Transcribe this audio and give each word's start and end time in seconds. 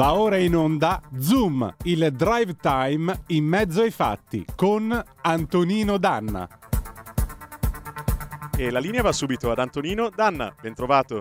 Va 0.00 0.14
ora 0.14 0.38
in 0.38 0.56
onda 0.56 1.02
Zoom, 1.18 1.74
il 1.82 2.10
drive 2.12 2.56
time 2.56 3.24
in 3.26 3.44
mezzo 3.44 3.82
ai 3.82 3.90
fatti 3.90 4.46
con 4.56 4.98
Antonino 5.20 5.98
Danna. 5.98 6.48
E 8.56 8.70
la 8.70 8.78
linea 8.78 9.02
va 9.02 9.12
subito 9.12 9.50
ad 9.50 9.58
Antonino 9.58 10.08
Danna, 10.08 10.54
ben 10.58 10.72
trovato. 10.72 11.20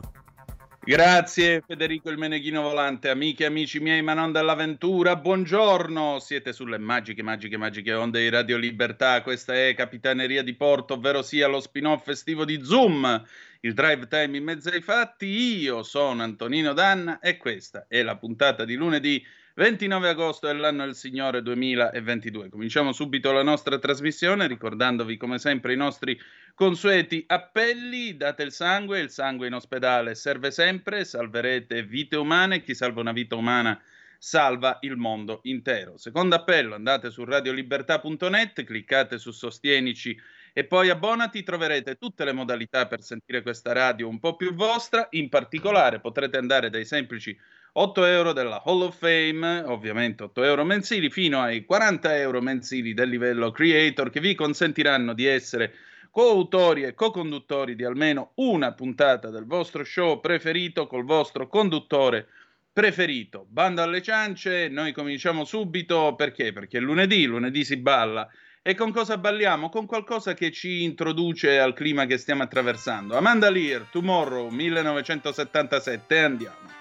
Grazie 0.82 1.62
Federico 1.62 2.10
il 2.10 2.18
Meneghino 2.18 2.62
Volante, 2.62 3.10
amiche 3.10 3.44
e 3.44 3.48
amici 3.48 3.80
miei, 3.80 4.02
ma 4.02 4.14
non 4.14 4.32
dell'avventura, 4.32 5.18
buongiorno, 5.18 6.20
siete 6.20 6.54
sulle 6.54 6.78
magiche, 6.78 7.22
magiche, 7.22 7.58
magiche 7.58 7.94
onde 7.94 8.22
di 8.22 8.30
Radio 8.30 8.58
Libertà, 8.58 9.22
questa 9.22 9.54
è 9.54 9.76
Capitaneria 9.76 10.42
di 10.42 10.56
Porto, 10.56 10.94
ovvero 10.94 11.22
sia 11.22 11.48
lo 11.48 11.60
spin-off 11.60 12.08
estivo 12.08 12.46
di 12.46 12.64
Zoom, 12.64 13.24
il 13.60 13.74
drive 13.74 14.08
time 14.08 14.38
in 14.38 14.44
mezzo 14.46 14.70
ai 14.70 14.82
fatti, 14.82 15.28
io 15.28 15.84
sono 15.84 16.24
Antonino 16.24 16.74
Danna 16.74 17.20
e 17.20 17.36
questa 17.36 17.86
è 17.88 18.02
la 18.02 18.16
puntata 18.16 18.64
di 18.64 18.76
lunedì 18.76 19.24
29 19.60 20.08
agosto 20.08 20.48
dell'anno 20.48 20.86
del 20.86 20.96
Signore 20.96 21.42
2022. 21.42 22.48
Cominciamo 22.48 22.94
subito 22.94 23.34
la 23.34 23.44
nostra 23.44 23.78
trasmissione 23.78 24.48
ricordandovi 24.48 25.18
come 25.18 25.38
sempre 25.38 25.74
i 25.74 25.76
nostri 25.76 26.18
consueti 26.56 27.26
appelli, 27.28 28.16
date 28.16 28.44
il 28.44 28.54
sangue, 28.54 29.02
il 29.02 29.10
sangue 29.10 29.48
in 29.48 29.54
ospedale 29.54 30.16
serve 30.16 30.52
sempre, 30.52 31.04
salverete 31.04 31.84
vite 31.84 32.16
umane, 32.16 32.62
chi 32.62 32.74
salva 32.74 33.02
una 33.02 33.12
vita 33.12 33.36
umana 33.36 33.78
salva 34.18 34.78
il 34.80 34.96
mondo 34.96 35.42
intero. 35.44 35.98
Secondo 35.98 36.36
appello, 36.36 36.76
andate 36.76 37.10
su 37.10 37.26
radiolibertà.net, 37.26 38.64
cliccate 38.64 39.18
su 39.18 39.32
Sostienici 39.32 40.18
e 40.60 40.66
poi 40.66 40.90
abbonati, 40.90 41.42
troverete 41.42 41.96
tutte 41.96 42.26
le 42.26 42.34
modalità 42.34 42.86
per 42.86 43.02
sentire 43.02 43.42
questa 43.42 43.72
radio 43.72 44.10
un 44.10 44.20
po' 44.20 44.36
più 44.36 44.54
vostra, 44.54 45.08
in 45.12 45.30
particolare 45.30 46.02
potrete 46.02 46.36
andare 46.36 46.70
dai 46.70 46.84
semplici 46.84 47.34
8 47.72 48.04
euro 48.04 48.34
della 48.34 48.62
Hall 48.66 48.82
of 48.82 48.98
Fame, 48.98 49.62
ovviamente 49.62 50.24
8 50.24 50.44
euro 50.44 50.66
mensili, 50.66 51.10
fino 51.10 51.40
ai 51.40 51.64
40 51.64 52.18
euro 52.18 52.42
mensili 52.42 52.94
del 52.94 53.08
livello 53.08 53.52
creator 53.52 54.10
che 54.10 54.20
vi 54.20 54.36
consentiranno 54.36 55.14
di 55.14 55.26
essere 55.28 55.76
coautori 56.12 56.84
e 56.84 56.94
co-conduttori 56.94 57.74
di 57.74 57.86
almeno 57.86 58.32
una 58.36 58.74
puntata 58.74 59.30
del 59.30 59.46
vostro 59.46 59.86
show 59.86 60.20
preferito 60.20 60.88
col 60.88 61.06
vostro 61.06 61.48
conduttore 61.48 62.28
preferito. 62.74 63.46
Banda 63.48 63.84
alle 63.84 64.02
ciance, 64.02 64.68
noi 64.68 64.92
cominciamo 64.92 65.46
subito 65.46 66.16
perché? 66.16 66.52
Perché 66.52 66.80
lunedì, 66.80 67.24
lunedì 67.24 67.64
si 67.64 67.78
balla 67.78 68.30
e 68.62 68.76
con 68.76 68.92
cosa 68.92 69.18
balliamo? 69.18 69.70
Con 69.70 69.86
qualcosa 69.86 70.34
che 70.34 70.52
ci 70.52 70.84
introduce 70.84 71.60
al 71.60 71.74
clima 71.74 72.06
che 72.06 72.18
stiamo 72.18 72.44
attraversando. 72.44 73.16
Amanda 73.16 73.50
Lear, 73.50 73.88
Tomorrow 73.90 74.50
1977, 74.50 76.20
andiamo. 76.20 76.79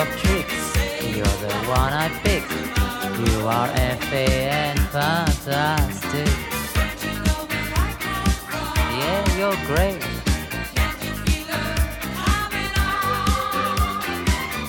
of 0.00 0.08
tricks. 0.22 0.76
You're 1.14 1.36
the 1.44 1.54
one 1.68 1.92
I 1.92 2.08
pick. 2.24 2.44
You 3.20 3.46
are 3.46 3.68
FA 4.08 4.26
and 4.64 4.80
fantastic. 4.96 6.32
Yeah, 8.98 9.22
you're 9.38 9.60
great. 9.70 10.02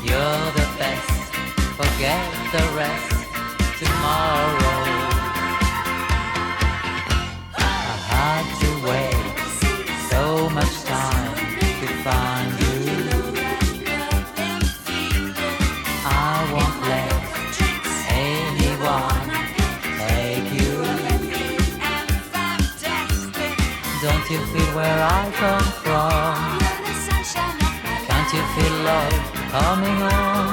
You're 0.07 0.47
the 0.59 0.67
best. 0.81 1.11
Forget 1.79 2.23
the 2.55 2.63
rest. 2.81 3.11
Tomorrow. 3.79 4.79
I 7.55 7.95
had 8.11 8.45
I 25.23 25.29
come 25.29 25.69
from. 25.83 26.61
Can't 28.07 28.33
you 28.33 28.43
feel 28.55 28.75
love 28.89 29.23
coming 29.51 30.01
on? 30.01 30.50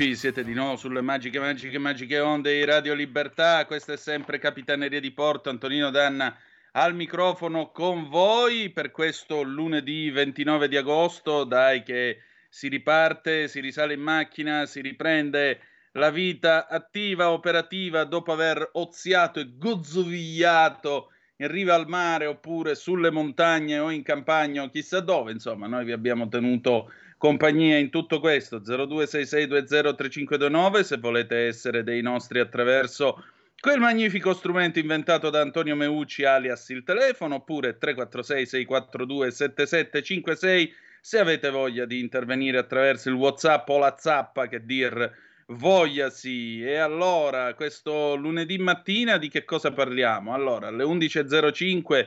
Eccoci, 0.00 0.16
siete 0.16 0.44
di 0.44 0.54
nuovo 0.54 0.76
sulle 0.76 1.02
magiche, 1.02 1.38
magiche, 1.38 1.76
magiche 1.76 2.20
onde 2.20 2.54
di 2.54 2.64
Radio 2.64 2.94
Libertà. 2.94 3.66
Questa 3.66 3.92
è 3.92 3.98
sempre 3.98 4.38
Capitaneria 4.38 4.98
di 4.98 5.10
Porto. 5.10 5.50
Antonino 5.50 5.90
Danna 5.90 6.34
al 6.72 6.94
microfono 6.94 7.70
con 7.70 8.08
voi 8.08 8.70
per 8.70 8.92
questo 8.92 9.42
lunedì 9.42 10.08
29 10.08 10.68
di 10.68 10.78
agosto. 10.78 11.44
Dai, 11.44 11.82
che 11.82 12.22
si 12.48 12.68
riparte, 12.68 13.46
si 13.46 13.60
risale 13.60 13.92
in 13.92 14.00
macchina, 14.00 14.64
si 14.64 14.80
riprende 14.80 15.60
la 15.92 16.08
vita 16.08 16.66
attiva, 16.66 17.32
operativa 17.32 18.04
dopo 18.04 18.32
aver 18.32 18.70
oziato 18.72 19.38
e 19.38 19.50
gozzovigliato 19.58 21.10
in 21.36 21.48
riva 21.48 21.74
al 21.74 21.88
mare 21.88 22.24
oppure 22.24 22.74
sulle 22.74 23.10
montagne 23.10 23.78
o 23.78 23.90
in 23.90 24.02
campagna 24.02 24.66
chissà 24.70 25.00
dove. 25.00 25.32
Insomma, 25.32 25.66
noi 25.66 25.84
vi 25.84 25.92
abbiamo 25.92 26.26
tenuto 26.26 26.90
compagnia 27.20 27.76
in 27.76 27.90
tutto 27.90 28.18
questo 28.18 28.60
0266203529 28.60 30.80
se 30.80 30.96
volete 30.96 31.48
essere 31.48 31.84
dei 31.84 32.00
nostri 32.00 32.40
attraverso 32.40 33.22
quel 33.60 33.78
magnifico 33.78 34.32
strumento 34.32 34.78
inventato 34.78 35.28
da 35.28 35.42
Antonio 35.42 35.76
Meucci 35.76 36.24
alias 36.24 36.70
il 36.70 36.82
telefono 36.82 37.34
oppure 37.34 37.76
346 37.76 38.46
642 38.46 39.30
7756 39.32 40.74
se 41.02 41.18
avete 41.18 41.50
voglia 41.50 41.84
di 41.84 42.00
intervenire 42.00 42.56
attraverso 42.56 43.10
il 43.10 43.16
whatsapp 43.16 43.68
o 43.68 43.76
la 43.76 43.94
zappa 43.98 44.48
che 44.48 44.64
dir 44.64 45.12
vogliasi 45.48 46.62
e 46.62 46.76
allora 46.76 47.52
questo 47.52 48.14
lunedì 48.14 48.56
mattina 48.56 49.18
di 49.18 49.28
che 49.28 49.44
cosa 49.44 49.72
parliamo? 49.72 50.32
Allora 50.32 50.68
alle 50.68 50.84
11.05 50.84 52.06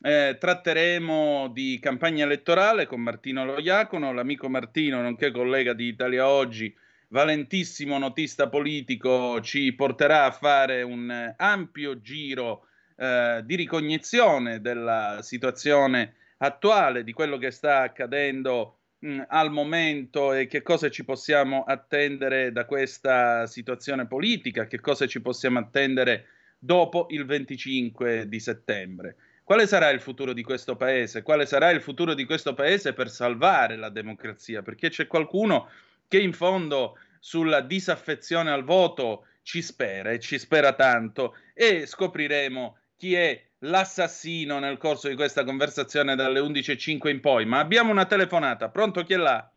eh, 0.00 0.36
tratteremo 0.38 1.48
di 1.52 1.78
campagna 1.80 2.24
elettorale 2.24 2.86
con 2.86 3.00
Martino 3.00 3.44
Loiacono, 3.44 4.12
l'amico 4.12 4.48
Martino, 4.48 5.02
nonché 5.02 5.30
collega 5.30 5.72
di 5.72 5.86
Italia 5.86 6.28
Oggi, 6.28 6.74
valentissimo 7.08 7.98
notista 7.98 8.48
politico, 8.48 9.40
ci 9.40 9.72
porterà 9.72 10.24
a 10.24 10.30
fare 10.30 10.82
un 10.82 11.34
ampio 11.36 12.00
giro 12.00 12.66
eh, 12.96 13.42
di 13.44 13.56
ricognizione 13.56 14.60
della 14.60 15.18
situazione 15.22 16.14
attuale, 16.38 17.02
di 17.02 17.12
quello 17.12 17.36
che 17.36 17.50
sta 17.50 17.80
accadendo 17.80 18.78
mh, 19.00 19.22
al 19.28 19.50
momento 19.50 20.32
e 20.32 20.46
che 20.46 20.62
cosa 20.62 20.88
ci 20.90 21.04
possiamo 21.04 21.64
attendere 21.64 22.52
da 22.52 22.64
questa 22.66 23.46
situazione 23.46 24.06
politica, 24.06 24.66
che 24.66 24.80
cosa 24.80 25.06
ci 25.06 25.20
possiamo 25.20 25.58
attendere 25.58 26.26
dopo 26.58 27.06
il 27.10 27.24
25 27.24 28.28
di 28.28 28.40
settembre. 28.40 29.16
Quale 29.48 29.66
sarà 29.66 29.88
il 29.88 30.00
futuro 30.02 30.34
di 30.34 30.42
questo 30.42 30.76
paese? 30.76 31.22
Quale 31.22 31.46
sarà 31.46 31.70
il 31.70 31.80
futuro 31.80 32.12
di 32.12 32.26
questo 32.26 32.52
paese 32.52 32.92
per 32.92 33.08
salvare 33.08 33.76
la 33.76 33.88
democrazia? 33.88 34.60
Perché 34.60 34.90
c'è 34.90 35.06
qualcuno 35.06 35.70
che 36.06 36.20
in 36.20 36.34
fondo 36.34 36.98
sulla 37.18 37.62
disaffezione 37.62 38.50
al 38.50 38.62
voto 38.62 39.24
ci 39.40 39.62
spera 39.62 40.10
e 40.10 40.20
ci 40.20 40.38
spera 40.38 40.74
tanto 40.74 41.34
e 41.54 41.86
scopriremo 41.86 42.76
chi 42.98 43.14
è 43.14 43.42
l'assassino 43.60 44.58
nel 44.58 44.76
corso 44.76 45.08
di 45.08 45.14
questa 45.14 45.44
conversazione 45.44 46.14
dalle 46.14 46.40
11.05 46.40 47.08
in 47.08 47.20
poi. 47.20 47.46
Ma 47.46 47.58
abbiamo 47.58 47.90
una 47.90 48.04
telefonata, 48.04 48.68
pronto 48.68 49.02
chi 49.02 49.14
è 49.14 49.16
là? 49.16 49.50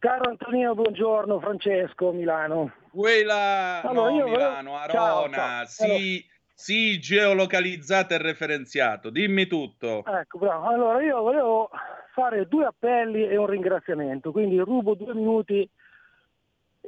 Caro 0.00 0.28
Antonino, 0.28 0.74
buongiorno, 0.74 1.40
Francesco, 1.40 2.12
Milano. 2.12 2.74
Quella, 2.90 3.80
allora, 3.82 4.10
no, 4.10 4.28
Milano, 4.28 4.70
volevo... 4.72 4.76
Arona, 4.76 4.92
ciao, 4.92 5.30
ciao. 5.30 5.66
Sì, 5.66 5.84
allora... 5.86 6.36
sì, 6.60 6.98
geolocalizzato 6.98 8.14
e 8.14 8.18
referenziato. 8.18 9.10
Dimmi 9.10 9.46
tutto. 9.46 10.04
Ecco, 10.04 10.38
bravo. 10.38 10.66
Allora, 10.66 11.00
io 11.00 11.22
volevo 11.22 11.70
fare 12.12 12.48
due 12.48 12.64
appelli 12.64 13.28
e 13.28 13.36
un 13.36 13.46
ringraziamento, 13.46 14.32
quindi 14.32 14.58
rubo 14.58 14.94
due 14.94 15.14
minuti 15.14 15.70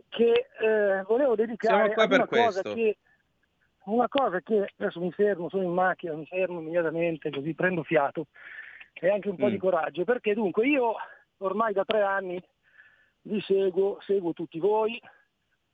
che 0.08 0.48
eh, 0.60 1.02
volevo 1.06 1.36
dedicare 1.36 1.94
a 1.94 2.04
una 2.04 2.26
cosa 2.26 2.62
che 2.62 2.96
una 3.84 4.08
cosa 4.08 4.40
che 4.40 4.72
adesso 4.76 4.98
mi 4.98 5.12
fermo, 5.12 5.48
sono 5.48 5.62
in 5.62 5.72
macchina, 5.72 6.14
mi 6.14 6.26
fermo 6.26 6.58
immediatamente 6.58 7.30
così 7.30 7.54
prendo 7.54 7.84
fiato 7.84 8.26
e 8.92 9.08
anche 9.08 9.28
un 9.28 9.36
po' 9.36 9.46
mm. 9.46 9.50
di 9.50 9.58
coraggio, 9.58 10.02
perché 10.02 10.34
dunque 10.34 10.66
io 10.66 10.94
ormai 11.38 11.72
da 11.72 11.84
tre 11.84 12.02
anni 12.02 12.42
vi 13.22 13.40
seguo, 13.40 14.00
seguo 14.00 14.32
tutti 14.32 14.58
voi, 14.58 15.00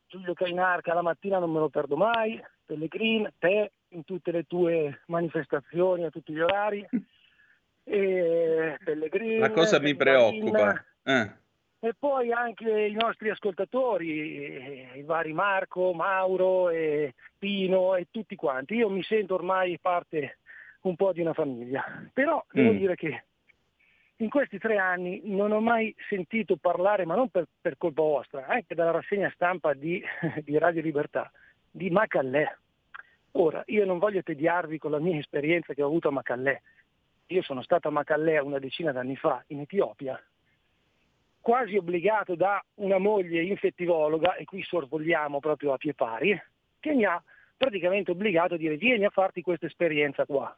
Giulio 0.07 0.35
Cainarca 0.35 0.93
la 0.93 1.03
mattina 1.03 1.39
non 1.39 1.51
me 1.51 1.61
lo 1.61 1.71
perdo 1.71 1.97
mai, 1.97 2.39
Pellegrin, 2.67 3.33
te 3.39 3.73
in 3.89 4.05
tutte 4.05 4.31
le 4.31 4.45
tue 4.45 5.03
manifestazioni 5.07 6.05
a 6.05 6.11
tutti 6.11 6.33
gli 6.33 6.41
orari, 6.41 6.87
e 7.85 8.77
Pellegrin, 8.83 9.41
la 9.41 9.51
cosa 9.51 9.81
mi 9.81 9.95
preoccupa. 9.95 10.85
Eh 11.03 11.45
e 11.79 11.95
poi 11.97 12.33
anche 12.33 12.69
i 12.69 12.95
nostri 12.95 13.31
ascoltatori, 13.31 14.89
i 14.95 15.03
vari 15.03 15.33
Marco, 15.33 15.93
Mauro, 15.93 16.71
e 16.71 17.15
Pino 17.39 17.95
e 17.95 18.09
tutti 18.11 18.35
quanti. 18.35 18.75
Io 18.75 18.89
mi 18.89 19.03
sento 19.03 19.35
ormai 19.35 19.79
parte 19.81 20.39
un 20.83 20.97
po' 20.97 21.13
di 21.13 21.21
una 21.21 21.33
famiglia, 21.33 21.85
però 22.13 22.45
devo 22.51 22.73
mm. 22.73 22.77
dire 22.77 22.95
che 22.95 23.25
in 24.17 24.31
questi 24.31 24.59
tre 24.59 24.79
anni 24.79 25.21
non 25.25 25.53
ho 25.53 25.61
mai 25.61 25.95
sentito 26.09 26.57
parlare, 26.57 27.05
ma 27.05 27.15
non 27.15 27.29
per, 27.29 27.47
per 27.61 27.77
colpa 27.77 28.03
vostra, 28.03 28.47
anche 28.47 28.75
dalla 28.75 28.93
rassegna 28.93 29.31
stampa 29.35 29.75
di, 29.75 30.03
di 30.43 30.59
Radio 30.59 30.83
Libertà, 30.83 31.31
di 31.71 31.91
Macallè. 31.91 32.57
Ora, 33.39 33.63
io 33.67 33.85
non 33.85 33.99
voglio 33.99 34.23
tediarvi 34.23 34.79
con 34.79 34.91
la 34.91 34.99
mia 34.99 35.19
esperienza 35.19 35.75
che 35.75 35.83
ho 35.83 35.87
avuto 35.87 36.09
a 36.09 36.13
Macallè. 36.13 36.61
Io 37.27 37.43
sono 37.43 37.63
stato 37.63 37.89
a 37.89 37.91
Macallè 37.91 38.39
una 38.39 38.59
decina 38.59 38.93
d'anni 38.93 39.17
fa 39.17 39.43
in 39.49 39.61
Etiopia 39.61 40.21
quasi 41.47 41.77
obbligato 41.77 42.35
da 42.35 42.61
una 42.79 42.99
moglie 42.99 43.41
infettivologa, 43.41 44.35
e 44.35 44.45
qui 44.45 44.65
sorvoliamo 44.65 45.39
proprio 45.39 45.75
a 45.75 45.77
pie 45.77 45.95
pari, 45.95 46.37
che 46.81 46.93
mi 46.93 47.05
ha 47.05 47.23
praticamente 47.57 48.11
obbligato 48.11 48.55
a 48.55 48.57
dire 48.57 48.77
vieni 48.77 49.05
a 49.05 49.11
farti 49.11 49.43
questa 49.43 49.67
esperienza 49.67 50.27
qua. 50.27 50.53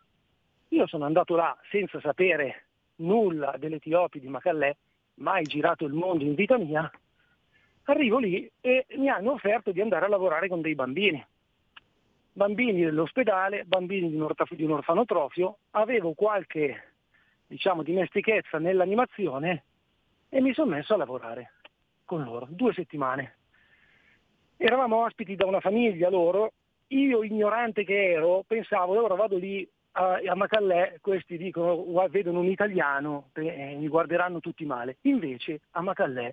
Io 0.68 0.86
sono 0.86 1.04
andato 1.04 1.36
là 1.36 1.54
senza 1.70 2.00
sapere 2.00 2.68
nulla 2.96 3.54
dell'Etiopia 3.58 4.18
di 4.18 4.28
Macallè, 4.28 4.74
mai 5.16 5.42
girato 5.42 5.84
il 5.84 5.92
mondo 5.92 6.24
in 6.24 6.34
vita 6.34 6.56
mia, 6.56 6.90
arrivo 7.82 8.16
lì 8.18 8.50
e 8.58 8.86
mi 8.96 9.10
hanno 9.10 9.32
offerto 9.32 9.72
di 9.72 9.82
andare 9.82 10.06
a 10.06 10.08
lavorare 10.08 10.48
con 10.48 10.62
dei 10.62 10.74
bambini. 10.74 11.22
Bambini 12.38 12.84
dell'ospedale, 12.84 13.64
bambini 13.64 14.10
di 14.10 14.14
un, 14.14 14.22
orf- 14.22 14.54
di 14.54 14.62
un 14.62 14.70
orfanotrofio, 14.70 15.58
avevo 15.72 16.12
qualche 16.12 16.92
diciamo, 17.48 17.82
dimestichezza 17.82 18.58
nell'animazione 18.58 19.64
e 20.28 20.40
mi 20.40 20.54
sono 20.54 20.70
messo 20.70 20.94
a 20.94 20.98
lavorare 20.98 21.54
con 22.04 22.22
loro, 22.22 22.46
due 22.48 22.72
settimane. 22.74 23.38
Eravamo 24.56 25.02
ospiti 25.02 25.34
da 25.34 25.46
una 25.46 25.58
famiglia 25.58 26.08
loro, 26.10 26.52
io 26.86 27.24
ignorante 27.24 27.82
che 27.82 28.12
ero, 28.12 28.44
pensavo, 28.46 29.02
ora 29.02 29.16
vado 29.16 29.36
lì 29.36 29.68
a, 29.94 30.20
a 30.24 30.34
Macallè, 30.36 30.98
questi 31.00 31.38
dicono, 31.38 32.06
vedono 32.08 32.38
un 32.38 32.46
italiano, 32.46 33.30
eh, 33.32 33.74
mi 33.76 33.88
guarderanno 33.88 34.38
tutti 34.38 34.64
male. 34.64 34.98
Invece 35.02 35.62
a 35.72 35.80
Macallè 35.80 36.32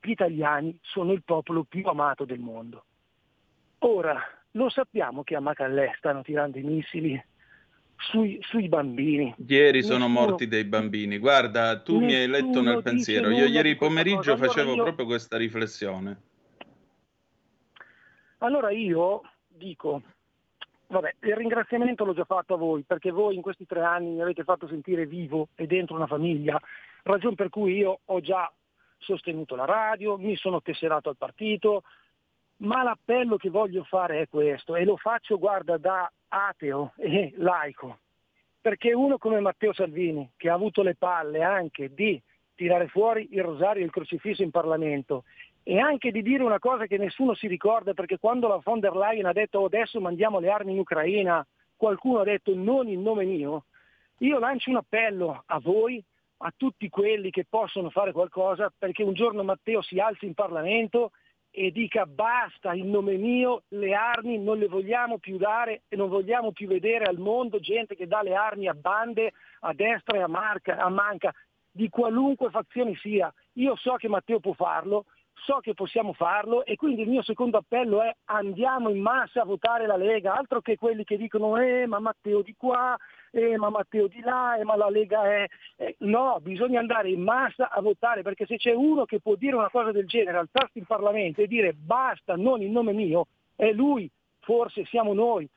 gli 0.00 0.10
italiani 0.10 0.76
sono 0.82 1.12
il 1.12 1.22
popolo 1.22 1.62
più 1.62 1.86
amato 1.86 2.24
del 2.24 2.40
mondo. 2.40 2.86
Ora, 3.78 4.20
lo 4.56 4.68
sappiamo 4.68 5.22
che 5.22 5.34
a 5.36 5.40
Macallè 5.40 5.92
stanno 5.96 6.22
tirando 6.22 6.58
i 6.58 6.62
missili 6.62 7.22
sui, 7.96 8.38
sui, 8.42 8.68
bambini. 8.68 9.34
Ieri 9.46 9.82
sono 9.82 10.08
morti 10.08 10.46
dei 10.46 10.64
bambini. 10.64 11.18
Guarda, 11.18 11.80
tu 11.80 12.00
mi 12.00 12.14
hai 12.14 12.26
letto 12.26 12.60
nel 12.60 12.82
pensiero. 12.82 13.30
Io 13.30 13.46
ieri 13.46 13.76
pomeriggio 13.76 14.32
allora 14.32 14.48
facevo 14.48 14.74
io... 14.74 14.82
proprio 14.82 15.06
questa 15.06 15.36
riflessione. 15.36 16.20
Allora 18.38 18.70
io 18.70 19.22
dico, 19.48 20.02
vabbè, 20.88 21.14
il 21.20 21.36
ringraziamento 21.36 22.04
l'ho 22.04 22.14
già 22.14 22.24
fatto 22.24 22.54
a 22.54 22.58
voi, 22.58 22.82
perché 22.82 23.10
voi 23.10 23.36
in 23.36 23.42
questi 23.42 23.64
tre 23.64 23.82
anni 23.82 24.10
mi 24.10 24.20
avete 24.20 24.44
fatto 24.44 24.68
sentire 24.68 25.06
vivo 25.06 25.48
e 25.54 25.66
dentro 25.66 25.96
una 25.96 26.06
famiglia, 26.06 26.60
ragione 27.04 27.36
per 27.36 27.48
cui 27.48 27.76
io 27.76 28.00
ho 28.04 28.20
già 28.20 28.52
sostenuto 28.98 29.54
la 29.54 29.64
radio, 29.64 30.18
mi 30.18 30.36
sono 30.36 30.60
tesserato 30.60 31.08
al 31.08 31.16
partito, 31.16 31.84
ma 32.58 32.82
l'appello 32.82 33.36
che 33.36 33.50
voglio 33.50 33.84
fare 33.84 34.20
è 34.20 34.28
questo 34.28 34.76
e 34.76 34.84
lo 34.84 34.96
faccio, 34.96 35.38
guarda, 35.38 35.76
da 35.76 36.10
ateo 36.28 36.92
e 36.96 37.32
laico, 37.36 37.98
perché 38.60 38.92
uno 38.92 39.18
come 39.18 39.40
Matteo 39.40 39.72
Salvini, 39.72 40.30
che 40.36 40.48
ha 40.48 40.54
avuto 40.54 40.82
le 40.82 40.94
palle 40.94 41.42
anche 41.42 41.92
di 41.92 42.20
tirare 42.54 42.86
fuori 42.88 43.28
il 43.32 43.42
rosario 43.42 43.82
e 43.82 43.86
il 43.86 43.90
crocifisso 43.90 44.42
in 44.42 44.50
Parlamento 44.50 45.24
e 45.62 45.78
anche 45.78 46.10
di 46.10 46.22
dire 46.22 46.42
una 46.42 46.58
cosa 46.58 46.86
che 46.86 46.98
nessuno 46.98 47.34
si 47.34 47.46
ricorda, 47.46 47.94
perché 47.94 48.18
quando 48.18 48.48
la 48.48 48.60
von 48.62 48.80
der 48.80 48.94
Leyen 48.94 49.26
ha 49.26 49.32
detto 49.32 49.60
oh, 49.60 49.66
adesso 49.66 50.00
mandiamo 50.00 50.38
le 50.38 50.50
armi 50.50 50.72
in 50.72 50.78
Ucraina, 50.78 51.44
qualcuno 51.76 52.20
ha 52.20 52.24
detto 52.24 52.54
non 52.54 52.88
in 52.88 53.02
nome 53.02 53.24
mio, 53.24 53.64
io 54.18 54.38
lancio 54.38 54.70
un 54.70 54.76
appello 54.76 55.42
a 55.46 55.58
voi, 55.58 56.02
a 56.38 56.52
tutti 56.54 56.88
quelli 56.88 57.30
che 57.30 57.46
possono 57.48 57.90
fare 57.90 58.12
qualcosa, 58.12 58.72
perché 58.76 59.02
un 59.02 59.14
giorno 59.14 59.42
Matteo 59.42 59.80
si 59.80 59.98
alzi 59.98 60.26
in 60.26 60.34
Parlamento 60.34 61.12
e 61.56 61.70
dica 61.70 62.04
basta 62.04 62.74
in 62.74 62.90
nome 62.90 63.16
mio 63.16 63.62
le 63.68 63.94
armi 63.94 64.38
non 64.38 64.58
le 64.58 64.66
vogliamo 64.66 65.18
più 65.18 65.36
dare 65.36 65.82
e 65.86 65.94
non 65.94 66.08
vogliamo 66.08 66.50
più 66.50 66.66
vedere 66.66 67.04
al 67.04 67.18
mondo 67.18 67.60
gente 67.60 67.94
che 67.94 68.08
dà 68.08 68.22
le 68.22 68.34
armi 68.34 68.66
a 68.66 68.74
bande 68.74 69.32
a 69.60 69.72
destra 69.72 70.18
e 70.18 70.22
a, 70.22 70.26
marca, 70.26 70.76
a 70.78 70.88
manca 70.88 71.32
di 71.70 71.88
qualunque 71.88 72.50
fazione 72.50 72.94
sia. 72.96 73.32
Io 73.54 73.76
so 73.76 73.94
che 73.94 74.08
Matteo 74.08 74.40
può 74.40 74.52
farlo, 74.52 75.06
so 75.44 75.58
che 75.60 75.74
possiamo 75.74 76.12
farlo 76.12 76.64
e 76.64 76.74
quindi 76.76 77.02
il 77.02 77.08
mio 77.08 77.22
secondo 77.22 77.58
appello 77.58 78.02
è 78.02 78.14
andiamo 78.24 78.88
in 78.88 79.00
massa 79.00 79.42
a 79.42 79.44
votare 79.44 79.86
la 79.86 79.96
Lega, 79.96 80.34
altro 80.34 80.60
che 80.60 80.76
quelli 80.76 81.04
che 81.04 81.16
dicono 81.16 81.56
eh 81.58 81.86
ma 81.86 81.98
Matteo 81.98 82.42
di 82.42 82.54
qua, 82.56 82.96
eh 83.30 83.56
ma 83.58 83.68
Matteo 83.68 84.06
di 84.06 84.20
là, 84.20 84.56
eh 84.56 84.64
ma 84.64 84.76
la 84.76 84.88
Lega 84.88 85.24
è... 85.24 85.46
Eh, 85.76 85.96
no, 86.00 86.38
bisogna 86.40 86.80
andare 86.80 87.10
in 87.10 87.22
massa 87.22 87.70
a 87.70 87.80
votare 87.80 88.22
perché 88.22 88.46
se 88.46 88.56
c'è 88.56 88.72
uno 88.72 89.04
che 89.04 89.20
può 89.20 89.34
dire 89.34 89.54
una 89.54 89.70
cosa 89.70 89.92
del 89.92 90.06
genere, 90.06 90.38
alzarsi 90.38 90.78
in 90.78 90.86
Parlamento 90.86 91.42
e 91.42 91.46
dire 91.46 91.74
basta, 91.74 92.36
non 92.36 92.62
in 92.62 92.72
nome 92.72 92.92
mio, 92.92 93.26
è 93.54 93.70
lui, 93.70 94.10
forse 94.40 94.84
siamo 94.86 95.12
noi. 95.12 95.48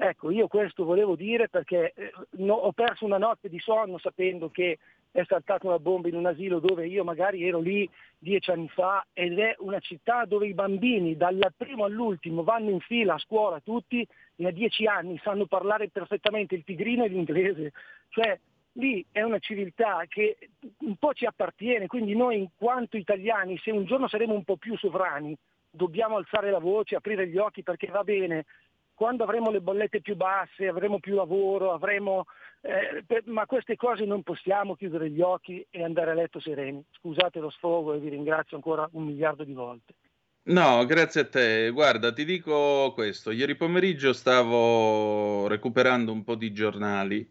Ecco, 0.00 0.30
io 0.30 0.46
questo 0.46 0.84
volevo 0.84 1.16
dire 1.16 1.48
perché 1.48 1.92
eh, 1.96 2.12
no, 2.38 2.54
ho 2.54 2.72
perso 2.72 3.04
una 3.04 3.18
notte 3.18 3.48
di 3.48 3.58
sonno 3.58 3.98
sapendo 3.98 4.48
che 4.48 4.78
è 5.10 5.24
saltata 5.26 5.66
una 5.66 5.78
bomba 5.78 6.08
in 6.08 6.14
un 6.14 6.26
asilo 6.26 6.58
dove 6.58 6.86
io 6.86 7.04
magari 7.04 7.46
ero 7.46 7.60
lì 7.60 7.88
dieci 8.18 8.50
anni 8.50 8.68
fa 8.68 9.06
ed 9.12 9.38
è 9.38 9.54
una 9.58 9.78
città 9.80 10.24
dove 10.24 10.46
i 10.46 10.54
bambini 10.54 11.16
dal 11.16 11.52
primo 11.56 11.84
all'ultimo 11.84 12.42
vanno 12.42 12.70
in 12.70 12.80
fila 12.80 13.14
a 13.14 13.18
scuola 13.18 13.60
tutti 13.60 14.06
e 14.36 14.46
a 14.46 14.50
dieci 14.50 14.86
anni 14.86 15.18
sanno 15.22 15.46
parlare 15.46 15.88
perfettamente 15.88 16.54
il 16.54 16.64
tigrino 16.64 17.04
e 17.04 17.08
l'inglese. 17.08 17.72
Cioè 18.08 18.38
lì 18.72 19.04
è 19.10 19.22
una 19.22 19.38
civiltà 19.38 20.04
che 20.08 20.36
un 20.80 20.96
po' 20.96 21.12
ci 21.12 21.26
appartiene, 21.26 21.86
quindi 21.86 22.14
noi 22.14 22.38
in 22.38 22.48
quanto 22.56 22.96
italiani, 22.96 23.58
se 23.58 23.70
un 23.70 23.84
giorno 23.84 24.08
saremo 24.08 24.34
un 24.34 24.44
po' 24.44 24.56
più 24.56 24.76
sovrani, 24.76 25.36
dobbiamo 25.70 26.16
alzare 26.16 26.50
la 26.50 26.58
voce, 26.58 26.96
aprire 26.96 27.28
gli 27.28 27.36
occhi 27.38 27.62
perché 27.62 27.88
va 27.88 28.04
bene 28.04 28.44
quando 28.98 29.22
avremo 29.22 29.52
le 29.52 29.60
bollette 29.60 30.00
più 30.00 30.16
basse, 30.16 30.66
avremo 30.66 30.98
più 30.98 31.14
lavoro, 31.14 31.72
avremo... 31.72 32.24
Eh, 32.60 33.04
per, 33.06 33.22
ma 33.26 33.46
queste 33.46 33.76
cose 33.76 34.04
non 34.04 34.24
possiamo 34.24 34.74
chiudere 34.74 35.08
gli 35.08 35.20
occhi 35.20 35.64
e 35.70 35.84
andare 35.84 36.10
a 36.10 36.14
letto 36.14 36.40
sereni. 36.40 36.82
Scusate 36.98 37.38
lo 37.38 37.48
sfogo 37.48 37.94
e 37.94 38.00
vi 38.00 38.08
ringrazio 38.08 38.56
ancora 38.56 38.88
un 38.94 39.04
miliardo 39.04 39.44
di 39.44 39.52
volte. 39.52 39.94
No, 40.46 40.84
grazie 40.84 41.20
a 41.20 41.28
te. 41.28 41.70
Guarda, 41.70 42.12
ti 42.12 42.24
dico 42.24 42.90
questo. 42.92 43.30
Ieri 43.30 43.54
pomeriggio 43.54 44.12
stavo 44.12 45.46
recuperando 45.46 46.10
un 46.10 46.24
po' 46.24 46.34
di 46.34 46.52
giornali 46.52 47.24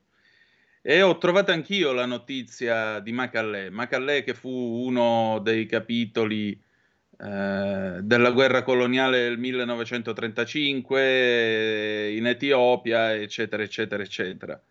e 0.82 1.02
ho 1.02 1.18
trovato 1.18 1.52
anch'io 1.52 1.92
la 1.92 2.06
notizia 2.06 3.02
di 3.02 3.12
Macallè. 3.12 3.70
Macallè 3.72 4.24
che 4.24 4.34
fu 4.34 4.50
uno 4.50 5.40
dei 5.44 5.66
capitoli 5.66 6.58
eh, 7.20 8.00
della 8.02 8.32
guerra 8.32 8.64
coloniale 8.64 9.24
del 9.24 9.38
1935 9.40 12.12
in 12.12 12.28
Etiopia, 12.28 13.16
eccetera, 13.16 13.64
eccetera, 13.64 14.04
eccetera. 14.04 14.62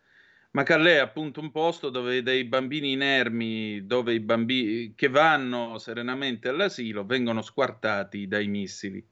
Macallè 0.53 0.95
è 0.95 0.99
appunto 0.99 1.41
un 1.41 1.51
posto 1.51 1.91
dove 1.91 2.23
dei 2.23 2.45
bambini 2.45 2.93
inermi, 2.93 3.87
dove 3.87 4.15
i 4.15 4.21
bambini 4.21 4.95
che 4.95 5.09
vanno 5.09 5.79
serenamente 5.79 6.49
all'asilo 6.49 7.05
vengono 7.05 7.43
squartati 7.43 8.27
dai 8.27 8.47
missili. 8.47 9.07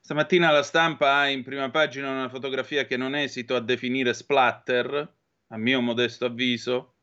Stamattina 0.00 0.50
la 0.50 0.62
stampa 0.62 1.16
ha 1.16 1.28
in 1.28 1.42
prima 1.42 1.70
pagina 1.70 2.10
una 2.10 2.28
fotografia 2.28 2.84
che 2.84 2.96
non 2.96 3.16
esito 3.16 3.56
a 3.56 3.60
definire 3.60 4.14
splatter, 4.14 5.12
a 5.48 5.56
mio 5.56 5.80
modesto 5.80 6.26
avviso, 6.26 6.97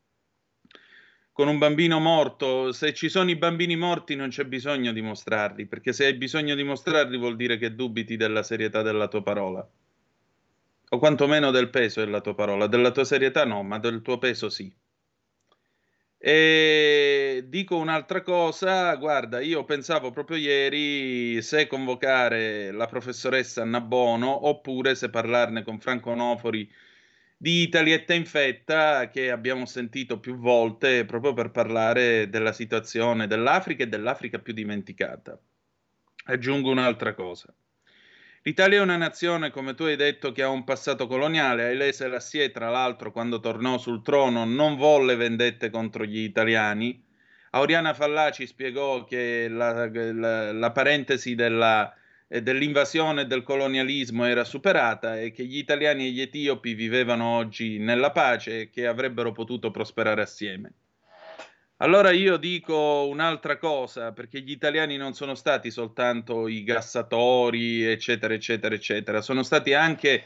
con 1.36 1.48
un 1.48 1.58
bambino 1.58 2.00
morto. 2.00 2.72
Se 2.72 2.94
ci 2.94 3.10
sono 3.10 3.28
i 3.28 3.36
bambini 3.36 3.76
morti 3.76 4.14
non 4.16 4.30
c'è 4.30 4.44
bisogno 4.46 4.90
di 4.92 5.02
mostrarli, 5.02 5.66
perché 5.66 5.92
se 5.92 6.06
hai 6.06 6.14
bisogno 6.14 6.54
di 6.54 6.62
mostrarli 6.62 7.18
vuol 7.18 7.36
dire 7.36 7.58
che 7.58 7.74
dubiti 7.74 8.16
della 8.16 8.42
serietà 8.42 8.80
della 8.80 9.06
tua 9.06 9.22
parola 9.22 9.68
o 10.88 10.98
quantomeno 10.98 11.50
del 11.50 11.68
peso 11.68 12.00
della 12.02 12.22
tua 12.22 12.34
parola, 12.34 12.66
della 12.66 12.90
tua 12.90 13.04
serietà 13.04 13.44
no, 13.44 13.62
ma 13.62 13.78
del 13.78 14.00
tuo 14.00 14.16
peso 14.16 14.48
sì. 14.48 14.74
E 16.18 17.44
dico 17.46 17.76
un'altra 17.76 18.22
cosa, 18.22 18.94
guarda, 18.94 19.40
io 19.40 19.64
pensavo 19.64 20.10
proprio 20.12 20.38
ieri 20.38 21.42
se 21.42 21.66
convocare 21.66 22.70
la 22.72 22.86
professoressa 22.86 23.62
Nabono 23.64 24.46
oppure 24.46 24.94
se 24.94 25.10
parlarne 25.10 25.62
con 25.62 25.78
Franco 25.80 26.14
Nofori 26.14 26.66
di 27.36 27.62
Italietta 27.62 28.14
Infetta 28.14 29.10
che 29.10 29.30
abbiamo 29.30 29.66
sentito 29.66 30.18
più 30.18 30.36
volte 30.36 31.04
proprio 31.04 31.34
per 31.34 31.50
parlare 31.50 32.30
della 32.30 32.52
situazione 32.52 33.26
dell'Africa 33.26 33.84
e 33.84 33.88
dell'Africa 33.88 34.38
più 34.38 34.54
dimenticata. 34.54 35.38
Aggiungo 36.24 36.70
un'altra 36.70 37.14
cosa. 37.14 37.54
L'Italia 38.42 38.78
è 38.78 38.82
una 38.82 38.96
nazione, 38.96 39.50
come 39.50 39.74
tu 39.74 39.82
hai 39.82 39.96
detto, 39.96 40.32
che 40.32 40.42
ha 40.42 40.48
un 40.48 40.64
passato 40.64 41.06
coloniale. 41.08 41.64
Haile 41.64 41.92
Selassie, 41.92 42.52
tra 42.52 42.70
l'altro, 42.70 43.10
quando 43.10 43.40
tornò 43.40 43.76
sul 43.76 44.02
trono, 44.02 44.44
non 44.44 44.76
volle 44.76 45.16
vendette 45.16 45.68
contro 45.68 46.04
gli 46.04 46.18
italiani. 46.18 47.04
Auriana 47.50 47.92
Fallaci 47.92 48.46
spiegò 48.46 49.04
che 49.04 49.48
la, 49.48 49.90
la, 49.90 50.52
la 50.52 50.70
parentesi 50.70 51.34
della, 51.34 51.92
dell'invasione 52.28 53.22
e 53.22 53.26
del 53.26 53.42
colonialismo 53.42 54.24
era 54.24 54.44
superata 54.44 55.20
e 55.20 55.30
che 55.30 55.44
gli 55.44 55.58
italiani 55.58 56.06
e 56.06 56.10
gli 56.10 56.20
etiopi 56.20 56.74
vivevano 56.74 57.36
oggi 57.36 57.78
nella 57.78 58.10
pace 58.10 58.62
e 58.62 58.70
che 58.70 58.86
avrebbero 58.86 59.32
potuto 59.32 59.70
prosperare 59.70 60.22
assieme. 60.22 60.72
Allora 61.78 62.10
io 62.10 62.38
dico 62.38 63.06
un'altra 63.06 63.58
cosa, 63.58 64.12
perché 64.12 64.40
gli 64.40 64.50
italiani 64.50 64.96
non 64.96 65.12
sono 65.12 65.34
stati 65.34 65.70
soltanto 65.70 66.48
i 66.48 66.64
gassatori, 66.64 67.84
eccetera, 67.84 68.32
eccetera, 68.32 68.74
eccetera, 68.74 69.20
sono 69.20 69.42
stati 69.42 69.74
anche 69.74 70.24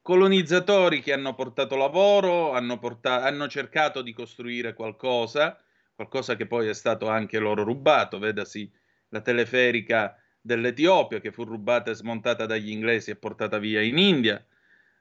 colonizzatori 0.00 1.02
che 1.02 1.12
hanno 1.12 1.34
portato 1.34 1.74
lavoro, 1.74 2.52
hanno, 2.52 2.78
portato, 2.78 3.26
hanno 3.26 3.48
cercato 3.48 4.00
di 4.00 4.12
costruire 4.12 4.74
qualcosa, 4.74 5.60
qualcosa 5.92 6.36
che 6.36 6.46
poi 6.46 6.68
è 6.68 6.74
stato 6.74 7.08
anche 7.08 7.40
loro 7.40 7.64
rubato, 7.64 8.20
vedasi 8.20 8.70
la 9.08 9.20
teleferica 9.20 10.16
dell'Etiopia 10.46 11.20
che 11.20 11.32
fu 11.32 11.44
rubata 11.44 11.90
e 11.90 11.94
smontata 11.94 12.46
dagli 12.46 12.70
inglesi 12.70 13.10
e 13.10 13.16
portata 13.16 13.58
via 13.58 13.82
in 13.82 13.98
India. 13.98 14.42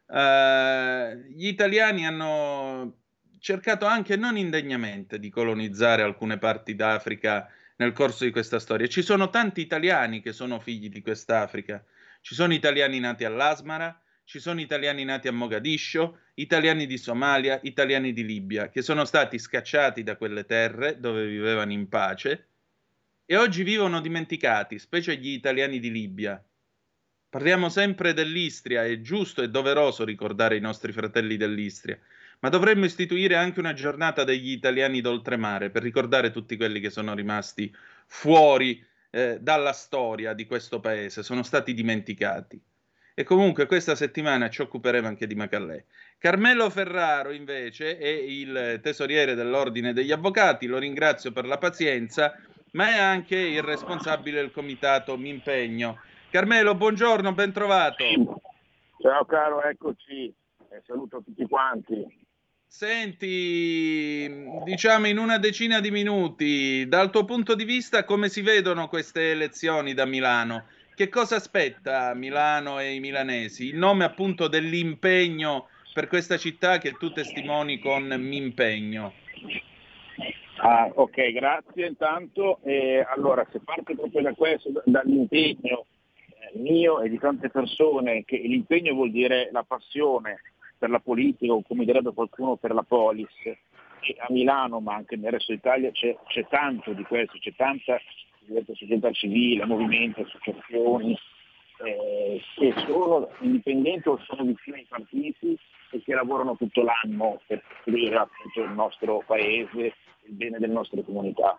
Uh, 0.08 1.16
gli 1.30 1.48
italiani 1.48 2.06
hanno 2.06 2.98
cercato 3.40 3.86
anche 3.86 4.16
non 4.16 4.38
indegnamente 4.38 5.20
di 5.20 5.30
colonizzare 5.30 6.02
alcune 6.02 6.38
parti 6.38 6.76
d'Africa 6.76 7.48
nel 7.78 7.94
corso 7.94 8.26
di 8.26 8.32
questa 8.32 8.60
storia. 8.60 8.88
Ci 8.88 9.04
sono 9.04 9.30
tanti 9.30 9.62
italiani 9.62 10.22
che 10.22 10.34
sono 10.34 10.60
figli 10.60 10.90
di 10.90 11.02
quest'Africa. 11.02 11.84
Ci 12.22 12.34
sono 12.34 12.54
italiani 12.54 13.00
nati 13.00 13.24
all'Asmara, 13.24 14.00
ci 14.24 14.40
sono 14.40 14.60
italiani 14.60 15.04
nati 15.04 15.28
a 15.28 15.32
Mogadiscio, 15.32 16.22
italiani 16.36 16.88
di 16.88 16.98
Somalia, 16.98 17.60
italiani 17.62 18.14
di 18.14 18.26
Libia, 18.26 18.70
che 18.70 18.82
sono 18.82 19.06
stati 19.06 19.38
scacciati 19.38 20.02
da 20.02 20.16
quelle 20.16 20.46
terre 20.46 21.00
dove 21.00 21.28
vivevano 21.28 21.72
in 21.72 21.88
pace 21.88 22.48
e 23.28 23.36
oggi 23.38 23.64
vivono 23.64 24.02
dimenticati, 24.02 24.78
specie 24.78 25.16
gli 25.16 25.30
italiani 25.30 25.80
di 25.80 25.92
Libia. 25.92 26.42
Parliamo 27.28 27.70
sempre 27.70 28.14
dell'Istria, 28.14 28.86
è 28.86 29.02
giusto 29.02 29.42
e 29.42 29.50
doveroso 29.50 30.06
ricordare 30.06 30.58
i 30.58 30.62
nostri 30.62 30.92
fratelli 30.92 31.36
dell'Istria, 31.36 32.00
ma 32.40 32.50
dovremmo 32.50 32.86
istituire 32.86 33.36
anche 33.36 33.60
una 33.60 33.74
giornata 33.74 34.24
degli 34.24 34.52
italiani 34.52 35.02
d'oltremare 35.02 35.72
per 35.72 35.82
ricordare 35.82 36.32
tutti 36.32 36.56
quelli 36.56 36.80
che 36.80 36.92
sono 36.92 37.16
rimasti 37.16 37.76
fuori 38.06 38.86
eh, 39.10 39.40
dalla 39.42 39.74
storia 39.74 40.34
di 40.34 40.46
questo 40.46 40.80
paese, 40.80 41.24
sono 41.24 41.42
stati 41.42 41.74
dimenticati. 41.74 42.62
E 43.18 43.24
comunque 43.24 43.66
questa 43.66 43.96
settimana 43.96 44.50
ci 44.50 44.62
occuperemo 44.62 45.08
anche 45.08 45.26
di 45.26 45.36
Macallè. 45.36 45.84
Carmelo 46.18 46.70
Ferraro 46.70 47.32
invece 47.32 47.98
è 47.98 48.08
il 48.08 48.80
tesoriere 48.84 49.36
dell'Ordine 49.36 49.94
degli 49.94 50.12
Avvocati, 50.12 50.68
lo 50.68 50.78
ringrazio 50.78 51.32
per 51.32 51.46
la 51.46 51.58
pazienza, 51.58 52.38
ma 52.76 52.90
è 52.90 53.00
anche 53.00 53.38
il 53.38 53.62
responsabile 53.62 54.42
del 54.42 54.52
comitato 54.52 55.18
Mimpegno. 55.18 56.00
Carmelo, 56.30 56.76
buongiorno, 56.76 57.34
ben 57.34 57.54
trovato. 57.54 58.04
Ciao 59.02 59.26
caro, 59.26 59.64
eccoci, 59.64 60.26
eh, 60.70 60.82
saluto 60.86 61.22
tutti 61.24 61.46
quanti. 61.48 62.24
Senti, 62.68 64.30
diciamo 64.66 65.08
in 65.08 65.18
una 65.18 65.38
decina 65.38 65.80
di 65.80 65.90
minuti, 65.90 66.86
dal 66.90 67.12
tuo 67.12 67.24
punto 67.24 67.56
di 67.56 67.64
vista 67.64 68.04
come 68.04 68.28
si 68.28 68.42
vedono 68.42 68.90
queste 68.90 69.32
elezioni 69.32 69.94
da 69.94 70.06
Milano? 70.06 70.66
Che 70.94 71.08
cosa 71.08 71.38
aspetta 71.38 72.14
Milano 72.14 72.80
e 72.80 72.94
i 72.94 73.00
milanesi? 73.00 73.68
Il 73.68 73.78
nome 73.78 74.04
appunto 74.04 74.50
dell'impegno 74.50 75.70
per 75.94 76.08
questa 76.08 76.38
città 76.38 76.78
che 76.78 76.92
tu 76.94 77.14
testimoni 77.14 77.80
con 77.80 78.04
Mimpegno. 78.20 79.14
Ah, 80.58 80.90
ok, 80.94 81.32
grazie 81.32 81.88
intanto. 81.88 82.60
Eh, 82.64 83.06
allora, 83.08 83.46
se 83.52 83.60
parte 83.60 83.96
proprio 83.96 84.22
da 84.22 84.34
questo, 84.34 84.72
dall'impegno 84.86 85.86
eh, 86.30 86.58
mio 86.60 87.02
e 87.02 87.10
di 87.10 87.20
tante 87.20 87.50
persone, 87.50 88.24
che 88.26 88.38
l'impegno 88.38 88.94
vuol 88.94 89.12
dire 89.12 89.50
la 89.52 89.64
passione, 89.64 90.40
per 90.78 90.90
la 90.90 91.00
politica 91.00 91.54
o 91.54 91.62
come 91.62 91.86
direbbe 91.86 92.14
qualcuno 92.14 92.56
per 92.56 92.74
la 92.74 92.84
polis. 92.84 93.30
E 93.44 94.16
a 94.20 94.28
Milano 94.30 94.80
ma 94.80 94.94
anche 94.94 95.16
nel 95.16 95.32
resto 95.32 95.52
d'Italia 95.52 95.92
c'è, 95.92 96.16
c'è 96.28 96.46
tanto 96.48 96.94
di 96.94 97.04
questo, 97.04 97.38
c'è 97.40 97.54
tanta 97.56 98.00
società 98.66 99.12
civile, 99.12 99.66
movimenti, 99.66 100.22
associazioni 100.22 101.18
eh, 101.84 102.42
che 102.56 102.74
sono 102.86 103.30
indipendenti 103.40 104.08
o 104.08 104.18
sono 104.26 104.44
vicini 104.44 104.78
ai 104.78 104.86
partiti 104.88 105.58
e 105.92 106.02
che 106.02 106.14
lavorano 106.14 106.56
tutto 106.56 106.84
l'anno 106.84 107.42
per 107.48 107.62
costruire 107.68 108.16
appunto 108.16 108.62
il 108.62 108.72
nostro 108.72 109.24
paese, 109.26 109.94
il 110.24 110.34
bene 110.34 110.58
delle 110.60 110.74
nostre 110.74 111.04
comunità. 111.04 111.58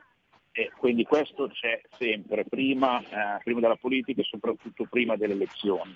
E 0.52 0.72
quindi 0.78 1.04
questo 1.04 1.48
c'è 1.48 1.82
sempre, 1.98 2.44
prima, 2.44 3.00
eh, 3.00 3.40
prima 3.44 3.60
della 3.60 3.76
politica 3.76 4.22
e 4.22 4.24
soprattutto 4.24 4.86
prima 4.88 5.14
delle 5.16 5.34
elezioni. 5.34 5.94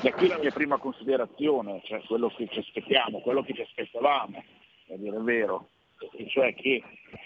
Da 0.00 0.12
qui 0.12 0.28
la 0.28 0.38
mia 0.38 0.52
prima 0.52 0.78
considerazione, 0.78 1.80
cioè 1.84 2.00
quello 2.06 2.28
che 2.28 2.46
ci 2.48 2.60
aspettiamo, 2.60 3.18
quello 3.18 3.42
che 3.42 3.52
ci 3.52 3.62
aspettavamo, 3.62 4.44
a 4.90 4.96
dire 4.96 5.16
il 5.16 5.22
vero, 5.24 5.70
e 6.16 6.28
cioè 6.28 6.54
che 6.54 6.82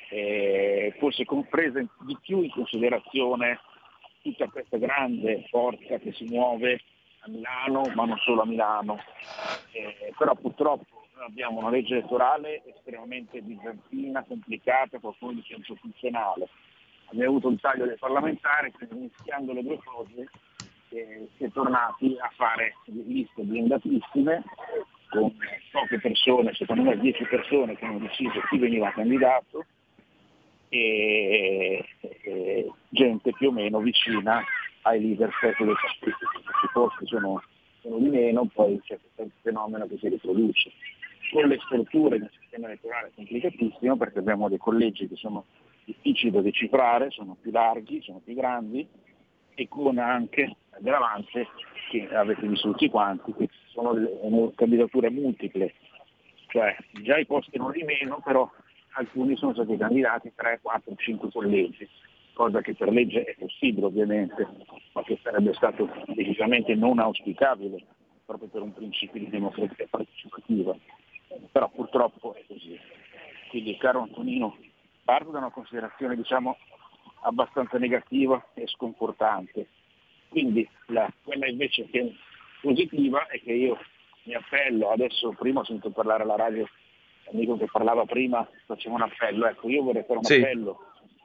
eh, 0.08 0.94
fosse 0.98 1.26
compresa 1.26 1.80
di 2.00 2.16
più 2.22 2.40
in 2.40 2.50
considerazione 2.50 3.60
tutta 4.24 4.48
questa 4.48 4.78
grande 4.78 5.44
forza 5.50 5.98
che 5.98 6.12
si 6.12 6.24
muove 6.24 6.80
a 7.20 7.28
Milano, 7.28 7.82
ma 7.94 8.06
non 8.06 8.16
solo 8.18 8.40
a 8.40 8.46
Milano. 8.46 8.98
Eh, 9.72 10.14
però 10.16 10.34
purtroppo 10.34 11.06
abbiamo 11.26 11.58
una 11.58 11.68
legge 11.68 11.98
elettorale 11.98 12.62
estremamente 12.64 13.42
bizantina, 13.42 14.24
complicata, 14.24 14.98
qualcuno 14.98 15.32
dice 15.32 15.54
incostituzionale. 15.54 16.48
Abbiamo 17.06 17.30
avuto 17.36 17.48
il 17.50 17.60
taglio 17.60 17.84
dei 17.84 17.98
parlamentari, 17.98 18.72
quindi 18.72 19.10
mischiando 19.12 19.52
le 19.52 19.62
due 19.62 19.78
cose 19.84 20.30
eh, 20.88 21.28
si 21.36 21.44
è 21.44 21.50
tornati 21.50 22.16
a 22.18 22.30
fare 22.34 22.76
liste 22.86 23.42
blindatissime 23.42 24.42
con 25.10 25.32
poche 25.70 26.00
persone, 26.00 26.54
secondo 26.54 26.82
me 26.82 26.98
10 26.98 27.24
persone 27.24 27.76
che 27.76 27.84
hanno 27.84 27.98
deciso 27.98 28.40
chi 28.48 28.58
veniva 28.58 28.90
candidato 28.90 29.66
e, 30.68 31.84
e 32.00 32.72
gente 32.88 33.32
più 33.32 33.48
o 33.48 33.52
meno 33.52 33.80
vicina 33.80 34.42
ai 34.82 35.00
leader. 35.00 35.30
Questi 35.38 36.68
posti 36.72 37.06
sono, 37.06 37.42
sono 37.80 37.98
di 37.98 38.08
meno, 38.08 38.46
poi 38.52 38.80
c'è 38.82 38.98
questo 39.14 39.34
fenomeno 39.42 39.86
che 39.86 39.98
si 39.98 40.08
riproduce. 40.08 40.72
Con 41.32 41.48
le 41.48 41.58
strutture 41.64 42.18
del 42.18 42.30
sistema 42.38 42.66
elettorale 42.66 43.08
è 43.08 43.10
complicatissimo 43.14 43.96
perché 43.96 44.18
abbiamo 44.18 44.48
dei 44.48 44.58
collegi 44.58 45.08
che 45.08 45.16
sono 45.16 45.44
difficili 45.84 46.30
da 46.30 46.40
decifrare, 46.40 47.10
sono 47.10 47.36
più 47.40 47.50
larghi, 47.50 48.02
sono 48.02 48.20
più 48.22 48.34
grandi 48.34 48.86
e 49.54 49.68
con 49.68 49.98
anche 49.98 50.56
l'aggravante 50.70 51.48
che 51.90 52.08
avete 52.14 52.46
visto 52.46 52.70
tutti 52.70 52.88
quanti, 52.88 53.32
che 53.34 53.48
sono 53.66 54.52
candidature 54.54 55.10
multiple, 55.10 55.72
cioè 56.48 56.76
già 57.02 57.18
i 57.18 57.26
posti 57.26 57.56
non 57.58 57.72
di 57.72 57.82
meno, 57.82 58.20
però 58.24 58.50
alcuni 58.94 59.36
sono 59.36 59.54
stati 59.54 59.76
candidati 59.76 60.32
3, 60.34 60.60
4, 60.62 60.94
5 60.96 61.30
collegi, 61.30 61.88
cosa 62.32 62.60
che 62.60 62.74
per 62.74 62.90
legge 62.90 63.24
è 63.24 63.34
possibile 63.36 63.86
ovviamente, 63.86 64.46
ma 64.92 65.02
che 65.02 65.18
sarebbe 65.22 65.52
stato 65.54 65.88
decisamente 66.08 66.74
non 66.74 66.98
auspicabile 66.98 67.84
proprio 68.24 68.48
per 68.48 68.62
un 68.62 68.72
principio 68.72 69.20
di 69.20 69.28
democrazia 69.28 69.86
partecipativa. 69.88 70.74
Però 71.50 71.68
purtroppo 71.68 72.34
è 72.34 72.44
così. 72.46 72.78
Quindi 73.50 73.76
caro 73.76 74.02
Antonino, 74.02 74.56
parto 75.04 75.30
da 75.30 75.38
una 75.38 75.50
considerazione 75.50 76.16
diciamo 76.16 76.56
abbastanza 77.22 77.78
negativa 77.78 78.44
e 78.54 78.66
sconfortante. 78.66 79.68
Quindi 80.28 80.68
la, 80.86 81.10
quella 81.22 81.46
invece 81.46 81.86
che 81.86 82.00
è 82.00 82.12
positiva 82.60 83.26
è 83.26 83.40
che 83.40 83.52
io 83.52 83.78
mi 84.24 84.34
appello, 84.34 84.90
adesso 84.90 85.30
prima 85.38 85.60
ho 85.60 85.64
sentito 85.64 85.90
parlare 85.90 86.22
alla 86.22 86.36
radio 86.36 86.66
l'amico 87.26 87.56
che 87.56 87.68
parlava 87.70 88.04
prima 88.04 88.48
faceva 88.66 88.94
un 88.96 89.02
appello, 89.02 89.46
ecco 89.46 89.68
io 89.68 89.82
vorrei 89.82 90.04
fare 90.04 90.18
un 90.18 90.24
sì. 90.24 90.34
appello 90.34 90.78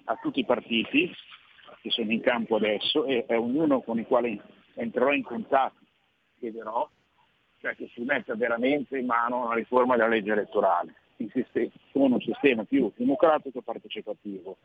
a 0.05 0.15
tutti 0.15 0.39
i 0.39 0.45
partiti 0.45 1.11
che 1.81 1.89
sono 1.91 2.11
in 2.11 2.21
campo 2.21 2.55
adesso 2.55 3.05
e 3.05 3.25
a 3.27 3.39
ognuno 3.39 3.81
con 3.81 3.99
il 3.99 4.05
quale 4.05 4.41
entrerò 4.75 5.13
in 5.13 5.23
contatto, 5.23 5.85
chiederò 6.39 6.89
cioè 7.59 7.75
che 7.75 7.89
si 7.93 8.01
metta 8.01 8.35
veramente 8.35 8.97
in 8.97 9.05
mano 9.05 9.45
una 9.45 9.55
riforma 9.55 9.95
della 9.95 10.07
legge 10.07 10.31
elettorale, 10.31 10.95
con 11.91 12.13
un 12.13 12.21
sistema 12.21 12.63
più 12.63 12.91
democratico 12.95 13.59
e 13.59 13.63
partecipativo. 13.63 14.57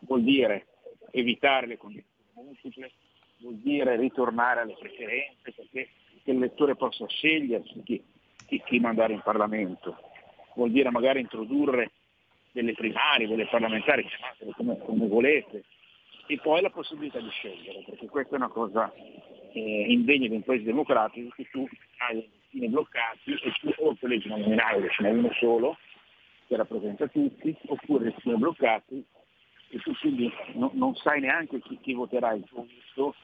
Vuol 0.00 0.22
dire 0.22 0.66
evitare 1.10 1.66
le 1.66 1.76
condizioni 1.76 2.16
multiple, 2.34 2.90
vuol 3.38 3.56
dire 3.56 3.96
ritornare 3.96 4.60
alle 4.60 4.76
preferenze 4.78 5.52
perché 5.52 5.88
che 6.22 6.30
il 6.30 6.38
lettore 6.38 6.76
possa 6.76 7.06
scegliersi 7.06 7.82
chi, 7.82 8.02
chi, 8.46 8.62
chi 8.64 8.78
mandare 8.78 9.14
in 9.14 9.22
Parlamento, 9.22 9.96
vuol 10.58 10.72
dire 10.72 10.90
magari 10.90 11.20
introdurre 11.20 11.92
delle 12.50 12.74
primarie, 12.74 13.28
delle 13.28 13.46
parlamentari, 13.46 14.04
chiamatele 14.04 14.52
come, 14.56 14.78
come 14.78 15.06
volete, 15.06 15.62
e 16.26 16.38
poi 16.40 16.60
la 16.60 16.70
possibilità 16.70 17.20
di 17.20 17.30
scegliere, 17.30 17.84
perché 17.86 18.08
questa 18.08 18.34
è 18.34 18.38
una 18.38 18.48
cosa 18.48 18.92
eh, 19.52 19.84
indegna 19.88 20.26
di 20.26 20.34
un 20.34 20.42
paese 20.42 20.64
democratico, 20.64 21.32
che 21.36 21.48
tu 21.50 21.66
hai 21.98 22.14
dei 22.14 22.30
destini 22.40 22.68
bloccati 22.68 23.32
e 23.32 23.52
tu 23.60 23.72
o 23.76 23.90
il 23.92 23.98
collegio 24.00 24.28
nominale 24.28 24.90
ce 24.90 25.02
n'è 25.04 25.10
uno 25.10 25.30
solo, 25.38 25.78
che 26.48 26.56
rappresenta 26.56 27.06
tutti, 27.06 27.56
oppure 27.66 28.04
destini 28.04 28.36
bloccati 28.36 29.04
e 29.70 29.78
tu 29.78 29.94
quindi 30.00 30.32
no, 30.54 30.70
non 30.74 30.94
sai 30.96 31.20
neanche 31.20 31.60
chi, 31.60 31.78
chi 31.80 31.92
voterà 31.92 32.32
il 32.32 32.42
tuo 32.44 32.64
visto 32.64 33.14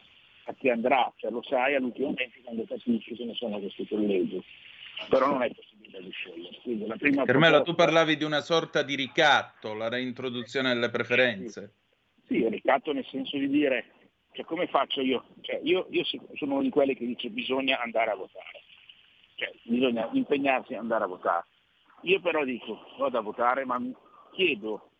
a 0.44 0.52
chi 0.52 0.68
andrà, 0.68 1.10
cioè 1.16 1.30
lo 1.32 1.42
sai 1.42 1.74
all'ultimo 1.74 2.08
momento 2.08 2.38
quando 2.44 2.64
capisci 2.64 3.16
che 3.16 3.24
ne 3.24 3.34
sono 3.34 3.58
questi 3.58 3.86
collegi, 3.88 4.40
però 5.08 5.30
non 5.30 5.42
è 5.42 5.48
possibile 5.48 5.73
di 6.00 6.10
scegliere. 6.10 6.58
Quindi 6.62 6.86
la 6.86 6.96
prima 6.96 7.24
Carmelo, 7.24 7.62
proposta... 7.62 7.70
tu 7.70 7.76
parlavi 7.76 8.16
di 8.16 8.24
una 8.24 8.40
sorta 8.40 8.82
di 8.82 8.94
ricatto, 8.94 9.74
la 9.74 9.88
reintroduzione 9.88 10.72
delle 10.72 10.90
preferenze. 10.90 11.74
Sì, 12.26 12.38
sì 12.38 12.48
ricatto 12.48 12.92
nel 12.92 13.06
senso 13.10 13.36
di 13.36 13.48
dire, 13.48 13.86
cioè, 14.32 14.44
come 14.44 14.66
faccio 14.66 15.00
io? 15.00 15.24
Cioè, 15.40 15.60
io? 15.62 15.86
Io 15.90 16.04
sono 16.04 16.54
uno 16.54 16.62
di 16.62 16.70
quelli 16.70 16.94
che 16.94 17.06
dice 17.06 17.30
bisogna 17.30 17.80
andare 17.80 18.10
a 18.10 18.16
votare, 18.16 18.62
cioè, 19.36 19.52
bisogna 19.62 20.08
impegnarsi 20.12 20.74
ad 20.74 20.80
andare 20.80 21.04
a 21.04 21.08
votare. 21.08 21.46
Io 22.02 22.20
però 22.20 22.44
dico, 22.44 22.78
vado 22.98 23.18
a 23.18 23.22
votare, 23.22 23.64
ma 23.64 23.80
chiedo 24.32 24.90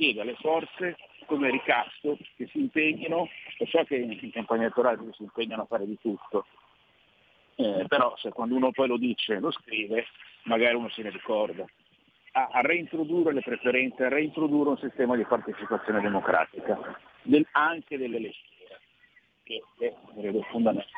chiede 0.00 0.22
alle 0.22 0.34
forze 0.36 0.96
come 1.26 1.50
ricatto 1.50 2.16
che 2.34 2.48
si 2.50 2.58
impegnino, 2.58 3.28
lo 3.58 3.66
so 3.66 3.84
che 3.84 3.96
in 3.96 4.30
campagna 4.32 4.62
elettorale 4.62 4.98
si 5.12 5.22
impegnano 5.22 5.62
a 5.62 5.66
fare 5.66 5.86
di 5.86 5.98
tutto, 6.00 6.46
eh, 7.60 7.84
però 7.86 8.16
se 8.16 8.30
quando 8.30 8.54
uno 8.54 8.70
poi 8.70 8.88
lo 8.88 8.96
dice, 8.96 9.38
lo 9.38 9.50
scrive, 9.50 10.06
magari 10.44 10.74
uno 10.74 10.88
se 10.90 11.02
ne 11.02 11.10
ricorda. 11.10 11.64
A, 12.32 12.48
a 12.52 12.60
reintrodurre 12.60 13.32
le 13.32 13.42
preferenze, 13.42 14.04
a 14.04 14.08
reintrodurre 14.08 14.70
un 14.70 14.78
sistema 14.78 15.16
di 15.16 15.24
partecipazione 15.24 16.00
democratica, 16.00 16.78
del, 17.22 17.46
anche 17.52 17.98
delle 17.98 18.20
letture, 18.20 18.80
che 19.42 19.62
è 19.78 19.92
credo 20.18 20.42
fondamentale. 20.42 20.88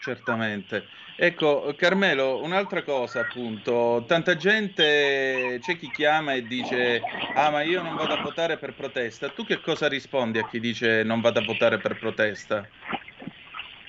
Certamente. 0.00 0.84
Ecco, 1.16 1.74
Carmelo, 1.76 2.42
un'altra 2.42 2.82
cosa 2.82 3.20
appunto, 3.20 4.04
tanta 4.06 4.36
gente, 4.36 5.58
c'è 5.60 5.76
chi 5.76 5.90
chiama 5.90 6.32
e 6.32 6.42
dice, 6.44 7.02
ah 7.34 7.50
ma 7.50 7.60
io 7.60 7.82
non 7.82 7.94
vado 7.94 8.14
a 8.14 8.22
votare 8.22 8.56
per 8.56 8.72
protesta, 8.72 9.28
tu 9.28 9.44
che 9.44 9.60
cosa 9.60 9.86
rispondi 9.86 10.38
a 10.38 10.48
chi 10.48 10.58
dice 10.58 11.02
non 11.04 11.20
vado 11.20 11.40
a 11.40 11.44
votare 11.44 11.76
per 11.76 11.98
protesta? 11.98 12.66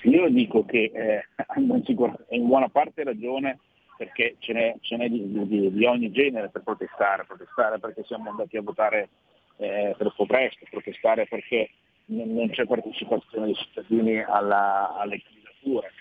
Io 0.03 0.29
dico 0.29 0.65
che 0.65 0.91
eh, 0.93 1.25
in 2.35 2.47
buona 2.47 2.69
parte 2.69 3.03
ragione 3.03 3.59
perché 3.97 4.35
ce 4.39 4.53
n'è, 4.53 4.75
ce 4.81 4.97
n'è 4.97 5.09
di, 5.09 5.47
di, 5.47 5.71
di, 5.71 5.85
ogni 5.85 6.11
genere 6.11 6.49
per 6.49 6.63
protestare, 6.63 7.25
protestare 7.25 7.77
perché 7.79 8.03
siamo 8.05 8.29
andati 8.31 8.57
a 8.57 8.61
votare 8.61 9.09
eh, 9.57 9.95
troppo 9.97 10.25
presto, 10.25 10.65
protestare 10.69 11.27
perché 11.27 11.69
non, 12.05 12.33
non 12.33 12.49
c'è 12.49 12.65
partecipazione 12.65 13.45
dei 13.45 13.55
cittadini 13.55 14.19
alla, 14.19 14.95
alle 14.97 15.21
candidature 15.21 15.91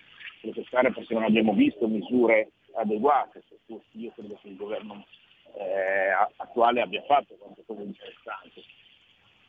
protestare 0.41 0.91
perché 0.93 1.15
non 1.15 1.25
abbiamo 1.25 1.53
visto 1.53 1.87
misure 1.87 2.53
adeguate, 2.75 3.43
io 3.67 4.13
credo 4.15 4.39
che 4.41 4.49
il 4.49 4.57
governo 4.57 5.05
eh, 5.55 6.11
attuale 6.37 6.81
abbia 6.81 7.03
fatto 7.03 7.35
qualche 7.35 7.63
cosa 7.67 7.83
interessante. 7.83 8.63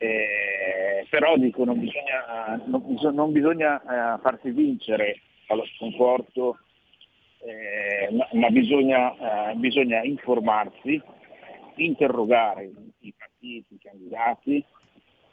Eh, 0.02 1.06
però 1.12 1.38
dico 1.38 1.64
non 1.64 1.80
bisogna, 1.80 2.60
non 2.66 2.98
non 3.14 3.32
bisogna 3.32 3.80
eh, 4.16 4.20
farsi 4.20 4.50
vincere 4.50 5.22
allo 5.46 5.64
sconforto, 5.76 6.58
eh, 7.38 8.10
ma, 8.12 8.28
ma 8.32 8.50
bisogna, 8.50 9.52
eh, 9.52 9.56
bisogna, 9.58 10.02
informarsi, 10.02 11.00
interrogare 11.76 12.72
i 13.02 13.14
partiti, 13.16 13.76
i 13.76 13.80
candidati 13.80 14.66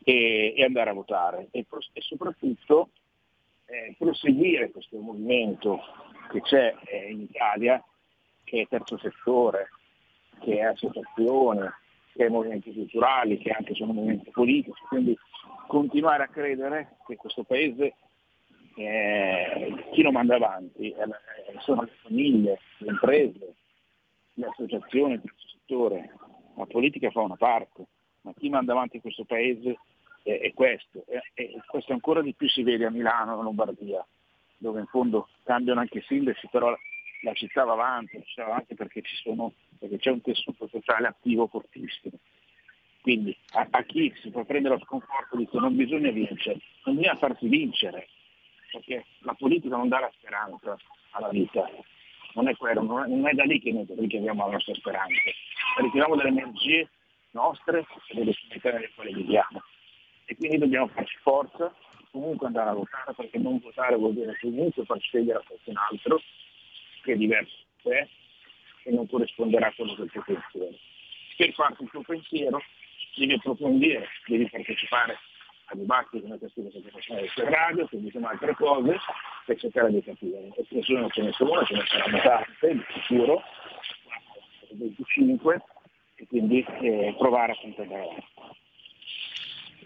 e, 0.05 0.53
e 0.55 0.65
andare 0.65 0.91
a 0.91 0.95
votare. 0.95 1.49
E, 1.51 1.61
e 1.61 2.01
soprattutto 2.03 2.91
eh, 3.65 3.95
proseguire 3.97 4.71
questo 4.71 4.99
movimento 4.99 5.81
che 6.31 6.43
c'è 6.43 6.75
eh, 6.85 7.11
in 7.11 7.23
Italia, 7.23 7.83
che 8.45 8.61
è 8.61 8.69
terzo 8.69 8.99
settore, 8.99 9.71
che 10.41 10.59
è 10.59 10.65
associazione, 10.65 11.73
che 12.19 12.27
è 12.27 12.29
movimenti 12.29 12.73
culturali, 12.73 13.39
che 13.39 13.53
anche 13.53 13.75
sono 13.75 13.93
movimenti 13.93 14.33
politici, 14.33 14.83
quindi 14.89 15.17
continuare 15.69 16.25
a 16.25 16.27
credere 16.27 16.97
che 17.07 17.15
questo 17.15 17.45
paese, 17.45 17.95
eh, 18.75 19.87
chi 19.93 20.03
lo 20.03 20.11
manda 20.11 20.35
avanti, 20.35 20.91
eh, 20.91 20.97
sono 21.61 21.83
le 21.83 21.93
famiglie, 22.03 22.59
le 22.79 22.91
imprese, 22.91 23.55
le 24.35 24.47
associazioni, 24.47 25.15
il 25.15 25.21
terzo 25.21 25.47
settore, 25.47 26.13
la 26.57 26.67
politica 26.67 27.09
fa 27.13 27.21
una 27.21 27.37
parte, 27.37 27.87
ma 28.23 28.33
chi 28.37 28.49
manda 28.49 28.73
avanti 28.73 29.01
questo 29.01 29.23
paese 29.23 29.79
è, 30.25 30.41
è 30.41 30.53
questo. 30.55 31.05
E, 31.07 31.63
questo 31.69 31.93
ancora 31.93 32.21
di 32.21 32.35
più 32.35 32.49
si 32.49 32.65
vede 32.65 32.85
a 32.85 32.91
Milano, 32.91 33.39
a 33.39 33.43
Lombardia, 33.45 34.05
dove 34.57 34.81
in 34.81 34.87
fondo 34.87 35.29
cambiano 35.45 35.79
anche 35.79 35.99
i 35.99 36.05
sindaci, 36.05 36.49
però 36.51 36.77
la 37.23 37.33
città 37.33 37.65
va 37.65 37.73
avanti, 37.73 38.17
la 38.17 38.25
città 38.25 38.45
va 38.45 38.51
avanti 38.51 38.75
perché, 38.75 39.03
sono, 39.23 39.53
perché 39.79 39.99
c'è 39.99 40.11
un 40.11 40.21
tessuto 40.21 40.69
sociale 40.69 41.09
attivo 41.09 41.47
fortissimo. 41.47 42.19
Quindi 43.01 43.37
a, 43.53 43.67
a, 43.71 43.83
chi 43.85 44.13
si 44.21 44.31
può 44.31 44.45
prendere 44.45 44.75
lo 44.75 44.85
sconforto 44.85 45.37
dico 45.37 45.59
non 45.59 45.77
bisogna 45.77 46.11
vincere, 46.11 46.59
non 46.85 46.97
bisogna 46.97 47.17
farsi 47.17 47.49
vincere, 47.49 48.09
perché 48.71 49.07
la 49.21 49.35
politica 49.35 49.77
non 49.77 49.89
dà 49.89 50.01
la 50.01 50.13
speranza 50.19 50.77
alla 51.11 51.29
vita, 51.31 51.69
non 52.35 52.49
è 52.49 52.57
quello, 52.57 52.83
non 52.83 53.05
è, 53.05 53.09
non 53.09 53.27
è 53.29 53.33
da 53.33 53.45
lì 53.45 53.61
che 53.61 53.73
noi 53.73 53.87
richiamiamo 53.89 54.45
la 54.45 54.53
nostra 54.53 54.75
speranza, 54.75 55.15
richiamiamo 55.81 56.17
delle 56.17 56.29
energie 56.29 56.89
nostre 57.31 57.87
e 58.09 58.15
delle 58.15 58.35
comunità 58.35 58.73
nelle 58.73 58.91
quali 58.95 59.15
viviamo. 59.15 59.63
E 60.25 60.37
quindi 60.37 60.59
dobbiamo 60.59 60.89
farci 60.89 61.17
forza, 61.23 61.73
comunque 62.11 62.47
andare 62.47 62.71
a 62.71 62.75
votare 62.75 63.15
perché 63.15 63.39
non 63.39 63.59
votare 63.59 63.97
vuol 63.97 64.15
dire 64.15 64.37
comunque 64.41 64.85
far 64.85 64.99
scegliere 65.01 65.39
a 65.39 65.43
qualcun 65.47 65.77
altro 65.77 66.21
che 67.03 67.13
è 67.13 67.17
diverso 67.17 67.55
da 67.83 67.91
te 67.91 68.09
e 68.85 68.91
non 68.91 69.09
corrisponderà 69.09 69.69
a 69.69 69.73
quello 69.75 69.95
che 69.95 70.07
tu 70.07 70.23
pensieri. 70.25 70.79
Per 71.37 71.53
farti 71.53 71.83
il 71.83 71.91
tuo 71.91 72.03
pensiero 72.03 72.63
devi 73.15 73.33
approfondire, 73.35 74.09
devi 74.27 74.49
partecipare 74.49 75.19
a 75.71 75.75
dibattiti 75.77 76.23
come 76.23 76.39
questi 76.39 76.63
che 76.63 76.69
stiamo 76.71 76.89
facendo 76.91 77.27
sul 77.29 77.45
radio, 77.45 77.87
quindi 77.87 78.11
sono 78.11 78.29
altre 78.29 78.55
cose 78.55 78.97
per 79.45 79.59
cercare 79.59 79.91
di 79.91 80.03
capire. 80.03 80.51
E 80.57 80.67
nessuno 80.71 81.09
ce 81.11 81.23
ne 81.23 81.33
sono 81.33 81.65
ce 81.65 81.75
ne 81.75 81.85
saranno 81.87 82.21
tante, 82.21 82.73
di 82.73 82.85
sicuro, 83.07 83.43
25, 84.71 85.63
e 86.17 86.27
quindi 86.27 86.65
eh, 86.81 87.15
provare 87.19 87.53
a 87.53 87.59
comprendere. 87.61 88.25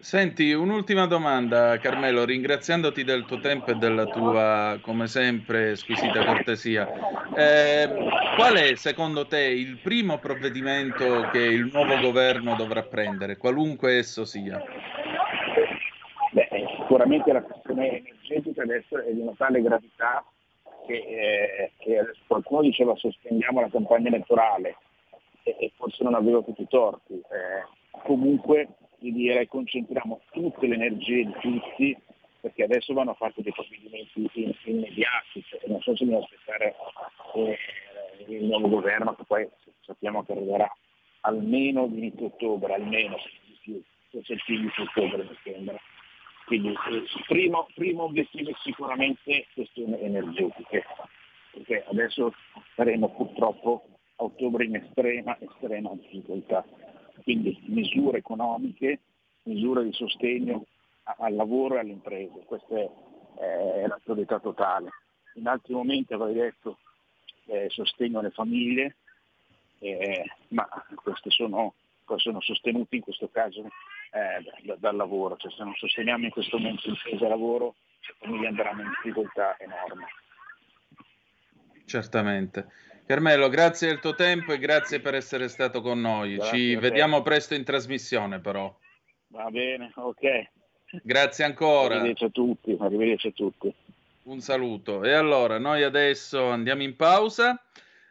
Senti, 0.03 0.53
un'ultima 0.53 1.07
domanda, 1.07 1.79
Carmelo, 1.79 2.25
ringraziandoti 2.25 3.05
del 3.05 3.25
tuo 3.25 3.39
tempo 3.39 3.71
e 3.71 3.77
della 3.77 4.05
tua, 4.07 4.77
come 4.81 5.07
sempre, 5.07 5.77
squisita 5.77 6.25
cortesia. 6.25 6.89
Eh, 7.37 7.89
qual 8.35 8.57
è, 8.57 8.75
secondo 8.75 9.29
te, 9.29 9.43
il 9.43 9.79
primo 9.79 10.19
provvedimento 10.19 11.29
che 11.31 11.39
il 11.39 11.71
nuovo 11.73 12.01
governo 12.01 12.57
dovrà 12.57 12.83
prendere, 12.83 13.37
qualunque 13.37 13.99
esso 13.99 14.25
sia? 14.25 14.61
Beh, 16.33 16.49
sicuramente 16.79 17.33
la 17.33 17.43
questione 17.43 17.99
energetica 17.99 18.63
adesso 18.63 18.99
è 18.99 19.13
di 19.13 19.21
una 19.21 19.35
tale 19.37 19.63
gravità 19.63 20.25
che, 20.85 20.95
eh, 20.95 21.73
che 21.79 22.05
qualcuno 22.27 22.63
diceva 22.63 22.97
sospendiamo 22.97 23.61
la 23.61 23.71
campagna 23.71 24.09
elettorale 24.09 24.75
e, 25.45 25.55
e 25.61 25.73
forse 25.77 26.03
non 26.03 26.15
avevo 26.15 26.43
tutti 26.43 26.63
i 26.63 26.69
torti. 26.69 27.15
Eh, 27.15 28.01
comunque 28.03 28.67
di 29.03 29.13
dire 29.13 29.49
concentriamo 29.49 30.21
tutte 30.31 30.67
le 30.67 30.75
energie 30.75 31.25
di 31.25 31.35
tutti 31.41 31.97
perché 32.41 32.65
adesso 32.65 32.93
vanno 32.93 33.15
fatti 33.15 33.43
dei 33.43 33.53
provvedimenti 33.53 34.29
immediati, 34.65 35.45
cioè, 35.45 35.61
non 35.67 35.81
so 35.81 35.95
se 35.95 36.05
dobbiamo 36.05 36.25
aspettare 36.25 36.75
eh, 37.35 37.59
il 38.27 38.45
nuovo 38.45 38.69
governo 38.69 39.15
che 39.15 39.25
poi 39.25 39.49
sappiamo 39.81 40.25
che 40.25 40.33
arriverà 40.33 40.69
almeno 41.21 41.87
inizio 41.87 42.27
ottobre, 42.27 42.75
almeno 42.75 43.17
se 43.19 44.33
il 44.33 44.43
15 44.45 44.81
ottobre 44.81 45.23
mi 45.23 45.39
sembra. 45.45 45.79
Quindi 46.47 46.69
il 46.69 46.75
eh, 46.75 47.23
primo, 47.29 47.69
primo 47.75 48.05
obiettivo 48.05 48.51
è 48.51 48.55
sicuramente 48.63 49.47
questioni 49.55 50.01
energetiche, 50.01 50.85
perché 51.53 51.85
adesso 51.89 52.35
saremo 52.75 53.09
purtroppo 53.11 53.87
a 54.17 54.25
ottobre 54.25 54.65
in 54.65 54.75
estrema, 54.75 55.39
estrema 55.39 55.91
difficoltà. 55.95 56.65
Quindi 57.23 57.59
misure 57.67 58.19
economiche, 58.19 59.01
misure 59.45 59.85
di 59.85 59.93
sostegno 59.93 60.67
al 61.05 61.35
lavoro 61.35 61.77
e 61.77 61.79
alle 61.81 61.93
imprese, 61.93 62.45
questa 62.45 62.75
è, 62.77 63.87
la 63.87 64.01
priorità 64.03 64.39
totale. 64.39 64.91
In 65.35 65.47
altri 65.47 65.75
momenti 65.75 66.13
avrei 66.13 66.35
detto 66.35 66.79
eh, 67.47 67.69
sostegno 67.71 68.21
alle 68.21 68.31
famiglie, 68.31 68.97
eh, 69.79 70.25
ma 70.49 70.69
queste 70.95 71.31
sono, 71.31 71.75
sono 72.17 72.41
sostenute 72.41 72.97
in 72.97 73.03
questo 73.03 73.29
caso 73.29 73.65
eh, 74.13 74.63
da, 74.65 74.77
dal 74.77 74.97
lavoro, 74.97 75.37
cioè 75.37 75.51
se 75.51 75.65
non 75.65 75.75
sosteniamo 75.75 76.25
in 76.25 76.31
questo 76.31 76.59
momento 76.59 76.89
imprese 76.89 77.25
e 77.25 77.29
lavoro, 77.29 77.75
le 78.01 78.15
famiglie 78.19 78.49
andranno 78.49 78.83
in 78.83 78.89
difficoltà 78.89 79.57
enorme. 79.59 80.07
Certamente. 81.85 82.69
Carmelo, 83.07 83.49
grazie 83.49 83.89
del 83.89 84.01
tuo 84.01 84.15
tempo 84.15 84.53
e 84.53 84.59
grazie 84.59 85.01
per 85.01 85.15
essere 85.15 85.49
stato 85.49 85.81
con 85.81 86.01
noi. 86.01 86.37
Grazie 86.37 86.59
Ci 86.59 86.77
vediamo 86.77 87.23
presto 87.23 87.55
in 87.55 87.65
trasmissione 87.65 88.41
però. 88.41 88.75
Va 89.29 89.51
bene, 89.51 89.91
ok. 89.95 90.51
Grazie 91.03 91.45
ancora. 91.45 91.95
Arrivederci 91.95 92.25
a 92.25 92.29
tutti, 92.29 92.77
arrivederci 92.79 93.27
a 93.29 93.33
tutti. 93.33 93.75
Un 94.25 94.41
saluto. 94.41 95.03
E 95.05 95.13
allora, 95.13 95.59
noi 95.59 95.83
adesso 95.83 96.49
andiamo 96.49 96.83
in 96.83 96.95
pausa. 96.97 97.61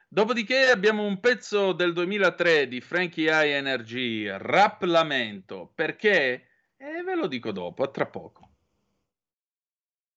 Dopodiché 0.08 0.68
abbiamo 0.68 1.06
un 1.06 1.20
pezzo 1.20 1.72
del 1.72 1.94
2003 1.94 2.68
di 2.68 2.82
Frankie 2.82 3.30
High 3.30 3.54
Energy, 3.54 4.28
Rap 4.28 4.82
Lamento. 4.82 5.72
Perché? 5.74 6.48
E 6.76 7.02
ve 7.04 7.16
lo 7.16 7.28
dico 7.28 7.52
dopo, 7.52 7.84
a 7.84 7.88
tra 7.88 8.08
poco. 8.08 8.51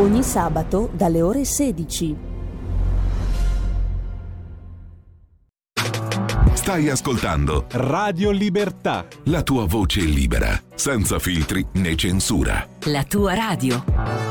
Ogni 0.00 0.22
sabato 0.22 0.88
dalle 0.92 1.20
ore 1.20 1.44
16. 1.44 2.28
Stai 6.54 6.88
ascoltando 6.88 7.66
Radio 7.70 8.30
Libertà. 8.30 9.06
La 9.24 9.42
tua 9.42 9.66
voce 9.66 10.00
libera, 10.00 10.60
senza 10.74 11.18
filtri 11.18 11.66
né 11.74 11.94
censura. 11.96 12.66
La 12.84 13.04
tua 13.04 13.34
radio. 13.34 14.29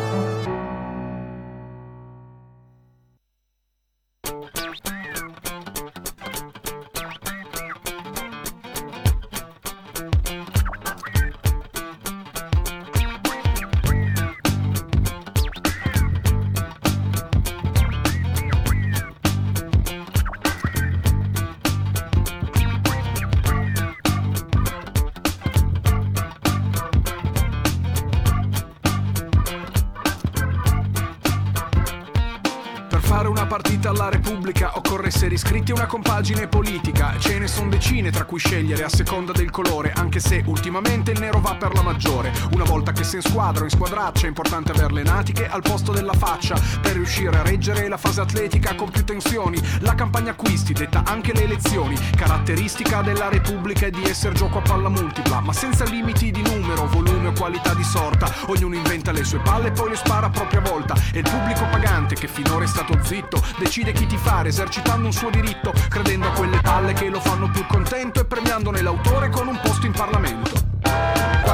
Per 41.59 41.73
la 41.75 41.83
maggiore. 41.83 42.31
Una 42.53 42.63
volta 42.63 42.91
che 42.91 43.03
sei 43.03 43.19
in 43.21 43.29
squadra 43.29 43.61
o 43.61 43.63
in 43.65 43.69
squadraccia 43.69 44.25
è 44.25 44.29
importante 44.29 44.71
avere 44.71 44.93
le 44.93 45.03
natiche 45.03 45.47
al 45.47 45.61
posto 45.61 45.91
della 45.91 46.13
faccia 46.13 46.55
per 46.81 46.93
riuscire 46.93 47.37
a 47.37 47.43
reggere 47.43 47.87
la 47.87 47.97
fase 47.97 48.21
atletica 48.21 48.73
con 48.75 48.89
più 48.89 49.03
tensioni. 49.03 49.61
La 49.81 49.93
campagna 49.93 50.31
acquisti 50.31 50.73
detta 50.73 51.03
anche 51.05 51.33
le 51.33 51.43
elezioni, 51.43 51.95
caratteristica 52.15 53.01
della 53.01 53.29
Repubblica 53.29 53.85
è 53.85 53.89
di 53.91 54.03
essere 54.03 54.33
gioco 54.33 54.59
a 54.59 54.61
palla 54.61 54.89
multipla, 54.89 55.41
ma 55.41 55.53
senza 55.53 55.83
limiti 55.83 56.31
di 56.31 56.41
numero, 56.41 56.87
volume 56.87 57.27
o 57.27 57.33
qualità 57.33 57.73
di 57.73 57.83
sorta. 57.83 58.31
Ognuno 58.47 58.75
inventa 58.75 59.11
le 59.11 59.23
sue 59.23 59.39
palle 59.39 59.67
e 59.67 59.71
poi 59.71 59.89
le 59.89 59.97
spara 59.97 60.27
a 60.27 60.31
propria 60.31 60.61
volta. 60.61 60.95
E 61.11 61.19
il 61.19 61.29
pubblico 61.29 61.65
pagante 61.69 62.15
che 62.15 62.27
finora 62.27 62.63
è 62.63 62.67
stato 62.67 62.97
zitto 63.03 63.43
decide 63.57 63.91
chi 63.91 64.05
ti 64.05 64.17
fare 64.17 64.49
esercitando 64.49 65.05
un 65.05 65.13
suo 65.13 65.29
diritto 65.29 65.73
credendo 65.89 66.27
a 66.27 66.31
quelle 66.31 66.59
palle 66.61 66.93
che 66.93 67.09
lo 67.09 67.19
fanno 67.19 67.49
più 67.49 67.65
contento 67.67 68.21
e 68.21 68.25
premiandone 68.25 68.81
l'autore 68.81 69.29
con 69.29 69.47
un 69.47 69.59
posto 69.61 69.85
in 69.85 69.91
Parlamento. 69.91 70.68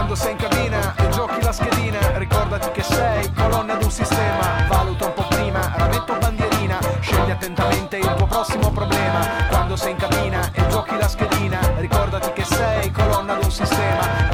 Quando 0.05 0.21
sei 0.21 0.33
in 0.33 0.37
cabina 0.37 0.93
e 0.97 1.09
giochi 1.09 1.41
la 1.41 1.51
schedina, 1.51 2.17
ricordati 2.19 2.69
che 2.69 2.83
sei 2.83 3.33
colonna 3.33 3.73
d'un 3.73 3.89
sistema, 3.89 4.67
valuta 4.67 5.07
un 5.07 5.13
po' 5.13 5.25
prima, 5.29 5.73
rametto 5.75 6.15
bandierina, 6.19 6.77
scegli 6.99 7.31
attentamente 7.31 7.97
il 7.97 8.13
tuo 8.15 8.27
prossimo 8.27 8.69
problema. 8.69 9.25
Quando 9.49 9.75
sei 9.75 9.93
in 9.93 9.97
cabina 9.97 10.51
e 10.53 10.67
giochi 10.67 10.95
la 10.95 11.07
schedina, 11.07 11.59
ricordati 11.77 12.31
che 12.33 12.43
sei 12.43 12.91
colonna 12.91 13.33
d'un 13.33 13.49
sistema, 13.49 14.29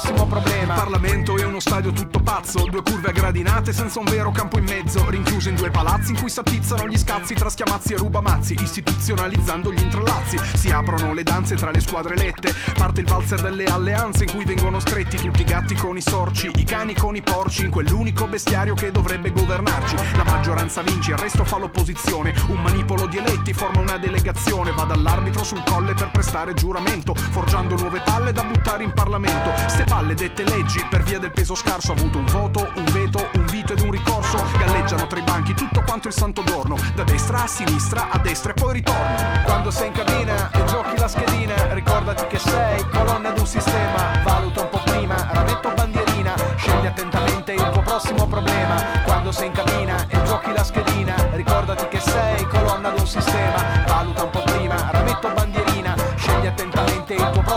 prossimo 0.00 0.26
problema 0.26 0.74
Parlamento 0.74 1.36
è 1.36 1.44
uno 1.44 1.60
stadio 1.60 1.92
tutto 1.92 2.20
pazzo, 2.20 2.64
due 2.64 2.82
curve 2.82 3.10
a 3.10 3.12
gradinate 3.12 3.72
senza 3.72 3.98
un 3.98 4.06
vero 4.06 4.30
campo 4.30 4.58
in 4.58 4.64
mezzo, 4.64 5.08
rinchiuso 5.10 5.50
in 5.50 5.56
due 5.56 5.70
palazzi 5.70 6.12
in 6.12 6.18
cui 6.18 6.30
s'attizzano 6.30 6.88
gli 6.88 6.96
scazzi 6.96 7.34
tra 7.34 7.50
schiamazzi 7.50 7.92
e 7.92 7.96
rubamazzi, 7.96 8.56
istituzionalizzando 8.58 9.70
gli 9.72 9.80
intrallazzi. 9.80 10.38
Si 10.54 10.70
aprono 10.70 11.12
le 11.12 11.22
danze 11.22 11.56
tra 11.56 11.70
le 11.70 11.80
squadre 11.80 12.14
elette, 12.14 12.54
parte 12.78 13.00
il 13.00 13.06
valzer 13.06 13.42
delle 13.42 13.64
alleanze 13.64 14.24
in 14.24 14.30
cui 14.30 14.44
vengono 14.44 14.80
stretti 14.80 15.18
tutti 15.18 15.42
i 15.42 15.44
gatti 15.44 15.74
con 15.74 15.96
i 15.96 16.00
sorci, 16.00 16.50
i 16.54 16.64
cani 16.64 16.94
con 16.94 17.14
i 17.14 17.22
porci, 17.22 17.64
in 17.64 17.70
quell'unico 17.70 18.26
bestiario 18.26 18.74
che 18.74 18.90
dovrebbe 18.90 19.32
governarci. 19.32 19.96
La 20.16 20.24
maggioranza 20.24 20.82
vince, 20.82 21.12
il 21.12 21.18
resto 21.18 21.44
fa 21.44 21.58
l'opposizione, 21.58 22.34
un 22.48 22.62
manipolo 22.62 23.06
di 23.06 23.18
eletti 23.18 23.52
forma 23.52 23.80
una 23.80 23.98
delegazione, 23.98 24.72
va 24.72 24.84
dall'arbitro 24.84 25.44
sul 25.44 25.62
colle 25.64 25.92
per 25.94 26.10
prestare 26.10 26.54
giuramento, 26.54 27.14
forgiando 27.14 27.76
nuove 27.76 28.00
palle 28.04 28.32
da 28.32 28.44
buttare 28.44 28.84
in 28.84 28.92
Parlamento. 28.92 29.50
Ste 29.68 29.84
palle 29.90 30.14
dette 30.14 30.44
leggi 30.44 30.86
per 30.88 31.02
via 31.02 31.18
del 31.18 31.32
peso 31.32 31.56
scarso, 31.56 31.90
ha 31.90 31.96
avuto 31.96 32.18
un 32.18 32.26
voto, 32.26 32.70
un 32.76 32.84
veto, 32.92 33.28
un 33.34 33.44
vito 33.46 33.72
ed 33.72 33.80
un 33.80 33.90
ricorso, 33.90 34.40
galleggiano 34.56 35.08
tra 35.08 35.18
i 35.18 35.22
banchi 35.22 35.52
tutto 35.52 35.82
quanto 35.84 36.06
il 36.06 36.14
santo 36.14 36.44
giorno, 36.44 36.76
da 36.94 37.02
destra 37.02 37.42
a 37.42 37.46
sinistra, 37.48 38.08
a 38.08 38.18
destra 38.18 38.52
e 38.52 38.54
poi 38.54 38.74
ritorno. 38.74 39.42
Quando 39.44 39.72
sei 39.72 39.88
in 39.88 39.92
cabina 39.92 40.48
e 40.52 40.64
giochi 40.66 40.96
la 40.96 41.08
schedina, 41.08 41.72
ricordati 41.72 42.24
che 42.28 42.38
sei 42.38 42.88
colonna 42.88 43.32
di 43.32 43.40
un 43.40 43.46
sistema, 43.46 44.22
valuta 44.22 44.60
un 44.60 44.68
po' 44.68 44.80
prima, 44.84 45.28
rametto 45.32 45.72
bandierina, 45.74 46.34
scegli 46.54 46.86
attentamente 46.86 47.52
il 47.52 47.70
tuo 47.72 47.82
prossimo 47.82 48.28
problema. 48.28 48.76
Quando 49.04 49.32
sei 49.32 49.48
in 49.48 49.52
cabina 49.52 50.06
e 50.08 50.22
giochi 50.22 50.52
la 50.52 50.62
schedina, 50.62 51.16
ricordati 51.32 51.88
che 51.88 51.98
sei 51.98 52.46
colonna 52.46 52.90
di 52.90 53.00
un 53.00 53.08
sistema, 53.08 53.84
valuta 53.88 54.22
un 54.22 54.30
po' 54.30 54.42
prima, 54.44 54.88
rametto 54.92 55.28
bandierina, 55.30 55.59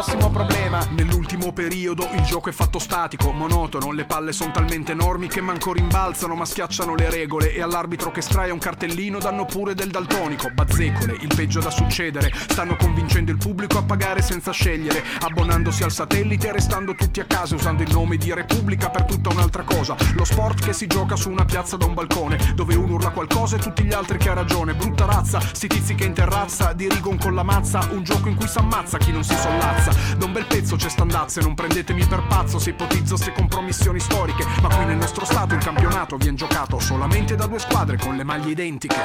prossimo 0.04 0.30
problema. 0.30 0.86
Nell'ultimo 0.89 1.54
periodo 1.54 2.08
il 2.13 2.24
gioco 2.24 2.50
è 2.50 2.52
fatto 2.52 2.78
statico, 2.78 3.32
monotono, 3.32 3.92
le 3.92 4.04
palle 4.04 4.34
sono 4.34 4.52
talmente 4.52 4.92
enormi 4.92 5.28
che 5.28 5.39
manco 5.39 5.72
rimbalzano 5.72 6.36
ma 6.36 6.44
schiacciano 6.44 6.94
le 6.94 7.10
regole. 7.10 7.54
E 7.54 7.62
all'arbitro 7.62 8.12
che 8.12 8.20
straia 8.22 8.52
un 8.52 8.60
cartellino 8.60 9.20
danno 9.20 9.46
pure 9.46 9.74
del 9.74 9.89
daltonico, 9.89 10.50
bazzecole, 10.54 11.18
il 11.22 11.34
peggio 11.34 11.62
da 11.62 11.70
succedere, 11.70 12.32
stanno 12.34 12.76
convincendo 12.76 13.32
il 13.32 13.38
pubblico 13.38 13.78
a 13.78 13.84
pagare 13.84 14.22
senza 14.22 14.52
scegliere, 14.52 15.02
abbonandosi 15.22 15.84
al 15.84 15.92
satellite 15.92 16.50
e 16.50 16.52
restando 16.52 16.94
tutti 16.96 17.22
a 17.22 17.26
casa 17.26 17.56
usando 17.56 17.84
il 17.84 17.92
nome 17.92 18.18
di 18.18 18.34
Repubblica 18.34 18.89
per 18.89 19.06
tutta 19.06 19.30
un'altra 19.30 19.63
cosa, 19.63 19.96
lo 20.16 20.26
sport 20.26 20.66
che 20.66 20.74
si 20.74 20.88
gioca 20.88 21.16
su 21.16 21.30
una 21.30 21.46
piazza 21.46 21.78
da 21.78 21.86
un 21.86 21.94
balcone, 21.94 22.54
dove 22.56 22.76
uno 22.76 22.96
urla 22.96 23.12
qualcosa 23.12 23.56
e 23.56 23.60
tutti 23.60 23.84
gli 23.84 23.94
altri 23.94 24.18
che 24.18 24.30
ha 24.30 24.34
ragione, 24.34 24.74
brutta 24.74 25.06
razza, 25.06 25.39
sti 25.39 25.68
tizi 25.68 25.96
che 25.96 26.06
in 26.06 26.13
terrazza 26.13 26.74
dirigono 26.74 27.18
con 27.18 27.34
la 27.34 27.44
mazza, 27.44 27.88
un 27.92 28.04
gioco 28.04 28.28
in 28.28 28.36
cui 28.36 28.48
s'ammazza 28.48 28.98
chi 28.98 29.12
non 29.12 29.24
si 29.24 29.36
sollazza, 29.36 29.93
da 30.18 30.26
un 30.26 30.32
bel 30.32 30.46
pezzo 30.46 30.76
c'è 30.76 30.90
standazze, 30.90 31.42
non 31.42 31.54
prendetemi 31.54 32.06
per 32.06 32.26
pazzo 32.28 32.60
se 32.60 32.72
ipotizzo 32.72 33.16
ste 33.16 33.32
compromissioni 33.32 34.00
storiche, 34.00 34.46
ma 34.62 34.74
qui 34.74 34.86
nel 34.86 34.98
nostro 34.98 35.26
stato 35.26 35.54
il 35.54 35.64
campionato 35.64 36.18
viene 36.18 36.38
giocato 36.38 36.80
solamente 36.80 37.36
da 37.36 37.46
due 37.48 37.60
squadre 37.60 37.98
con 37.98 38.16
le 38.16 38.24
maglie 38.24 38.52
identiche. 38.52 38.96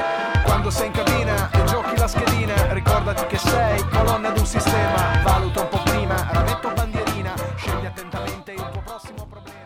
Quando 0.43 0.69
sei 0.69 0.87
in 0.87 0.93
cabina 0.93 1.49
e 1.51 1.63
giochi 1.65 1.97
la 1.97 2.07
schedina, 2.07 2.73
ricordati 2.73 3.25
che 3.27 3.37
sei 3.37 3.87
colonna 3.89 4.31
di 4.31 4.39
un 4.39 4.45
sistema, 4.45 5.21
valuta 5.23 5.61
un 5.61 5.69
po' 5.69 5.81
prima, 5.83 6.27
rametto 6.31 6.71
bandierina, 6.73 7.33
scegli 7.55 7.85
attentamente 7.85 8.51
il 8.51 8.69
tuo 8.71 8.81
prossimo 8.81 9.25
problema. 9.27 9.57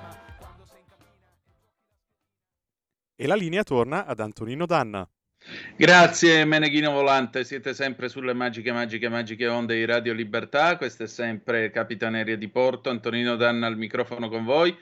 E 3.16 3.28
la 3.28 3.36
linea 3.36 3.64
torna 3.64 4.06
ad 4.06 4.20
Antonino 4.20 4.66
Danna. 4.66 5.08
Grazie 5.76 6.46
Meneghino 6.46 6.92
Volante, 6.92 7.44
siete 7.44 7.74
sempre 7.74 8.08
sulle 8.08 8.34
magiche, 8.34 8.72
magiche, 8.72 9.10
magiche 9.10 9.48
onde 9.48 9.76
di 9.76 9.84
Radio 9.84 10.14
Libertà, 10.14 10.78
questa 10.78 11.04
è 11.04 11.08
sempre 11.08 11.70
Capitaneria 11.70 12.38
di 12.38 12.48
Porto, 12.48 12.90
Antonino 12.90 13.36
Danna 13.36 13.68
al 13.68 13.76
microfono 13.76 14.30
con 14.30 14.46
voi. 14.46 14.74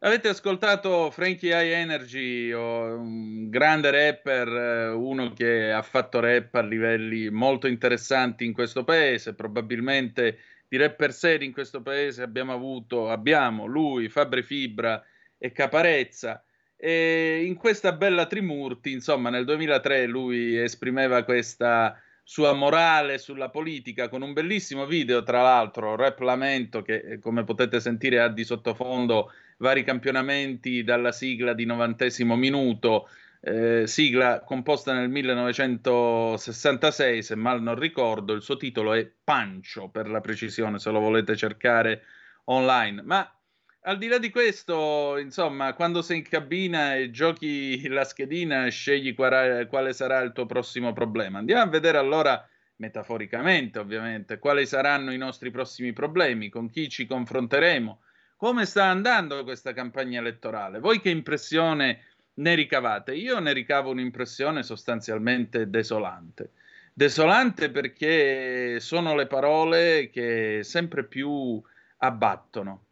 Avete 0.00 0.28
ascoltato 0.28 1.10
Frankie 1.12 1.52
High 1.54 1.72
Energy, 1.72 2.50
un 2.50 3.48
grande 3.48 3.90
rapper, 3.92 4.48
eh, 4.48 4.88
uno 4.88 5.32
che 5.32 5.70
ha 5.70 5.82
fatto 5.82 6.18
rap 6.18 6.54
a 6.56 6.62
livelli 6.62 7.30
molto 7.30 7.68
interessanti 7.68 8.44
in 8.44 8.52
questo 8.52 8.82
paese, 8.82 9.34
probabilmente 9.34 10.38
di 10.66 10.76
rapper 10.78 11.12
seri 11.12 11.44
in 11.44 11.52
questo 11.52 11.80
paese 11.80 12.22
abbiamo 12.22 12.52
avuto, 12.52 13.08
abbiamo 13.08 13.66
lui, 13.66 14.08
Fabri 14.08 14.42
Fibra 14.42 15.00
e 15.38 15.52
Caparezza. 15.52 16.44
E 16.76 17.44
in 17.44 17.56
questa 17.56 17.92
bella 17.92 18.26
Trimurti, 18.26 18.92
insomma, 18.92 19.30
nel 19.30 19.44
2003 19.44 20.06
lui 20.06 20.56
esprimeva 20.56 21.24
questa 21.24 21.98
sua 22.28 22.52
morale 22.52 23.18
sulla 23.18 23.50
politica 23.50 24.08
con 24.08 24.20
un 24.20 24.32
bellissimo 24.32 24.84
video, 24.84 25.22
tra 25.22 25.42
l'altro, 25.42 25.94
Rap 25.94 26.18
Lamento, 26.18 26.82
che 26.82 26.96
eh, 26.96 27.20
come 27.20 27.44
potete 27.44 27.78
sentire 27.78 28.20
ha 28.20 28.26
di 28.28 28.42
sottofondo 28.42 29.30
vari 29.58 29.84
campionamenti 29.84 30.82
dalla 30.82 31.12
sigla 31.12 31.54
di 31.54 31.64
novantesimo 31.64 32.34
minuto, 32.34 33.08
eh, 33.40 33.86
sigla 33.86 34.40
composta 34.40 34.92
nel 34.92 35.08
1966, 35.08 37.22
se 37.22 37.36
mal 37.36 37.62
non 37.62 37.78
ricordo, 37.78 38.32
il 38.32 38.42
suo 38.42 38.56
titolo 38.56 38.92
è 38.92 39.08
Pancio, 39.22 39.88
per 39.88 40.08
la 40.08 40.20
precisione, 40.20 40.80
se 40.80 40.90
lo 40.90 40.98
volete 40.98 41.36
cercare 41.36 42.02
online. 42.46 43.02
Ma 43.02 43.35
al 43.86 43.98
di 43.98 44.08
là 44.08 44.18
di 44.18 44.30
questo, 44.30 45.16
insomma, 45.16 45.72
quando 45.74 46.02
sei 46.02 46.18
in 46.18 46.24
cabina 46.24 46.96
e 46.96 47.10
giochi 47.12 47.86
la 47.86 48.04
schedina, 48.04 48.66
scegli 48.68 49.14
quale, 49.14 49.92
sarà 49.92 50.20
il 50.22 50.32
tuo 50.32 50.44
prossimo 50.44 50.92
problema. 50.92 51.38
Andiamo 51.38 51.62
a 51.62 51.68
vedere 51.68 51.96
allora, 51.96 52.44
metaforicamente 52.76 53.78
ovviamente, 53.78 54.40
quali 54.40 54.66
saranno 54.66 55.12
i 55.12 55.16
nostri 55.16 55.52
prossimi 55.52 55.92
problemi, 55.92 56.48
con 56.48 56.68
chi 56.68 56.88
ci 56.88 57.06
confronteremo, 57.06 58.00
come 58.36 58.66
sta 58.66 58.86
andando 58.86 59.44
questa 59.44 59.72
campagna 59.72 60.18
elettorale. 60.18 60.80
Voi 60.80 61.00
che 61.00 61.10
impressione 61.10 62.06
ne 62.34 62.54
ricavate? 62.56 63.14
Io 63.14 63.38
ne 63.38 63.52
ricavo 63.52 63.90
un'impressione 63.90 64.64
sostanzialmente 64.64 65.70
desolante. 65.70 66.50
Desolante 66.92 67.70
perché 67.70 68.80
sono 68.80 69.14
le 69.14 69.28
parole 69.28 70.10
che 70.10 70.60
sempre 70.64 71.04
più 71.04 71.62
abbattono 71.98 72.85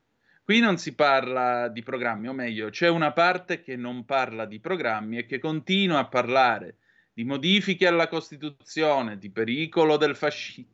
Qui 0.44 0.60
non 0.60 0.76
si 0.76 0.94
parla 0.94 1.68
di 1.68 1.82
programmi, 1.82 2.28
o 2.28 2.34
meglio, 2.34 2.68
c'è 2.68 2.86
una 2.86 3.12
parte 3.12 3.62
che 3.62 3.76
non 3.76 4.04
parla 4.04 4.44
di 4.44 4.60
programmi 4.60 5.16
e 5.16 5.24
che 5.24 5.38
continua 5.38 6.00
a 6.00 6.06
parlare 6.06 6.76
di 7.14 7.24
modifiche 7.24 7.86
alla 7.86 8.08
Costituzione, 8.08 9.16
di 9.16 9.30
pericolo 9.30 9.96
del, 9.96 10.14
fasci- 10.14 10.68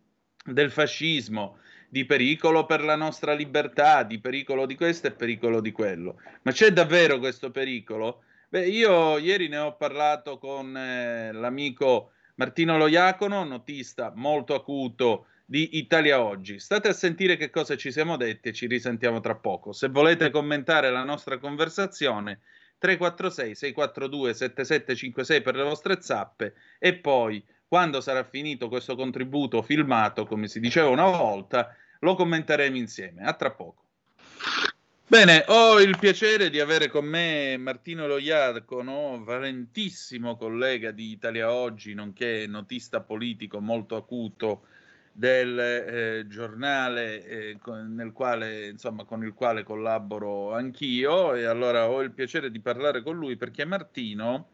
del 0.44 0.72
fascismo, 0.72 1.58
di 1.88 2.04
pericolo 2.04 2.66
per 2.66 2.82
la 2.82 2.96
nostra 2.96 3.32
libertà, 3.32 4.02
di 4.02 4.18
pericolo 4.18 4.66
di 4.66 4.74
questo 4.74 5.06
e 5.06 5.12
pericolo 5.12 5.60
di 5.60 5.70
quello. 5.70 6.20
Ma 6.42 6.50
c'è 6.50 6.72
davvero 6.72 7.20
questo 7.20 7.52
pericolo? 7.52 8.24
Beh, 8.48 8.66
io 8.66 9.18
ieri 9.18 9.46
ne 9.46 9.58
ho 9.58 9.76
parlato 9.76 10.38
con 10.38 10.76
eh, 10.76 11.30
l'amico 11.30 12.10
Martino 12.34 12.76
Loiacono, 12.76 13.44
notista 13.44 14.12
molto 14.16 14.56
acuto 14.56 15.26
di 15.50 15.78
Italia 15.78 16.22
Oggi. 16.22 16.60
State 16.60 16.86
a 16.86 16.92
sentire 16.92 17.36
che 17.36 17.50
cosa 17.50 17.76
ci 17.76 17.90
siamo 17.90 18.16
detti 18.16 18.50
e 18.50 18.52
ci 18.52 18.68
risentiamo 18.68 19.18
tra 19.18 19.34
poco. 19.34 19.72
Se 19.72 19.88
volete 19.88 20.30
commentare 20.30 20.92
la 20.92 21.02
nostra 21.02 21.38
conversazione, 21.38 22.38
346 22.78 23.56
642 23.56 24.32
7756 24.32 25.42
per 25.42 25.56
le 25.56 25.64
vostre 25.64 26.00
zappe 26.00 26.54
e 26.78 26.94
poi 26.94 27.44
quando 27.66 28.00
sarà 28.00 28.22
finito 28.22 28.68
questo 28.68 28.94
contributo 28.94 29.60
filmato, 29.60 30.24
come 30.24 30.46
si 30.46 30.60
diceva 30.60 30.88
una 30.88 31.10
volta, 31.10 31.74
lo 31.98 32.14
commenteremo 32.14 32.76
insieme. 32.76 33.24
A 33.24 33.32
tra 33.32 33.50
poco. 33.50 33.82
Bene, 35.04 35.44
ho 35.48 35.80
il 35.80 35.98
piacere 35.98 36.48
di 36.48 36.60
avere 36.60 36.86
con 36.86 37.04
me 37.04 37.56
Martino 37.56 38.06
Loiarcono, 38.06 39.20
valentissimo 39.24 40.36
collega 40.36 40.92
di 40.92 41.10
Italia 41.10 41.52
Oggi, 41.52 41.92
nonché 41.92 42.46
notista 42.46 43.00
politico 43.00 43.60
molto 43.60 43.96
acuto 43.96 44.66
del 45.20 45.58
eh, 45.58 46.26
giornale 46.28 47.22
eh, 47.26 47.58
con, 47.60 48.10
quale, 48.14 48.68
insomma, 48.68 49.04
con 49.04 49.22
il 49.22 49.34
quale 49.34 49.64
collaboro 49.64 50.54
anch'io 50.54 51.34
e 51.34 51.44
allora 51.44 51.90
ho 51.90 52.00
il 52.00 52.10
piacere 52.10 52.50
di 52.50 52.58
parlare 52.58 53.02
con 53.02 53.18
lui 53.18 53.36
perché 53.36 53.66
Martino 53.66 54.52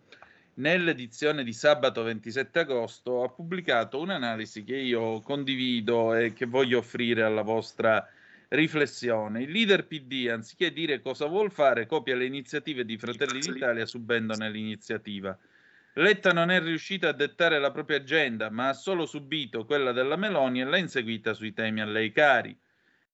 nell'edizione 0.55 1.45
di 1.45 1.53
sabato 1.53 2.03
27 2.03 2.59
agosto 2.59 3.23
ha 3.23 3.29
pubblicato 3.29 4.01
un'analisi 4.01 4.65
che 4.65 4.75
io 4.75 5.21
condivido 5.21 6.17
e 6.17 6.33
che 6.33 6.47
voglio 6.47 6.79
offrire 6.79 7.23
alla 7.23 7.43
vostra 7.43 8.05
riflessione. 8.49 9.43
Il 9.43 9.53
leader 9.53 9.87
PD, 9.87 10.29
anziché 10.33 10.73
dire 10.73 11.01
cosa 11.01 11.27
vuol 11.27 11.53
fare, 11.53 11.87
copia 11.87 12.17
le 12.17 12.25
iniziative 12.25 12.85
di 12.85 12.99
Fratelli 12.99 13.39
d'Italia 13.39 13.87
subendone 13.87 14.51
l'iniziativa. 14.51 15.39
Letta 15.99 16.31
non 16.33 16.51
è 16.51 16.61
riuscita 16.61 17.09
a 17.09 17.13
dettare 17.13 17.59
la 17.59 17.71
propria 17.71 17.97
agenda, 17.97 18.51
ma 18.51 18.69
ha 18.69 18.75
solo 18.75 19.07
subito 19.07 19.65
quella 19.65 19.93
della 19.93 20.17
Meloni 20.17 20.61
e 20.61 20.65
l'ha 20.65 20.77
inseguita 20.77 21.33
sui 21.33 21.55
temi 21.55 21.81
a 21.81 21.87
lei 21.87 22.13
cari. 22.13 22.55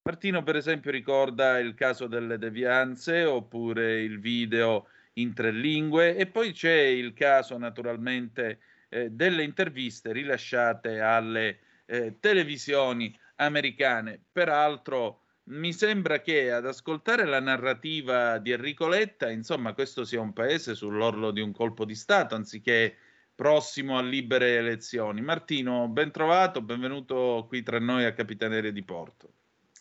Martino, 0.02 0.42
per 0.42 0.56
esempio, 0.56 0.90
ricorda 0.90 1.60
il 1.60 1.74
caso 1.74 2.08
delle 2.08 2.38
devianze 2.38 3.22
oppure 3.22 4.02
il 4.02 4.18
video 4.18 4.88
in 5.14 5.32
tre 5.32 5.52
lingue 5.52 6.16
e 6.16 6.26
poi 6.26 6.50
c'è 6.50 6.74
il 6.74 7.12
caso, 7.12 7.56
naturalmente, 7.56 8.58
eh, 8.88 9.10
delle 9.10 9.44
interviste 9.44 10.10
rilasciate 10.10 10.98
alle 10.98 11.60
eh, 11.86 12.16
televisioni 12.18 13.16
americane. 13.36 14.20
Peraltro, 14.32 15.21
mi 15.44 15.72
sembra 15.72 16.20
che 16.20 16.52
ad 16.52 16.66
ascoltare 16.66 17.24
la 17.24 17.40
narrativa 17.40 18.38
di 18.38 18.52
Enrico 18.52 18.86
Letta, 18.86 19.30
insomma, 19.30 19.72
questo 19.72 20.04
sia 20.04 20.20
un 20.20 20.32
paese 20.32 20.74
sull'orlo 20.74 21.30
di 21.30 21.40
un 21.40 21.52
colpo 21.52 21.84
di 21.84 21.94
Stato, 21.94 22.34
anziché 22.34 22.94
prossimo 23.34 23.98
a 23.98 24.02
libere 24.02 24.56
elezioni. 24.56 25.20
Martino, 25.20 25.88
ben 25.88 26.12
trovato, 26.12 26.62
benvenuto 26.62 27.44
qui 27.48 27.62
tra 27.62 27.80
noi 27.80 28.04
a 28.04 28.12
Capitaneria 28.12 28.70
di 28.70 28.84
Porto. 28.84 29.32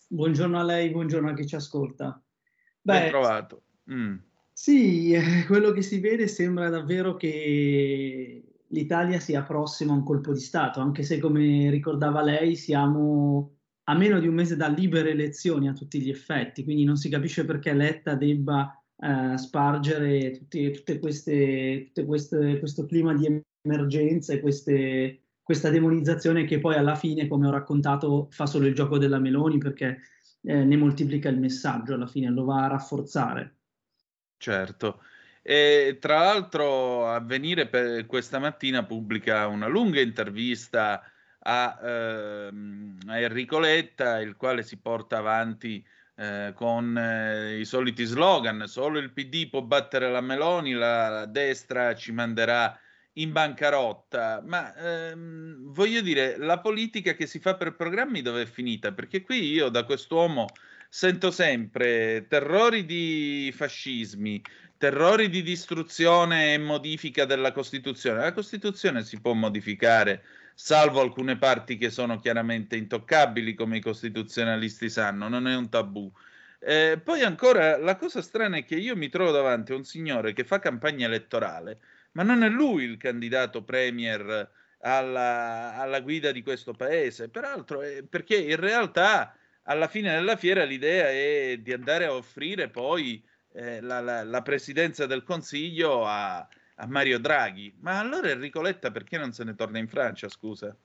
Buongiorno 0.07 0.59
a 0.59 0.63
lei, 0.63 0.89
buongiorno 0.89 1.29
a 1.29 1.33
chi 1.33 1.45
ci 1.45 1.55
ascolta. 1.55 2.21
Beh, 2.81 2.99
ben 2.99 3.09
trovato. 3.09 3.61
Mm. 3.91 4.15
Sì, 4.51 5.11
eh, 5.13 5.45
quello 5.45 5.71
che 5.71 5.81
si 5.81 5.99
vede 5.99 6.27
sembra 6.27 6.69
davvero 6.69 7.15
che 7.15 8.43
l'Italia 8.67 9.19
sia 9.19 9.43
prossima 9.43 9.93
a 9.93 9.95
un 9.95 10.03
colpo 10.03 10.33
di 10.33 10.39
Stato, 10.39 10.79
anche 10.79 11.03
se 11.03 11.19
come 11.19 11.69
ricordava 11.69 12.21
lei 12.21 12.55
siamo 12.55 13.60
a 13.85 13.95
meno 13.95 14.19
di 14.19 14.27
un 14.27 14.35
mese 14.35 14.55
da 14.55 14.67
libere 14.67 15.11
elezioni 15.11 15.67
a 15.67 15.73
tutti 15.73 16.01
gli 16.01 16.09
effetti, 16.09 16.63
quindi 16.63 16.83
non 16.83 16.97
si 16.97 17.09
capisce 17.09 17.45
perché 17.45 17.73
Letta 17.73 18.15
debba 18.15 18.81
eh, 18.97 19.37
spargere 19.37 20.31
tutti, 20.31 20.71
tutte 20.71 20.99
queste, 20.99 21.85
tutte 21.87 22.05
queste, 22.05 22.59
questo 22.59 22.85
clima 22.85 23.13
di 23.13 23.41
emergenza 23.61 24.33
e 24.33 24.39
queste, 24.39 25.21
questa 25.41 25.69
demonizzazione 25.69 26.45
che 26.45 26.59
poi 26.59 26.75
alla 26.75 26.95
fine, 26.95 27.27
come 27.27 27.47
ho 27.47 27.51
raccontato, 27.51 28.27
fa 28.31 28.45
solo 28.45 28.67
il 28.67 28.75
gioco 28.75 28.97
della 28.97 29.19
Meloni 29.19 29.57
perché 29.57 29.99
eh, 30.43 30.63
ne 30.63 30.77
moltiplica 30.77 31.29
il 31.29 31.39
messaggio 31.39 31.95
alla 31.95 32.07
fine, 32.07 32.29
lo 32.29 32.45
va 32.45 32.65
a 32.65 32.67
rafforzare. 32.67 33.55
Certo. 34.37 35.01
E 35.43 35.97
tra 35.99 36.19
l'altro 36.19 37.07
Avvenire 37.07 37.67
per 37.67 38.05
questa 38.05 38.37
mattina 38.37 38.85
pubblica 38.85 39.47
una 39.47 39.67
lunga 39.67 39.99
intervista 39.99 41.01
a, 41.43 41.79
ehm, 41.81 42.97
a 43.07 43.19
Enrico 43.19 43.59
Letta, 43.59 44.19
il 44.19 44.35
quale 44.35 44.63
si 44.63 44.77
porta 44.77 45.17
avanti 45.17 45.83
eh, 46.15 46.53
con 46.55 46.97
eh, 46.97 47.59
i 47.59 47.65
soliti 47.65 48.03
slogan, 48.03 48.65
solo 48.67 48.99
il 48.99 49.11
PD 49.11 49.49
può 49.49 49.61
battere 49.61 50.11
la 50.11 50.21
Meloni, 50.21 50.73
la, 50.73 51.09
la 51.09 51.25
destra 51.25 51.95
ci 51.95 52.11
manderà 52.11 52.77
in 53.15 53.31
bancarotta, 53.31 54.41
ma 54.45 54.73
ehm, 54.75 55.73
voglio 55.73 56.01
dire, 56.01 56.37
la 56.37 56.59
politica 56.59 57.13
che 57.13 57.25
si 57.25 57.39
fa 57.39 57.55
per 57.55 57.75
programmi 57.75 58.21
dove 58.21 58.43
è 58.43 58.45
finita? 58.45 58.93
Perché 58.93 59.21
qui 59.21 59.51
io 59.51 59.69
da 59.69 59.83
quest'uomo 59.83 60.47
sento 60.87 61.31
sempre 61.31 62.25
terrori 62.27 62.85
di 62.85 63.51
fascismi, 63.55 64.41
terrori 64.77 65.29
di 65.29 65.41
distruzione 65.41 66.53
e 66.53 66.57
modifica 66.57 67.25
della 67.25 67.51
Costituzione. 67.51 68.21
La 68.21 68.33
Costituzione 68.33 69.03
si 69.03 69.19
può 69.19 69.33
modificare 69.33 70.23
salvo 70.63 71.01
alcune 71.01 71.37
parti 71.39 71.75
che 71.75 71.89
sono 71.89 72.19
chiaramente 72.19 72.75
intoccabili, 72.75 73.55
come 73.55 73.77
i 73.77 73.81
costituzionalisti 73.81 74.91
sanno, 74.91 75.27
non 75.27 75.47
è 75.47 75.55
un 75.55 75.69
tabù. 75.69 76.11
Eh, 76.59 77.01
poi 77.03 77.23
ancora 77.23 77.77
la 77.77 77.95
cosa 77.95 78.21
strana 78.21 78.57
è 78.57 78.63
che 78.63 78.75
io 78.75 78.95
mi 78.95 79.09
trovo 79.09 79.31
davanti 79.31 79.71
a 79.71 79.75
un 79.75 79.83
signore 79.83 80.33
che 80.33 80.43
fa 80.43 80.59
campagna 80.59 81.07
elettorale, 81.07 81.79
ma 82.11 82.21
non 82.21 82.43
è 82.43 82.49
lui 82.49 82.83
il 82.83 82.97
candidato 82.97 83.63
premier 83.63 84.51
alla, 84.81 85.77
alla 85.77 85.99
guida 85.99 86.31
di 86.31 86.43
questo 86.43 86.73
paese, 86.73 87.29
peraltro, 87.29 87.81
è 87.81 88.03
perché 88.03 88.35
in 88.35 88.57
realtà 88.57 89.35
alla 89.63 89.87
fine 89.87 90.11
della 90.11 90.35
fiera 90.35 90.63
l'idea 90.63 91.09
è 91.09 91.57
di 91.59 91.73
andare 91.73 92.05
a 92.05 92.13
offrire 92.13 92.69
poi 92.69 93.23
eh, 93.53 93.81
la, 93.81 93.99
la, 93.99 94.23
la 94.23 94.41
presidenza 94.43 95.07
del 95.07 95.23
Consiglio 95.23 96.05
a, 96.05 96.47
a 96.81 96.87
Mario 96.87 97.19
Draghi. 97.19 97.73
Ma 97.79 97.99
allora 97.99 98.29
Enrico 98.29 98.61
Letta 98.61 98.91
perché 98.91 99.17
non 99.17 99.31
se 99.31 99.43
ne 99.43 99.55
torna 99.55 99.77
in 99.77 99.87
Francia, 99.87 100.27
scusa? 100.27 100.75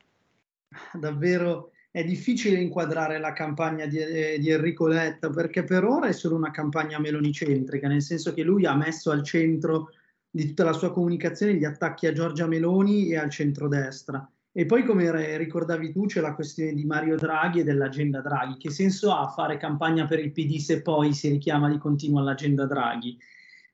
Davvero 0.92 1.72
è 1.90 2.04
difficile 2.04 2.60
inquadrare 2.60 3.18
la 3.18 3.32
campagna 3.32 3.86
di, 3.86 3.96
eh, 3.96 4.38
di, 4.38 4.50
Enrico 4.50 4.86
Letta 4.86 5.30
perché 5.30 5.64
per 5.64 5.84
ora 5.84 6.08
è 6.08 6.12
solo 6.12 6.36
una 6.36 6.50
campagna 6.50 6.98
melonicentrica, 6.98 7.88
nel 7.88 8.02
senso 8.02 8.34
che 8.34 8.42
lui 8.42 8.66
ha 8.66 8.74
messo 8.74 9.10
al 9.10 9.22
centro 9.22 9.90
di 10.30 10.48
tutta 10.48 10.64
la 10.64 10.74
sua 10.74 10.92
comunicazione 10.92 11.54
gli 11.54 11.64
attacchi 11.64 12.06
a 12.06 12.12
Giorgia 12.12 12.46
Meloni 12.46 13.08
e 13.08 13.16
al 13.16 13.30
centrodestra. 13.30 14.30
E 14.52 14.66
poi, 14.66 14.84
come 14.84 15.36
ricordavi 15.36 15.92
tu, 15.92 16.06
c'è 16.06 16.20
la 16.20 16.34
questione 16.34 16.72
di 16.72 16.84
Mario 16.84 17.16
Draghi 17.16 17.60
e 17.60 17.64
dell'agenda 17.64 18.20
Draghi. 18.20 18.56
Che 18.56 18.70
senso 18.70 19.12
ha 19.12 19.28
fare 19.28 19.58
campagna 19.58 20.06
per 20.06 20.18
il 20.18 20.32
PD 20.32 20.56
se 20.56 20.82
poi 20.82 21.12
si 21.12 21.28
richiama 21.28 21.70
di 21.70 21.78
continuo 21.78 22.20
all'agenda 22.20 22.66
Draghi? 22.66 23.18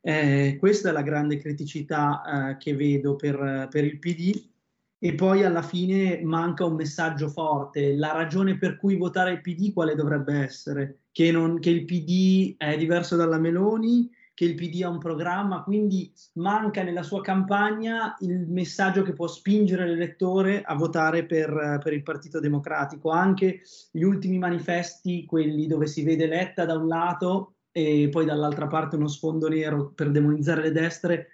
Eh, 0.05 0.57
questa 0.59 0.88
è 0.88 0.93
la 0.93 1.03
grande 1.03 1.38
criticità 1.38 2.23
eh, 2.51 2.57
che 2.57 2.75
vedo 2.75 3.15
per, 3.15 3.69
per, 3.71 3.85
il 3.85 4.01
PD 4.01 4.51
e 4.99 5.15
poi 5.15 5.45
alla 5.45 5.62
fine 5.62 6.21
manca 6.25 6.65
un 6.65 6.75
messaggio 6.75 7.29
forte. 7.29 7.95
La 7.95 8.12
ragione 8.12 8.59
per 8.59 8.77
cui 8.79 8.97
votare 8.97 9.31
il 9.31 9.41
PD 9.41 9.73
quale 9.73 9.95
dovrebbe 9.95 10.35
essere? 10.35 11.03
Che, 11.12 11.31
non, 11.31 11.61
che 11.61 11.71
il 11.71 11.85
PD 11.85 12.57
è 12.57 12.77
diverso 12.77 13.15
dalla 13.15 13.38
Meloni, 13.38 14.11
che 14.35 14.45
il 14.45 14.55
PD 14.55 14.83
ha 14.83 14.88
un 14.88 14.99
programma, 14.99 15.62
quindi 15.62 16.12
manca 16.35 16.83
nella 16.83 17.05
sua 17.05 17.21
campagna 17.21 18.17
il 18.21 18.47
messaggio 18.49 19.03
che 19.03 19.12
può 19.12 19.29
spingere 19.29 19.87
l'elettore 19.87 20.62
a 20.62 20.75
votare 20.75 21.27
per, 21.27 21.79
per, 21.83 21.93
il 21.93 22.03
Partito 22.03 22.41
Democratico. 22.41 23.11
Anche 23.11 23.61
gli 23.93 24.03
ultimi 24.03 24.38
manifesti, 24.38 25.27
quelli 25.27 25.69
dove 25.69 25.87
si 25.87 26.03
vede 26.03 26.27
Letta 26.27 26.65
da 26.65 26.77
un 26.77 26.88
lato 26.88 27.52
e 27.73 28.09
poi 28.11 28.27
dall'altra 28.27 28.67
parte 28.67 28.97
uno 28.97 29.09
sfondo 29.09 29.49
nero 29.49 29.93
per 29.95 30.11
demonizzare 30.11 30.63
le 30.63 30.73
destre, 30.73 31.29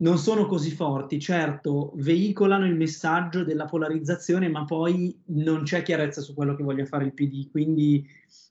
non 0.00 0.18
sono 0.18 0.46
così 0.46 0.70
forti. 0.70 1.18
Certo, 1.18 1.92
veicolano 1.96 2.66
il 2.66 2.74
messaggio 2.74 3.44
della 3.44 3.64
polarizzazione, 3.64 4.48
ma 4.48 4.64
poi 4.64 5.18
non 5.26 5.62
c'è 5.62 5.82
chiarezza 5.82 6.20
su 6.20 6.34
quello 6.34 6.54
che 6.54 6.62
voglia 6.62 6.84
fare 6.84 7.04
il 7.04 7.14
PD. 7.14 7.50
Quindi 7.50 8.06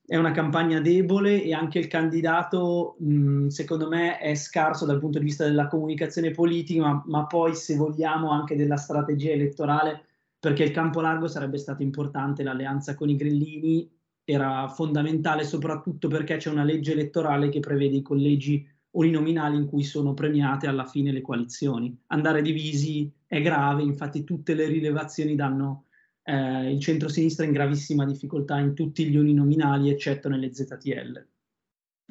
è 0.05 0.15
una 0.15 0.31
campagna 0.31 0.79
debole 0.79 1.43
e 1.43 1.53
anche 1.53 1.77
il 1.79 1.87
candidato, 1.87 2.95
mh, 2.99 3.47
secondo 3.47 3.87
me, 3.87 4.17
è 4.17 4.33
scarso 4.35 4.85
dal 4.85 4.99
punto 4.99 5.19
di 5.19 5.25
vista 5.25 5.45
della 5.45 5.67
comunicazione 5.67 6.31
politica, 6.31 6.81
ma, 6.81 7.03
ma 7.05 7.25
poi, 7.25 7.55
se 7.55 7.75
vogliamo, 7.75 8.31
anche 8.31 8.55
della 8.55 8.77
strategia 8.77 9.31
elettorale, 9.31 10.05
perché 10.39 10.63
il 10.63 10.71
campo 10.71 11.01
largo 11.01 11.27
sarebbe 11.27 11.57
stato 11.57 11.83
importante, 11.83 12.43
l'alleanza 12.43 12.95
con 12.95 13.09
i 13.09 13.15
grillini 13.15 13.89
era 14.31 14.67
fondamentale 14.67 15.43
soprattutto 15.43 16.07
perché 16.07 16.37
c'è 16.37 16.51
una 16.51 16.63
legge 16.63 16.91
elettorale 16.91 17.49
che 17.49 17.59
prevede 17.59 17.95
i 17.95 18.01
collegi 18.03 18.63
uninominali 18.91 19.55
in 19.57 19.65
cui 19.65 19.83
sono 19.83 20.13
premiate 20.13 20.67
alla 20.67 20.85
fine 20.85 21.11
le 21.11 21.21
coalizioni. 21.21 21.97
Andare 22.07 22.43
divisi 22.43 23.11
è 23.25 23.41
grave, 23.41 23.81
infatti 23.81 24.23
tutte 24.23 24.53
le 24.53 24.67
rilevazioni 24.67 25.35
danno 25.35 25.85
eh, 26.23 26.71
il 26.71 26.79
centro-sinistra 26.79 27.45
in 27.45 27.53
gravissima 27.53 28.05
difficoltà 28.05 28.59
in 28.59 28.75
tutti 28.75 29.07
gli 29.07 29.17
uninominali, 29.17 29.89
eccetto 29.89 30.29
nelle 30.29 30.53
ZTL. 30.53 31.27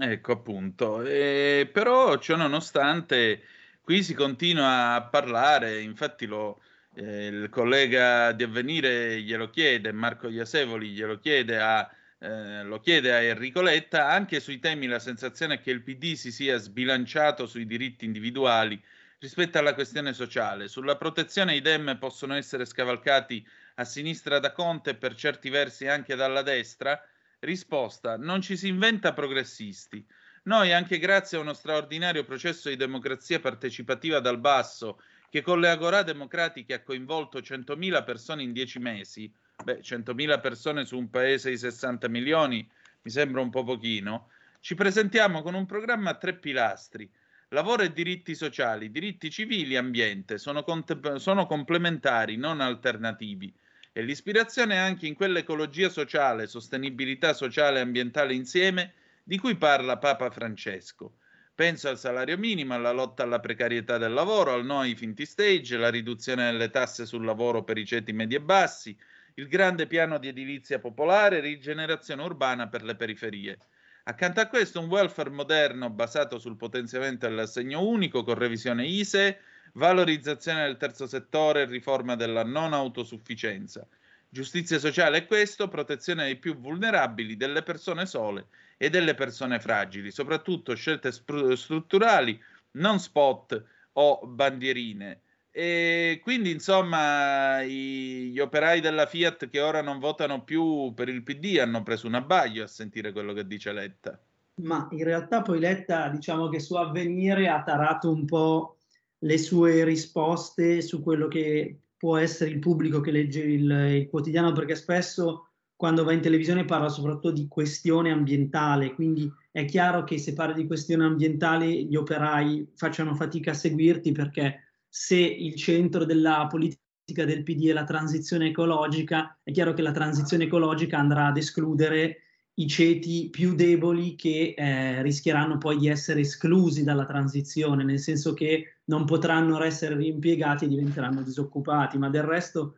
Ecco 0.00 0.33
appunto, 0.33 1.02
eh, 1.02 1.68
però 1.72 2.18
ciò 2.18 2.37
nonostante 2.37 3.42
qui 3.81 4.02
si 4.02 4.14
continua 4.14 4.94
a 4.94 5.02
parlare, 5.02 5.81
infatti 5.81 6.26
lo, 6.26 6.61
eh, 6.94 7.26
il 7.26 7.48
collega 7.48 8.33
di 8.33 8.42
Avvenire 8.42 9.20
glielo 9.22 9.50
chiede, 9.50 9.92
Marco 9.92 10.28
Iasevoli 10.28 10.90
glielo 10.90 11.18
chiede 11.18 11.61
a 11.61 11.88
eh, 12.20 12.62
lo 12.64 12.81
chiede 12.81 13.12
a 13.12 13.20
Enrico 13.20 13.61
Letta, 13.61 14.09
anche 14.09 14.40
sui 14.40 14.59
temi 14.59 14.87
la 14.87 14.98
sensazione 14.98 15.54
è 15.54 15.61
che 15.61 15.70
il 15.70 15.83
PD 15.83 16.14
si 16.14 16.33
sia 16.33 16.57
sbilanciato 16.59 17.46
sui 17.46 17.66
diritti 17.66 18.04
individuali 18.04 18.83
rispetto 19.20 19.59
alla 19.59 19.74
questione 19.74 20.12
sociale. 20.12 20.68
Sulla 20.68 20.96
protezione 20.96 21.54
i 21.54 21.61
dem 21.61 21.96
possono 21.98 22.35
essere 22.35 22.64
scavalcati 22.64 23.46
a 23.76 23.85
sinistra 23.85 24.38
da 24.38 24.52
Conte 24.52 24.90
e 24.90 24.94
per 24.96 25.14
certi 25.14 25.48
versi 25.48 25.87
anche 25.87 26.14
dalla 26.14 26.42
destra. 26.42 27.00
Risposta, 27.40 28.16
non 28.16 28.40
ci 28.40 28.57
si 28.57 28.66
inventa 28.66 29.12
progressisti. 29.12 30.04
Noi, 30.44 30.72
anche 30.72 30.98
grazie 30.98 31.38
a 31.38 31.40
uno 31.40 31.52
straordinario 31.52 32.24
processo 32.24 32.68
di 32.68 32.76
democrazia 32.76 33.38
partecipativa 33.38 34.18
dal 34.18 34.40
basso, 34.40 35.00
che 35.31 35.42
con 35.42 35.61
le 35.61 35.68
agorà 35.68 36.02
democratiche 36.02 36.74
ha 36.74 36.83
coinvolto 36.83 37.38
100.000 37.38 38.02
persone 38.02 38.42
in 38.42 38.52
dieci 38.52 38.78
mesi, 38.78 39.33
beh, 39.62 39.80
100.000 39.82 40.40
persone 40.40 40.84
su 40.84 40.96
un 40.96 41.10
paese 41.10 41.50
di 41.50 41.58
60 41.58 42.08
milioni 42.08 42.68
mi 43.02 43.10
sembra 43.10 43.40
un 43.40 43.50
po' 43.50 43.64
pochino, 43.64 44.30
ci 44.61 44.74
presentiamo 44.74 45.42
con 45.42 45.54
un 45.54 45.66
programma 45.66 46.11
a 46.11 46.14
tre 46.14 46.34
pilastri. 46.34 47.11
Lavoro 47.50 47.82
e 47.82 47.92
diritti 47.92 48.34
sociali, 48.34 48.90
diritti 48.90 49.30
civili 49.30 49.74
e 49.74 49.78
ambiente 49.78 50.36
sono, 50.36 50.62
contep- 50.62 51.16
sono 51.16 51.46
complementari, 51.46 52.36
non 52.36 52.61
alternativi. 52.61 53.54
E 53.92 54.02
l'ispirazione 54.02 54.74
è 54.74 54.78
anche 54.78 55.06
in 55.06 55.14
quell'ecologia 55.14 55.88
sociale, 55.88 56.46
sostenibilità 56.46 57.32
sociale 57.32 57.78
e 57.78 57.82
ambientale 57.82 58.34
insieme 58.34 58.92
di 59.24 59.38
cui 59.38 59.56
parla 59.56 59.96
Papa 59.96 60.30
Francesco. 60.30 61.14
Penso 61.54 61.88
al 61.88 61.98
salario 61.98 62.36
minimo, 62.36 62.74
alla 62.74 62.92
lotta 62.92 63.22
alla 63.22 63.40
precarietà 63.40 63.96
del 63.96 64.12
lavoro, 64.12 64.52
al 64.52 64.64
no 64.64 64.80
ai 64.80 64.94
finti 64.94 65.24
stage, 65.24 65.76
alla 65.76 65.90
riduzione 65.90 66.50
delle 66.50 66.70
tasse 66.70 67.06
sul 67.06 67.24
lavoro 67.24 67.64
per 67.64 67.78
i 67.78 67.86
ceti 67.86 68.12
medi 68.12 68.34
e 68.34 68.40
bassi, 68.40 68.96
il 69.39 69.47
grande 69.47 69.86
piano 69.86 70.18
di 70.18 70.28
edilizia 70.28 70.80
popolare 70.80 71.39
e 71.39 71.41
rigenerazione 71.41 72.22
urbana 72.22 72.68
per 72.68 72.82
le 72.82 72.97
periferie. 72.97 73.57
Accanto 74.05 74.41
a 74.41 74.49
questo 74.49 74.80
un 74.80 74.89
welfare 74.89 75.30
moderno 75.30 75.91
basato 75.91 76.41
sul 76.41 76.57
potenziamento 76.57 77.28
dell'assegno 77.28 77.86
unico 77.86 78.24
con 78.24 78.34
revisione 78.34 78.86
ISE, 78.86 79.39
valorizzazione 79.74 80.64
del 80.64 80.76
terzo 80.76 81.07
settore 81.07 81.62
e 81.62 81.66
riforma 81.66 82.16
della 82.16 82.43
non 82.43 82.72
autosufficienza. 82.72 83.86
Giustizia 84.28 84.80
sociale 84.80 85.18
è 85.18 85.26
questo, 85.26 85.68
protezione 85.68 86.24
dei 86.24 86.36
più 86.36 86.57
vulnerabili, 86.57 87.36
delle 87.36 87.62
persone 87.62 88.07
sole 88.07 88.49
e 88.76 88.91
delle 88.91 89.14
persone 89.14 89.61
fragili, 89.61 90.11
soprattutto 90.11 90.74
scelte 90.74 91.12
spr- 91.12 91.53
strutturali, 91.53 92.43
non 92.72 92.99
spot 92.99 93.62
o 93.93 94.20
bandierine. 94.26 95.20
E 95.59 96.20
quindi, 96.22 96.52
insomma, 96.52 97.62
i, 97.62 98.30
gli 98.30 98.38
operai 98.38 98.80
della 98.80 99.06
Fiat 99.06 99.48
che 99.48 99.61
ora 99.61 99.82
non 99.82 99.98
votano 99.98 100.44
più 100.44 100.92
per 100.94 101.09
il 101.09 101.24
PD 101.24 101.59
hanno 101.59 101.82
preso 101.82 102.06
un 102.06 102.14
abbaglio 102.14 102.62
a 102.62 102.68
sentire 102.68 103.11
quello 103.11 103.32
che 103.32 103.44
dice 103.44 103.72
Letta. 103.72 104.22
Ma 104.62 104.86
in 104.92 105.02
realtà 105.02 105.42
poi 105.42 105.59
Letta, 105.59 106.11
diciamo 106.11 106.48
che 106.48 106.61
su 106.61 106.76
Avvenire 106.76 107.48
ha 107.48 107.61
tarato 107.64 108.09
un 108.09 108.24
po' 108.24 108.76
le 109.18 109.36
sue 109.36 109.82
risposte 109.82 110.80
su 110.80 111.02
quello 111.02 111.26
che 111.26 111.76
può 111.96 112.18
essere 112.18 112.50
il 112.50 112.61
pubblico 112.61 113.00
che 113.00 113.11
legge 113.11 113.42
il, 113.42 113.68
il 113.68 114.09
quotidiano, 114.09 114.52
perché 114.52 114.76
spesso 114.76 115.48
quando 115.74 116.04
va 116.04 116.12
in 116.12 116.20
televisione 116.20 116.66
parla 116.66 116.88
soprattutto 116.88 117.32
di 117.32 117.48
questione 117.48 118.12
ambientale, 118.12 118.94
quindi 118.94 119.28
è 119.50 119.64
chiaro 119.64 120.04
che 120.04 120.18
se 120.18 120.34
parli 120.34 120.62
di 120.62 120.66
questione 120.68 121.04
ambientale 121.04 121.68
gli 121.68 121.96
operai 121.96 122.74
facciano 122.76 123.16
fatica 123.16 123.50
a 123.50 123.54
seguirti 123.54 124.12
perché 124.12 124.67
se 124.89 125.16
il 125.16 125.55
centro 125.55 126.05
della 126.05 126.47
politica 126.49 127.24
del 127.24 127.43
PD 127.43 127.68
è 127.68 127.72
la 127.72 127.84
transizione 127.84 128.49
ecologica, 128.49 129.39
è 129.43 129.51
chiaro 129.51 129.72
che 129.72 129.82
la 129.82 129.93
transizione 129.93 130.45
ecologica 130.45 130.99
andrà 130.99 131.26
ad 131.26 131.36
escludere 131.36 132.22
i 132.59 132.66
ceti 132.66 133.28
più 133.30 133.55
deboli 133.55 134.16
che 134.16 134.55
eh, 134.57 135.03
rischieranno 135.03 135.59
poi 135.59 135.78
di 135.78 135.89
essere 135.89 136.20
esclusi 136.20 136.82
dalla 136.82 137.05
transizione, 137.05 137.84
nel 137.84 138.01
senso 138.01 138.34
che 138.34 138.80
non 138.84 139.05
potranno 139.05 139.62
essere 139.62 139.97
riimpiegati 139.97 140.64
e 140.64 140.68
diventeranno 140.68 141.22
disoccupati, 141.22 141.99
ma 141.99 142.11
del 142.11 142.24
resto 142.24 142.74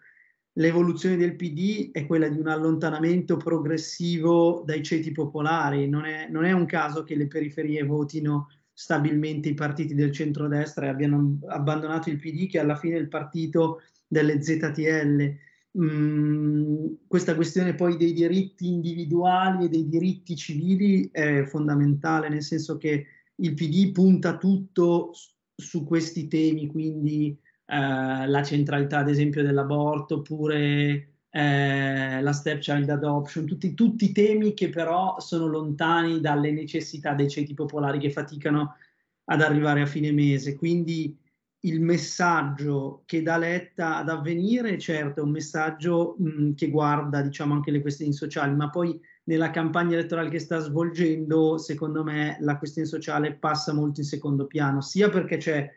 l'evoluzione 0.55 1.17
del 1.17 1.37
PD 1.37 1.91
è 1.93 2.07
quella 2.07 2.29
di 2.29 2.39
un 2.39 2.49
allontanamento 2.49 3.37
progressivo 3.37 4.63
dai 4.67 4.83
ceti 4.83 5.13
popolari, 5.13 5.89
non 5.89 6.05
è, 6.05 6.29
non 6.29 6.45
è 6.45 6.53
un 6.53 6.67
caso 6.67 7.03
che 7.03 7.15
le 7.15 7.27
periferie 7.27 7.83
votino 7.83 8.49
stabilmente 8.81 9.51
i 9.51 9.55
partiti 9.55 9.95
del 9.95 10.11
centrodestra 10.11 10.87
e 10.87 10.89
abbiano 10.89 11.39
abbandonato 11.49 12.09
il 12.09 12.18
PD, 12.18 12.49
che 12.49 12.59
alla 12.59 12.76
fine 12.76 12.97
è 12.97 12.99
il 12.99 13.09
partito 13.09 13.83
delle 14.09 14.43
ZTL 14.43 15.35
mm, 15.78 16.87
questa 17.07 17.35
questione 17.35 17.74
poi 17.74 17.99
dei 17.99 18.14
diritti 18.14 18.68
individuali 18.68 19.66
e 19.66 19.68
dei 19.68 19.87
diritti 19.87 20.35
civili 20.35 21.11
è 21.12 21.45
fondamentale, 21.45 22.31
nel 22.31 22.43
senso 22.43 22.78
che 22.78 23.05
il 23.35 23.53
PD 23.53 23.93
punta 23.93 24.39
tutto 24.39 25.11
su, 25.12 25.28
su 25.55 25.85
questi 25.85 26.26
temi, 26.26 26.66
quindi 26.66 27.39
eh, 27.66 28.26
la 28.26 28.43
centralità 28.43 29.01
ad 29.01 29.11
esempio 29.11 29.43
dell'aborto, 29.43 30.16
oppure 30.16 31.10
eh, 31.31 32.20
la 32.20 32.33
stepchild 32.33 32.89
adoption, 32.91 33.47
tutti, 33.47 33.74
tutti 33.74 34.12
temi 34.12 34.53
che 34.53 34.68
però 34.68 35.18
sono 35.20 35.47
lontani 35.47 36.20
dalle 36.20 36.51
necessità 36.51 37.14
dei 37.14 37.31
ceti 37.31 37.55
popolari 37.55 37.99
che 37.99 38.11
faticano 38.11 38.76
ad 39.24 39.41
arrivare 39.41 39.83
a 39.83 39.87
fine 39.87 40.11
mese. 40.12 40.57
Quindi 40.57 41.16
il 41.64 41.81
messaggio 41.81 43.03
che 43.07 43.22
dà 43.22 43.37
Letta 43.37 43.97
ad 43.97 44.09
avvenire, 44.09 44.78
certo, 44.78 45.20
è 45.20 45.22
un 45.22 45.31
messaggio 45.31 46.16
mh, 46.18 46.55
che 46.55 46.68
guarda 46.68 47.20
diciamo, 47.22 47.55
anche 47.55 47.70
le 47.70 47.81
questioni 47.81 48.12
sociali, 48.12 48.55
ma 48.55 48.70
poi 48.70 48.99
nella 49.24 49.51
campagna 49.51 49.95
elettorale 49.95 50.31
che 50.31 50.39
sta 50.39 50.59
svolgendo, 50.59 51.59
secondo 51.59 52.03
me 52.03 52.39
la 52.41 52.57
questione 52.59 52.89
sociale 52.89 53.35
passa 53.35 53.72
molto 53.72 54.01
in 54.01 54.07
secondo 54.07 54.47
piano, 54.47 54.81
sia 54.81 55.11
perché 55.11 55.37
c'è 55.37 55.70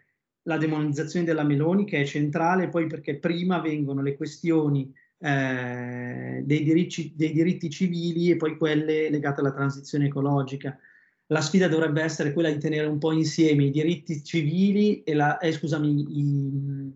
la 0.43 0.57
demonizzazione 0.57 1.25
della 1.25 1.43
Meloni 1.43 1.85
che 1.85 2.01
è 2.01 2.05
centrale, 2.05 2.69
poi 2.69 2.87
perché 2.87 3.19
prima 3.19 3.59
vengono 3.59 4.01
le 4.01 4.15
questioni 4.15 4.91
eh, 5.23 6.41
dei, 6.43 6.63
diritti, 6.63 7.13
dei 7.15 7.31
diritti 7.31 7.69
civili 7.69 8.29
e 8.31 8.35
poi 8.35 8.57
quelle 8.57 9.09
legate 9.09 9.39
alla 9.39 9.53
transizione 9.53 10.05
ecologica 10.05 10.77
la 11.27 11.41
sfida 11.41 11.67
dovrebbe 11.67 12.01
essere 12.01 12.33
quella 12.33 12.51
di 12.51 12.59
tenere 12.59 12.85
un 12.85 12.97
po' 12.99 13.11
insieme 13.11 13.65
i 13.65 13.71
diritti 13.71 14.23
civili 14.23 15.03
e 15.03 15.13
la, 15.13 15.37
eh, 15.39 15.51
scusami, 15.51 16.19
i, 16.19 16.93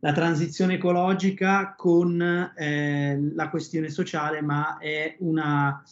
la 0.00 0.12
transizione 0.12 0.74
ecologica 0.74 1.74
con 1.76 2.20
eh, 2.20 3.32
la 3.34 3.48
questione 3.50 3.90
sociale, 3.90 4.40
ma 4.40 4.78
è 4.78 5.16
una 5.20 5.82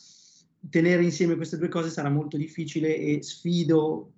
tenere 0.68 1.04
insieme 1.04 1.36
queste 1.36 1.58
due 1.58 1.68
cose 1.68 1.90
sarà 1.90 2.08
molto 2.08 2.36
difficile 2.36 2.96
e 2.96 3.22
sfido 3.22 4.12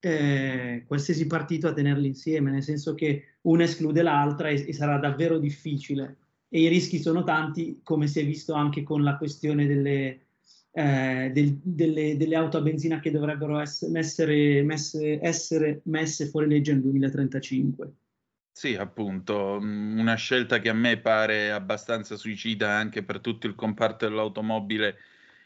eh, 0.00 0.84
qualsiasi 0.86 1.26
partito 1.26 1.68
a 1.68 1.72
tenerli 1.72 2.08
insieme, 2.08 2.50
nel 2.50 2.62
senso 2.62 2.94
che 2.94 3.36
una 3.42 3.64
esclude 3.64 4.02
l'altra 4.02 4.48
e, 4.48 4.66
e 4.68 4.72
sarà 4.72 4.98
davvero 4.98 5.38
difficile. 5.38 6.16
E 6.54 6.60
i 6.60 6.68
rischi 6.68 6.98
sono 6.98 7.24
tanti, 7.24 7.80
come 7.82 8.06
si 8.06 8.20
è 8.20 8.26
visto 8.26 8.52
anche 8.52 8.82
con 8.82 9.02
la 9.02 9.16
questione 9.16 9.66
delle, 9.66 10.26
eh, 10.72 11.30
del, 11.32 11.58
delle, 11.62 12.18
delle, 12.18 12.36
auto 12.36 12.58
a 12.58 12.60
benzina 12.60 13.00
che 13.00 13.10
dovrebbero 13.10 13.58
essere 13.58 13.90
messe, 13.90 14.62
messe, 14.62 15.18
essere 15.22 15.80
messe 15.84 16.26
fuori 16.26 16.48
legge 16.48 16.72
nel 16.72 16.82
2035. 16.82 17.92
Sì, 18.52 18.74
appunto, 18.74 19.58
mm, 19.62 19.98
una 19.98 20.14
scelta 20.16 20.58
che 20.58 20.68
a 20.68 20.74
me 20.74 20.98
pare 20.98 21.50
abbastanza 21.50 22.16
suicida 22.16 22.70
anche 22.70 23.02
per 23.02 23.20
tutto 23.20 23.46
il 23.46 23.54
comparto 23.54 24.06
dell'automobile 24.06 24.98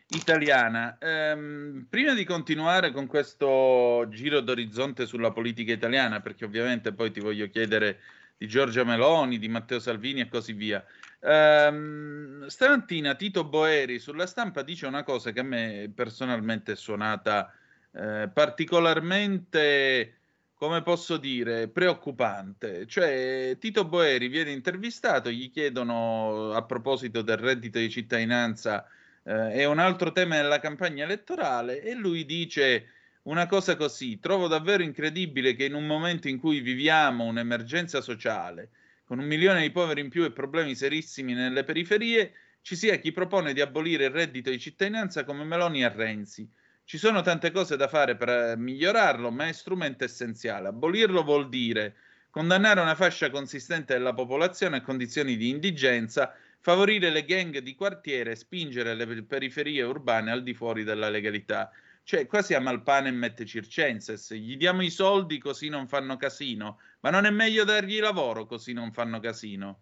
italiana. 0.08 0.98
Ehm, 0.98 1.86
prima 1.88 2.14
di 2.14 2.24
continuare 2.24 2.90
con 2.90 3.06
questo 3.06 4.06
giro 4.10 4.40
d'orizzonte 4.40 5.06
sulla 5.06 5.30
politica 5.30 5.72
italiana, 5.72 6.20
perché 6.20 6.44
ovviamente 6.44 6.92
poi 6.92 7.12
ti 7.12 7.20
voglio 7.20 7.48
chiedere 7.48 8.00
di 8.36 8.46
Giorgia 8.46 8.84
Meloni, 8.84 9.38
di 9.38 9.48
Matteo 9.48 9.78
Salvini 9.78 10.20
e 10.20 10.28
così 10.28 10.52
via, 10.52 10.84
Um, 11.18 12.46
stamattina 12.46 13.14
Tito 13.16 13.42
Boeri 13.42 13.98
sulla 13.98 14.26
stampa 14.26 14.62
dice 14.62 14.86
una 14.86 15.02
cosa 15.02 15.32
che 15.32 15.40
a 15.40 15.42
me 15.42 15.90
personalmente 15.92 16.72
è 16.72 16.76
suonata 16.76 17.52
eh, 17.92 18.28
particolarmente, 18.32 20.14
come 20.54 20.82
posso 20.82 21.16
dire, 21.16 21.68
preoccupante. 21.68 22.86
Cioè, 22.86 23.56
Tito 23.58 23.86
Boeri 23.86 24.28
viene 24.28 24.52
intervistato, 24.52 25.30
gli 25.30 25.50
chiedono 25.50 26.52
a 26.52 26.62
proposito 26.64 27.22
del 27.22 27.38
reddito 27.38 27.78
di 27.78 27.90
cittadinanza, 27.90 28.86
eh, 29.24 29.52
è 29.52 29.64
un 29.64 29.78
altro 29.78 30.12
tema 30.12 30.36
della 30.36 30.60
campagna 30.60 31.04
elettorale, 31.04 31.82
e 31.82 31.94
lui 31.94 32.26
dice 32.26 32.88
una 33.26 33.46
cosa 33.46 33.76
così: 33.76 34.18
trovo 34.18 34.48
davvero 34.48 34.82
incredibile 34.82 35.54
che 35.54 35.64
in 35.64 35.74
un 35.74 35.86
momento 35.86 36.28
in 36.28 36.38
cui 36.38 36.60
viviamo 36.60 37.24
un'emergenza 37.24 38.00
sociale 38.00 38.70
con 39.06 39.20
un 39.20 39.26
milione 39.26 39.62
di 39.62 39.70
poveri 39.70 40.00
in 40.00 40.08
più 40.08 40.24
e 40.24 40.32
problemi 40.32 40.74
serissimi 40.74 41.32
nelle 41.32 41.62
periferie, 41.62 42.32
ci 42.60 42.74
sia 42.74 42.96
chi 42.96 43.12
propone 43.12 43.52
di 43.52 43.60
abolire 43.60 44.06
il 44.06 44.10
reddito 44.10 44.50
di 44.50 44.58
cittadinanza 44.58 45.22
come 45.22 45.44
Meloni 45.44 45.84
e 45.84 45.88
Renzi. 45.88 46.50
Ci 46.82 46.98
sono 46.98 47.22
tante 47.22 47.52
cose 47.52 47.76
da 47.76 47.86
fare 47.86 48.16
per 48.16 48.28
eh, 48.28 48.56
migliorarlo, 48.56 49.30
ma 49.30 49.46
è 49.46 49.52
strumento 49.52 50.02
essenziale. 50.02 50.68
Abolirlo 50.68 51.22
vuol 51.22 51.48
dire 51.48 51.94
condannare 52.30 52.80
una 52.80 52.96
fascia 52.96 53.30
consistente 53.30 53.92
della 53.92 54.12
popolazione 54.12 54.78
a 54.78 54.82
condizioni 54.82 55.36
di 55.36 55.50
indigenza, 55.50 56.34
favorire 56.58 57.10
le 57.10 57.24
gang 57.24 57.58
di 57.58 57.74
quartiere 57.76 58.32
e 58.32 58.36
spingere 58.36 58.94
le 58.94 59.22
periferie 59.22 59.82
urbane 59.82 60.32
al 60.32 60.42
di 60.42 60.52
fuori 60.52 60.82
della 60.82 61.08
legalità. 61.08 61.70
Cioè, 62.06 62.26
qua 62.26 62.40
siamo 62.40 62.68
al 62.68 62.84
pane 62.84 63.08
e 63.08 63.10
mette 63.10 63.44
circenses, 63.44 64.32
gli 64.32 64.56
diamo 64.56 64.82
i 64.82 64.90
soldi 64.90 65.38
così 65.38 65.68
non 65.68 65.88
fanno 65.88 66.16
casino, 66.16 66.78
ma 67.00 67.10
non 67.10 67.24
è 67.24 67.30
meglio 67.30 67.64
dargli 67.64 67.98
lavoro 67.98 68.46
così 68.46 68.72
non 68.72 68.92
fanno 68.92 69.18
casino? 69.18 69.80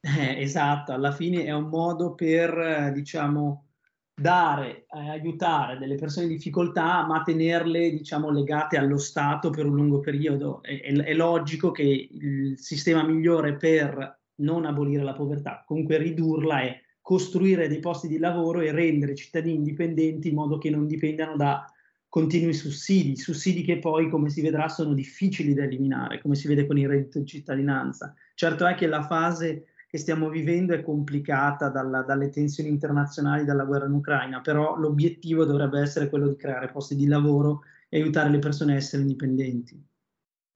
Eh, 0.00 0.42
esatto, 0.42 0.90
alla 0.90 1.12
fine 1.12 1.44
è 1.44 1.52
un 1.52 1.68
modo 1.68 2.16
per, 2.16 2.58
eh, 2.58 2.92
diciamo, 2.92 3.68
dare, 4.12 4.86
eh, 4.92 5.10
aiutare 5.10 5.78
delle 5.78 5.94
persone 5.94 6.26
in 6.26 6.32
difficoltà, 6.32 7.06
ma 7.06 7.22
tenerle, 7.22 7.90
diciamo, 7.90 8.32
legate 8.32 8.76
allo 8.76 8.98
Stato 8.98 9.50
per 9.50 9.64
un 9.64 9.76
lungo 9.76 10.00
periodo. 10.00 10.64
È, 10.64 10.76
è, 10.80 10.92
è 10.92 11.14
logico 11.14 11.70
che 11.70 12.08
il 12.10 12.58
sistema 12.58 13.04
migliore 13.04 13.54
per 13.54 14.22
non 14.40 14.64
abolire 14.64 15.04
la 15.04 15.14
povertà, 15.14 15.62
comunque 15.64 15.98
ridurla 15.98 16.62
è 16.62 16.80
costruire 17.10 17.66
dei 17.66 17.80
posti 17.80 18.06
di 18.06 18.18
lavoro 18.18 18.60
e 18.60 18.70
rendere 18.70 19.12
i 19.12 19.16
cittadini 19.16 19.56
indipendenti 19.56 20.28
in 20.28 20.36
modo 20.36 20.58
che 20.58 20.70
non 20.70 20.86
dipendano 20.86 21.34
da 21.34 21.68
continui 22.08 22.54
sussidi, 22.54 23.16
sussidi 23.16 23.64
che 23.64 23.80
poi, 23.80 24.08
come 24.08 24.30
si 24.30 24.40
vedrà, 24.40 24.68
sono 24.68 24.94
difficili 24.94 25.52
da 25.52 25.64
eliminare, 25.64 26.20
come 26.20 26.36
si 26.36 26.46
vede 26.46 26.68
con 26.68 26.78
il 26.78 26.86
reddito 26.86 27.18
di 27.18 27.26
cittadinanza. 27.26 28.14
Certo 28.36 28.64
è 28.64 28.76
che 28.76 28.86
la 28.86 29.02
fase 29.02 29.64
che 29.88 29.98
stiamo 29.98 30.28
vivendo 30.28 30.72
è 30.72 30.82
complicata 30.82 31.68
dalla, 31.68 32.02
dalle 32.02 32.30
tensioni 32.30 32.68
internazionali, 32.68 33.44
dalla 33.44 33.64
guerra 33.64 33.86
in 33.86 33.92
Ucraina, 33.94 34.40
però 34.40 34.76
l'obiettivo 34.76 35.44
dovrebbe 35.44 35.80
essere 35.80 36.08
quello 36.08 36.28
di 36.28 36.36
creare 36.36 36.70
posti 36.70 36.94
di 36.94 37.08
lavoro 37.08 37.62
e 37.88 37.98
aiutare 37.98 38.30
le 38.30 38.38
persone 38.38 38.74
a 38.74 38.76
essere 38.76 39.02
indipendenti. 39.02 39.84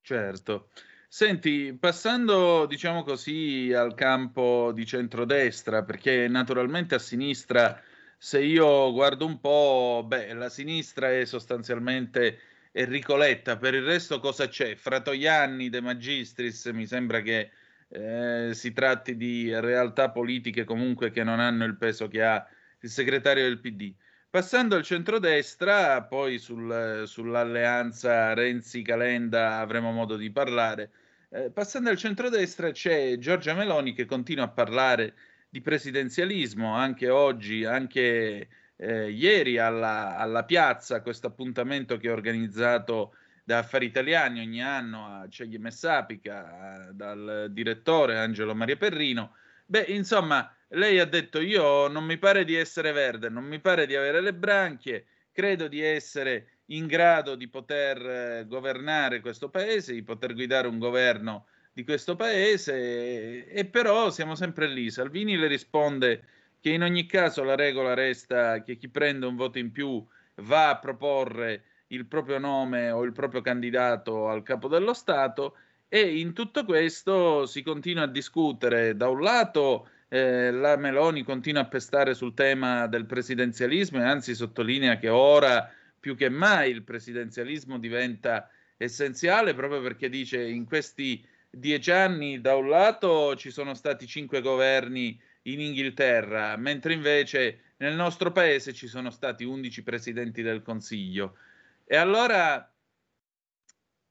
Certo. 0.03 0.69
Senti, 1.17 1.73
passando 1.79 2.67
diciamo 2.67 3.05
così 3.05 3.73
al 3.73 3.95
campo 3.95 4.73
di 4.73 4.85
centrodestra, 4.85 5.85
perché 5.85 6.27
naturalmente 6.27 6.97
a 6.97 6.99
sinistra, 6.99 7.81
se 8.19 8.43
io 8.43 8.91
guardo 8.93 9.25
un 9.25 9.39
po', 9.39 10.03
beh, 10.05 10.33
la 10.35 10.49
sinistra 10.49 11.12
è 11.12 11.25
sostanzialmente 11.25 12.41
Enrico 12.73 13.15
Letta, 13.15 13.57
per 13.57 13.75
il 13.75 13.85
resto 13.85 14.19
cosa 14.19 14.49
c'è? 14.49 14.75
Fratoianni, 14.75 15.69
De 15.69 15.81
Magistris, 15.81 16.65
mi 16.73 16.85
sembra 16.85 17.21
che 17.21 17.53
eh, 17.91 18.51
si 18.53 18.73
tratti 18.73 19.17
di 19.17 19.57
realtà 19.61 20.11
politiche 20.11 20.65
comunque 20.65 21.12
che 21.12 21.23
non 21.23 21.39
hanno 21.39 21.65
il 21.65 21.77
peso 21.77 22.09
che 22.09 22.25
ha 22.25 22.45
il 22.81 22.91
segretario 22.91 23.45
del 23.45 23.61
PD. 23.61 23.95
Passando 24.29 24.75
al 24.75 24.83
centrodestra, 24.83 26.03
poi 26.03 26.39
sul, 26.41 27.05
sull'alleanza 27.07 28.35
Renzi-Calenda 28.35 29.59
avremo 29.59 29.93
modo 29.93 30.17
di 30.17 30.33
parlare. 30.33 30.91
Eh, 31.35 31.51
passando 31.51 31.91
al 31.91 31.97
centrodestra 31.97 32.70
c'è 32.70 33.18
Giorgia 33.18 33.55
Meloni 33.55 33.93
che 33.93 34.05
continua 34.05 34.45
a 34.45 34.51
parlare 34.51 35.14
di 35.49 35.61
presidenzialismo, 35.61 36.76
anche 36.76 37.11
oggi, 37.11 37.64
anche 37.64 38.49
eh, 38.76 39.11
ieri 39.11 39.59
alla, 39.59 40.16
alla, 40.16 40.45
piazza, 40.45 41.03
questo 41.03 41.26
appuntamento 41.26 41.97
che 41.97 42.07
è 42.07 42.12
organizzato 42.12 43.16
da 43.43 43.59
Affari 43.59 43.87
Italiani 43.87 44.43
ogni 44.43 44.62
anno 44.62 45.07
a 45.07 45.28
Ceglie 45.28 45.59
Messapica, 45.59 46.91
dal 46.93 47.49
direttore 47.51 48.16
Angelo 48.16 48.55
Maria 48.55 48.76
Perrino. 48.76 49.35
Beh, 49.66 49.87
insomma, 49.89 50.55
lei 50.68 51.01
ha 51.01 51.05
detto 51.05 51.41
io 51.41 51.89
non 51.89 52.05
mi 52.05 52.16
pare 52.16 52.45
di 52.45 52.55
essere 52.55 52.93
verde, 52.93 53.28
non 53.28 53.43
mi 53.43 53.59
pare 53.59 53.87
di 53.87 53.97
avere 53.97 54.20
le 54.20 54.35
branchie, 54.35 55.07
credo 55.32 55.66
di 55.66 55.80
essere 55.80 56.54
in 56.67 56.87
grado 56.87 57.35
di 57.35 57.49
poter 57.49 57.99
eh, 58.07 58.45
governare 58.47 59.21
questo 59.21 59.49
paese, 59.49 59.93
di 59.93 60.03
poter 60.03 60.35
guidare 60.35 60.69
un 60.69 60.79
governo 60.79 61.47
di 61.73 61.85
questo 61.85 62.15
paese 62.17 62.75
e, 62.75 63.47
e 63.49 63.65
però 63.67 64.11
siamo 64.11 64.35
sempre 64.35 64.69
lì. 64.69 64.91
Salvini 64.91 65.37
le 65.37 65.49
risponde 65.49 66.25
che 66.61 66.71
in 66.71 66.83
ogni 66.83 67.07
caso 67.07 67.43
la 67.43 67.57
regola 67.57 67.95
resta 67.95 68.62
che 68.62 68.77
chi 68.77 68.89
prende 68.89 69.27
un 69.27 69.37
voto 69.37 69.59
in 69.59 69.71
più 69.73 70.05
va 70.37 70.71
a 70.71 70.79
proporre 70.79 71.65
il 71.89 72.07
proprio 72.07 72.39
nome 72.39 72.91
o 72.91 73.03
il 73.03 73.12
proprio 73.12 73.41
candidato 73.41 74.29
al 74.29 74.43
capo 74.43 74.69
dello 74.69 74.95
Stato 74.95 75.57
e 75.89 76.19
in 76.19 76.33
tutto 76.33 76.65
questo 76.65 77.45
si 77.47 77.62
continua 77.62 78.05
a 78.05 78.09
discutere 78.09 78.97
da 78.97 79.09
un 79.09 79.21
lato 79.21 79.89
eh, 80.09 80.51
la 80.51 80.77
Meloni 80.77 81.23
continua 81.23 81.62
a 81.62 81.67
pestare 81.67 82.15
sul 82.15 82.35
tema 82.35 82.87
del 82.87 83.05
presidenzialismo 83.05 83.99
e 83.99 84.05
anzi 84.05 84.35
sottolinea 84.35 84.97
che 84.97 85.09
ora 85.09 85.71
più 86.05 86.17
che 86.17 86.29
mai 86.29 86.71
il 86.71 86.83
presidenzialismo 86.83 87.79
diventa 87.79 88.51
essenziale 88.77 89.55
proprio 89.55 89.81
perché 89.81 90.11
dice 90.11 90.47
in 90.47 90.67
questi 90.67 91.27
dieci 91.49 91.91
anni 91.93 92.43
da 92.43 92.57
un 92.57 92.69
lato 92.69 93.35
ci 93.37 93.51
sono 93.51 93.73
stati 93.73 94.07
cinque 94.07 94.43
governi 94.43 95.19
in 95.45 95.61
Inghilterra, 95.61 96.59
mentre 96.59 96.93
invece 96.93 97.73
nel 97.79 97.95
nostro 97.95 98.33
paese 98.33 98.75
ci 98.75 98.87
sono 98.87 99.09
stati 99.09 99.45
undici 99.45 99.83
presidenti 99.83 100.43
del 100.43 100.61
Consiglio. 100.61 101.39
E 101.87 101.97
allora 101.97 102.71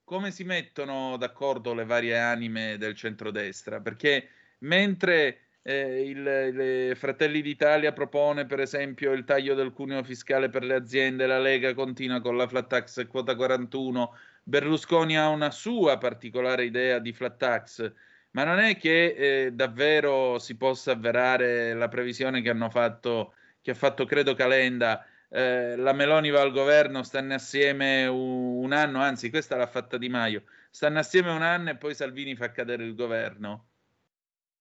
come 0.04 0.32
si 0.32 0.44
mettono 0.46 1.16
d'accordo 1.18 1.76
le 1.76 1.86
varie 1.86 2.18
anime 2.18 2.78
del 2.80 2.96
centrodestra? 2.96 3.82
Perché 3.82 4.30
mentre 4.62 5.43
eh, 5.64 6.09
il, 6.09 6.95
Fratelli 6.95 7.41
d'Italia 7.41 7.93
propone 7.93 8.45
per 8.45 8.59
esempio 8.59 9.14
il 9.14 9.24
taglio 9.24 9.55
del 9.55 9.72
cuneo 9.72 10.03
fiscale 10.03 10.49
per 10.49 10.64
le 10.64 10.76
aziende, 10.76 11.26
la 11.26 11.39
Lega 11.39 11.74
continua 11.74 12.22
con 12.22 12.36
la 12.36 12.47
flat 12.47 12.68
tax 12.68 13.07
quota 13.07 13.36
41, 13.36 14.16
Berlusconi 14.43 15.18
ha 15.18 15.30
una 15.30 15.51
sua 15.51 15.97
particolare 15.97 16.66
idea 16.66 16.99
di 16.99 17.14
flat 17.14 17.38
tax, 17.38 17.91
ma 18.32 18.43
non 18.43 18.59
è 18.59 18.78
che 18.78 19.45
eh, 19.45 19.51
davvero 19.53 20.38
si 20.39 20.57
possa 20.57 20.91
avverare 20.91 21.74
la 21.74 21.88
previsione 21.88 22.41
che 22.41 22.49
hanno 22.49 22.70
fatto, 22.70 23.34
che 23.61 23.72
ha 23.72 23.76
fatto 23.76 24.05
credo 24.05 24.34
Calenda, 24.34 25.05
eh, 25.30 25.76
la 25.78 25.93
Meloni 25.93 26.30
va 26.30 26.41
al 26.41 26.51
governo, 26.51 27.03
stanno 27.03 27.36
assieme 27.36 28.05
un, 28.07 28.64
un 28.64 28.74
anno, 28.74 28.99
anzi 29.01 29.30
questa 29.30 29.55
l'ha 29.55 29.68
fatta 29.68 29.97
Di 29.97 30.09
Maio, 30.09 30.43
stanno 30.70 30.99
assieme 30.99 31.32
un 31.32 31.41
anno 31.41 31.70
e 31.70 31.78
poi 31.78 31.95
Salvini 31.95 32.36
fa 32.36 32.51
cadere 32.51 32.84
il 32.84 32.95
governo. 32.95 33.68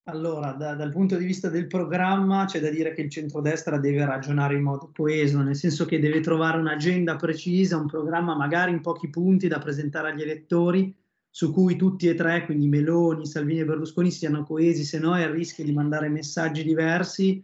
Allora, 0.06 0.50
da, 0.52 0.74
dal 0.74 0.90
punto 0.90 1.16
di 1.16 1.24
vista 1.24 1.48
del 1.48 1.68
programma 1.68 2.44
c'è 2.44 2.58
da 2.58 2.70
dire 2.70 2.92
che 2.92 3.02
il 3.02 3.10
centrodestra 3.10 3.78
deve 3.78 4.04
ragionare 4.04 4.56
in 4.56 4.62
modo 4.62 4.90
coeso, 4.92 5.40
nel 5.40 5.54
senso 5.54 5.84
che 5.84 6.00
deve 6.00 6.18
trovare 6.18 6.58
un'agenda 6.58 7.14
precisa, 7.14 7.76
un 7.76 7.86
programma 7.86 8.34
magari 8.34 8.72
in 8.72 8.80
pochi 8.80 9.08
punti 9.10 9.46
da 9.46 9.60
presentare 9.60 10.10
agli 10.10 10.22
elettori, 10.22 10.92
su 11.30 11.52
cui 11.52 11.76
tutti 11.76 12.08
e 12.08 12.14
tre, 12.14 12.44
quindi 12.44 12.66
Meloni, 12.66 13.26
Salvini 13.26 13.60
e 13.60 13.64
Berlusconi, 13.64 14.10
siano 14.10 14.42
coesi, 14.42 14.82
se 14.82 14.98
no 14.98 15.16
è 15.16 15.22
il 15.22 15.30
rischio 15.30 15.62
di 15.62 15.72
mandare 15.72 16.08
messaggi 16.08 16.64
diversi, 16.64 17.40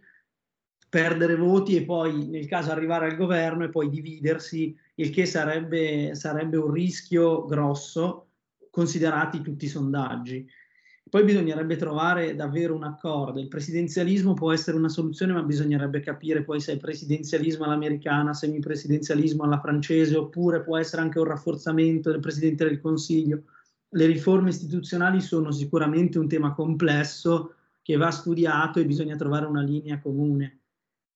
perdere 0.89 1.37
voti 1.37 1.77
e 1.77 1.85
poi 1.85 2.27
nel 2.27 2.45
caso 2.45 2.71
arrivare 2.71 3.05
al 3.05 3.15
governo 3.15 3.63
e 3.63 3.69
poi 3.69 3.89
dividersi, 3.89 4.77
il 4.95 5.11
che 5.11 5.25
sarebbe, 5.25 6.13
sarebbe 6.13 6.57
un 6.57 6.71
rischio 6.71 7.45
grosso, 7.45 8.31
considerati 8.69 9.41
tutti 9.41 9.63
i 9.63 9.69
sondaggi. 9.69 10.45
Poi 11.09 11.23
bisognerebbe 11.23 11.75
trovare 11.75 12.35
davvero 12.35 12.75
un 12.75 12.83
accordo. 12.83 13.39
Il 13.39 13.47
presidenzialismo 13.47 14.35
può 14.35 14.53
essere 14.53 14.77
una 14.77 14.89
soluzione, 14.89 15.33
ma 15.33 15.41
bisognerebbe 15.41 16.01
capire 16.01 16.43
poi 16.43 16.59
se 16.59 16.73
è 16.73 16.77
presidenzialismo 16.77 17.65
all'americana, 17.65 18.35
semipresidenzialismo 18.35 19.43
alla 19.43 19.59
francese, 19.59 20.15
oppure 20.15 20.61
può 20.61 20.77
essere 20.77 21.01
anche 21.01 21.17
un 21.17 21.25
rafforzamento 21.25 22.11
del 22.11 22.19
Presidente 22.19 22.63
del 22.63 22.79
Consiglio. 22.79 23.45
Le 23.89 24.05
riforme 24.05 24.49
istituzionali 24.49 25.19
sono 25.19 25.51
sicuramente 25.51 26.19
un 26.19 26.27
tema 26.27 26.53
complesso 26.53 27.55
che 27.81 27.97
va 27.97 28.11
studiato 28.11 28.79
e 28.79 28.85
bisogna 28.85 29.15
trovare 29.15 29.47
una 29.47 29.63
linea 29.63 29.99
comune. 29.99 30.58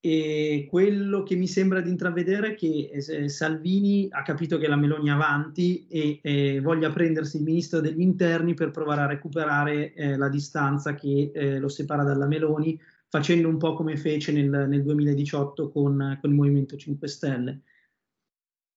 E 0.05 0.67
quello 0.69 1.23
che 1.23 1.35
mi 1.37 1.47
sembra 1.47 1.79
di 1.79 1.89
intravedere 1.89 2.49
è 2.49 2.55
che 2.55 2.89
eh, 2.91 3.29
Salvini 3.29 4.09
ha 4.11 4.21
capito 4.21 4.57
che 4.57 4.67
la 4.67 4.75
Meloni 4.75 5.07
è 5.07 5.11
avanti 5.11 5.87
e 5.87 6.19
eh, 6.21 6.59
voglia 6.59 6.91
prendersi 6.91 7.37
il 7.37 7.43
ministro 7.43 7.79
degli 7.79 8.01
interni 8.01 8.53
per 8.53 8.71
provare 8.71 8.99
a 8.99 9.05
recuperare 9.05 9.93
eh, 9.93 10.17
la 10.17 10.27
distanza 10.27 10.93
che 10.93 11.31
eh, 11.33 11.57
lo 11.57 11.69
separa 11.69 12.03
dalla 12.03 12.27
Meloni, 12.27 12.77
facendo 13.07 13.47
un 13.47 13.55
po' 13.55 13.75
come 13.75 13.95
fece 13.95 14.33
nel, 14.33 14.67
nel 14.67 14.83
2018 14.83 15.71
con, 15.71 16.17
con 16.19 16.29
il 16.29 16.35
Movimento 16.35 16.75
5 16.75 17.07
Stelle 17.07 17.61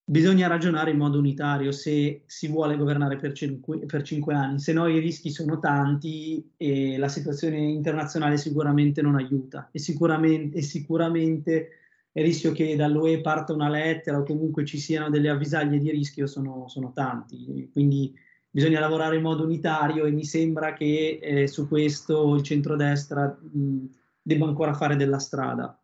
bisogna 0.09 0.46
ragionare 0.46 0.92
in 0.92 0.98
modo 0.98 1.18
unitario 1.18 1.72
se 1.72 2.22
si 2.26 2.46
vuole 2.46 2.76
governare 2.76 3.16
per 3.16 3.32
cinque, 3.32 3.78
per 3.86 4.02
cinque, 4.02 4.34
anni, 4.34 4.61
se 4.61 4.72
no 4.72 4.86
i 4.86 5.00
rischi 5.00 5.30
sono 5.30 5.59
tanti 5.59 6.52
e 6.57 6.96
la 6.96 7.09
situazione 7.09 7.59
internazionale 7.59 8.36
sicuramente 8.36 9.02
non 9.02 9.16
aiuta 9.16 9.68
e 9.72 9.80
sicuramente, 9.80 10.59
e 10.59 10.62
sicuramente 10.62 11.68
il 12.12 12.22
rischio 12.22 12.52
che 12.52 12.76
dall'UE 12.76 13.20
parta 13.20 13.52
una 13.52 13.68
lettera 13.68 14.18
o 14.18 14.22
comunque 14.22 14.64
ci 14.64 14.78
siano 14.78 15.11
delle 15.11 15.28
avvisaglie 15.28 15.80
di 15.80 15.90
rischio 15.90 16.28
sono, 16.28 16.68
sono 16.68 16.92
tanti, 16.92 17.68
quindi 17.72 18.14
bisogna 18.48 18.78
lavorare 18.78 19.16
in 19.16 19.22
modo 19.22 19.42
unitario 19.42 20.04
e 20.04 20.12
mi 20.12 20.24
sembra 20.24 20.72
che 20.72 21.18
eh, 21.20 21.48
su 21.48 21.66
questo 21.66 22.36
il 22.36 22.42
centrodestra 22.42 23.26
mh, 23.26 23.86
debba 24.22 24.46
ancora 24.46 24.72
fare 24.72 24.94
della 24.94 25.18
strada. 25.18 25.78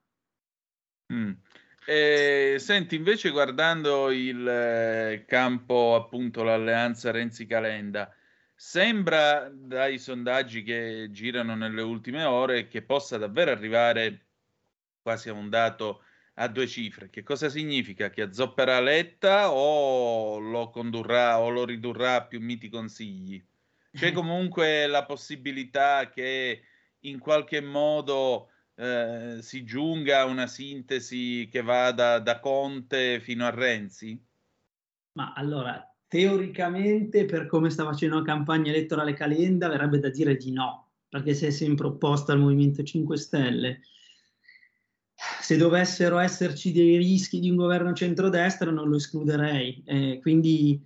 Mm. 1.12 1.32
Eh, 1.84 2.56
senti, 2.58 2.94
invece 2.94 3.30
guardando 3.30 4.10
il 4.12 4.46
eh, 4.46 5.24
campo, 5.26 5.96
appunto, 5.96 6.44
l'alleanza 6.44 7.10
Renzi-Calenda, 7.10 8.14
sembra 8.54 9.50
dai 9.52 9.98
sondaggi 9.98 10.62
che 10.62 11.08
girano 11.10 11.56
nelle 11.56 11.82
ultime 11.82 12.22
ore 12.22 12.68
che 12.68 12.82
possa 12.82 13.18
davvero 13.18 13.50
arrivare 13.50 14.26
quasi 15.02 15.28
a 15.28 15.32
un 15.32 15.48
dato 15.50 16.04
a 16.34 16.46
due 16.46 16.68
cifre. 16.68 17.10
Che 17.10 17.24
cosa 17.24 17.48
significa? 17.48 18.10
Che 18.10 18.22
azzopperà 18.22 18.80
Letta 18.80 19.50
o 19.50 20.38
lo 20.38 20.70
condurrà 20.70 21.40
o 21.40 21.50
lo 21.50 21.64
ridurrà 21.64 22.14
a 22.14 22.24
più 22.24 22.40
miti 22.40 22.68
consigli? 22.68 23.44
C'è 23.90 24.12
comunque 24.12 24.86
la 24.86 25.04
possibilità 25.04 26.08
che 26.08 26.62
in 27.00 27.18
qualche 27.18 27.60
modo 27.60 28.51
eh, 28.74 29.38
si 29.40 29.64
giunga 29.64 30.20
a 30.20 30.24
una 30.24 30.46
sintesi 30.46 31.48
che 31.50 31.62
vada 31.62 32.18
da 32.18 32.40
Conte 32.40 33.20
fino 33.20 33.44
a 33.44 33.50
Renzi? 33.50 34.20
Ma 35.12 35.32
allora, 35.34 35.94
teoricamente, 36.06 37.24
per 37.26 37.46
come 37.46 37.70
sta 37.70 37.84
facendo 37.84 38.18
la 38.18 38.24
campagna 38.24 38.70
elettorale 38.70 39.12
Calenda, 39.12 39.68
verrebbe 39.68 39.98
da 39.98 40.08
dire 40.08 40.36
di 40.36 40.52
no, 40.52 40.92
perché 41.08 41.34
si 41.34 41.46
è 41.46 41.50
sempre 41.50 41.86
opposta 41.86 42.32
al 42.32 42.38
Movimento 42.38 42.82
5 42.82 43.16
Stelle. 43.16 43.80
Se 45.14 45.56
dovessero 45.56 46.18
esserci 46.18 46.72
dei 46.72 46.96
rischi 46.96 47.38
di 47.38 47.50
un 47.50 47.56
governo 47.56 47.92
centrodestra, 47.92 48.70
non 48.70 48.88
lo 48.88 48.96
escluderei. 48.96 49.82
Eh, 49.84 50.18
quindi 50.20 50.82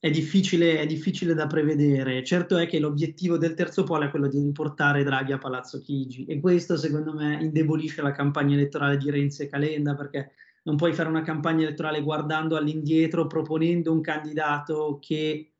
è 0.00 0.10
difficile, 0.10 0.78
è 0.78 0.86
difficile, 0.86 1.34
da 1.34 1.46
prevedere. 1.46 2.22
Certo 2.24 2.56
è 2.56 2.66
che 2.68 2.78
l'obiettivo 2.78 3.36
del 3.36 3.54
terzo 3.54 3.82
polo 3.82 4.04
è 4.04 4.10
quello 4.10 4.28
di 4.28 4.40
riportare 4.40 5.02
Draghi 5.02 5.32
a 5.32 5.38
Palazzo 5.38 5.80
Chigi 5.80 6.24
e 6.24 6.38
questo 6.40 6.76
secondo 6.76 7.12
me 7.12 7.38
indebolisce 7.40 8.00
la 8.02 8.12
campagna 8.12 8.54
elettorale 8.54 8.96
di 8.96 9.10
Renzi 9.10 9.42
e 9.42 9.48
Calenda 9.48 9.94
perché 9.96 10.32
non 10.64 10.76
puoi 10.76 10.92
fare 10.92 11.08
una 11.08 11.22
campagna 11.22 11.64
elettorale 11.64 12.02
guardando 12.02 12.56
all'indietro, 12.56 13.26
proponendo 13.26 13.92
un 13.92 14.00
candidato 14.00 14.98
che 15.00 15.52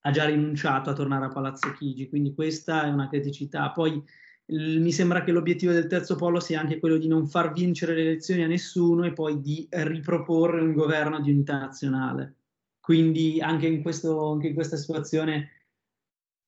ha 0.00 0.10
già 0.10 0.24
rinunciato 0.24 0.90
a 0.90 0.94
tornare 0.94 1.26
a 1.26 1.28
Palazzo 1.28 1.72
Chigi, 1.72 2.08
quindi 2.08 2.34
questa 2.34 2.84
è 2.86 2.90
una 2.90 3.08
criticità. 3.08 3.70
Poi 3.70 4.02
l- 4.46 4.78
mi 4.80 4.92
sembra 4.92 5.22
che 5.22 5.32
l'obiettivo 5.32 5.72
del 5.72 5.86
terzo 5.86 6.16
polo 6.16 6.40
sia 6.40 6.60
anche 6.60 6.78
quello 6.80 6.96
di 6.98 7.06
non 7.08 7.26
far 7.28 7.52
vincere 7.52 7.94
le 7.94 8.02
elezioni 8.02 8.42
a 8.42 8.46
nessuno 8.48 9.04
e 9.04 9.12
poi 9.12 9.40
di 9.40 9.66
riproporre 9.70 10.60
un 10.60 10.72
governo 10.72 11.20
di 11.20 11.30
unità 11.30 11.58
nazionale. 11.58 12.36
Quindi 12.84 13.40
anche 13.40 13.66
in, 13.66 13.80
questo, 13.80 14.32
anche 14.32 14.48
in 14.48 14.54
questa 14.54 14.76
situazione 14.76 15.52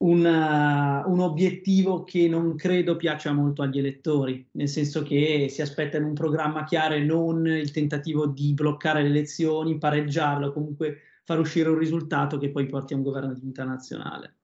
un, 0.04 0.18
uh, 0.22 1.10
un, 1.10 1.20
obiettivo 1.20 2.04
che 2.04 2.28
non 2.28 2.56
credo 2.56 2.96
piaccia 2.96 3.32
molto 3.32 3.62
agli 3.62 3.78
elettori, 3.78 4.46
nel 4.50 4.68
senso 4.68 5.02
che 5.02 5.46
si 5.48 5.62
aspettano 5.62 6.06
un 6.06 6.12
programma 6.12 6.64
chiaro 6.64 6.92
e 6.92 7.00
non 7.00 7.46
il 7.46 7.70
tentativo 7.70 8.26
di 8.26 8.52
bloccare 8.52 9.00
le 9.00 9.08
elezioni, 9.08 9.78
pareggiarlo, 9.78 10.52
comunque 10.52 10.98
far 11.24 11.38
uscire 11.38 11.70
un 11.70 11.78
risultato 11.78 12.36
che 12.36 12.50
poi 12.50 12.66
porti 12.66 12.92
a 12.92 12.98
un 12.98 13.02
governo 13.02 13.32
di 13.32 13.40
unità 13.40 13.64
nazionale. 13.64 14.34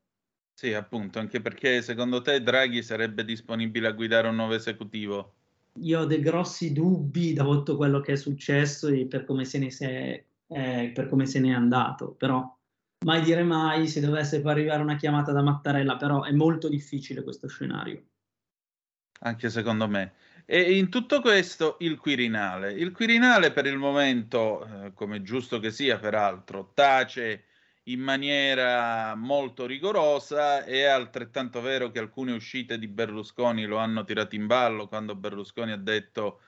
Sì, 0.55 0.73
appunto, 0.73 1.19
anche 1.19 1.43
perché 1.43 1.83
secondo 1.83 2.23
te 2.23 2.43
Draghi 2.43 2.83
sarebbe 2.83 3.23
disponibile 3.23 3.89
a 3.89 3.93
guidare 3.93 4.29
un 4.29 4.37
nuovo 4.37 4.55
esecutivo? 4.55 5.35
Io 5.81 6.01
ho 6.01 6.05
dei 6.07 6.21
grossi 6.21 6.73
dubbi 6.73 7.35
da 7.35 7.45
tutto 7.45 7.77
quello 7.77 8.01
che 8.01 8.13
è 8.13 8.17
successo 8.17 8.89
e 8.89 9.05
per 9.05 9.27
come 9.27 9.45
se 9.45 9.59
ne, 9.59 9.71
se, 9.71 10.25
eh, 10.55 10.93
per 10.95 11.09
come 11.09 11.27
se 11.27 11.41
ne 11.41 11.51
è 11.51 11.55
andato, 11.55 12.13
però 12.13 12.57
mai 13.05 13.23
dire 13.23 13.43
mai 13.43 13.89
se 13.89 14.01
dovesse 14.01 14.43
arrivare 14.45 14.83
una 14.83 14.97
chiamata 14.97 15.33
da 15.33 15.43
Mattarella, 15.43 15.97
però 15.97 16.23
è 16.23 16.33
molto 16.33 16.69
difficile 16.69 17.23
questo 17.23 17.49
scenario. 17.49 18.03
Anche 19.21 19.51
secondo 19.51 19.89
me. 19.89 20.15
E 20.45 20.77
in 20.77 20.89
tutto 20.89 21.21
questo 21.21 21.77
il 21.81 21.97
Quirinale. 21.99 22.73
Il 22.73 22.91
Quirinale 22.91 23.53
per 23.53 23.67
il 23.67 23.79
momento, 23.79 24.65
eh, 24.65 24.93
come 24.93 25.23
giusto 25.23 25.61
che 25.61 25.71
sia 25.71 25.99
peraltro, 25.99 26.73
tace 26.75 27.45
in 27.85 28.01
maniera 28.01 29.15
molto 29.15 29.67
rigorosa. 29.67 30.65
È 30.65 30.83
altrettanto 30.83 31.61
vero 31.61 31.91
che 31.91 32.01
alcune 32.01 32.33
uscite 32.33 32.79
di 32.79 32.89
Berlusconi 32.89 33.65
lo 33.65 33.77
hanno 33.77 34.05
tirato 34.05 34.35
in 34.35 34.47
ballo 34.47 34.89
quando 34.89 35.15
Berlusconi 35.15 35.73
ha 35.73 35.77
detto 35.77 36.41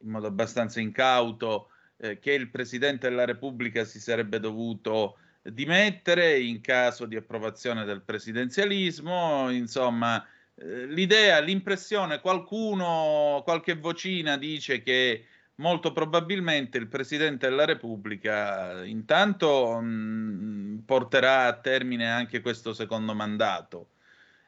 in 0.00 0.10
modo 0.10 0.26
abbastanza 0.26 0.80
incauto 0.80 1.70
eh, 1.98 2.18
che 2.18 2.32
il 2.32 2.50
Presidente 2.50 3.08
della 3.08 3.24
Repubblica 3.24 3.84
si 3.84 4.00
sarebbe 4.00 4.40
dovuto 4.40 5.18
dimettere 5.42 6.38
in 6.40 6.60
caso 6.60 7.06
di 7.06 7.16
approvazione 7.16 7.84
del 7.84 8.02
presidenzialismo, 8.02 9.50
insomma, 9.50 10.24
eh, 10.56 10.86
l'idea, 10.86 11.38
l'impressione, 11.40 12.20
qualcuno, 12.20 13.42
qualche 13.44 13.74
vocina 13.74 14.36
dice 14.36 14.82
che 14.82 15.26
molto 15.56 15.92
probabilmente 15.92 16.78
il 16.78 16.88
Presidente 16.88 17.48
della 17.48 17.64
Repubblica 17.64 18.84
intanto 18.84 19.78
mh, 19.80 19.86
mm, 19.86 20.78
porterà 20.80 21.44
a 21.46 21.58
termine 21.58 22.10
anche 22.10 22.40
questo 22.40 22.72
secondo 22.72 23.14
mandato. 23.14 23.90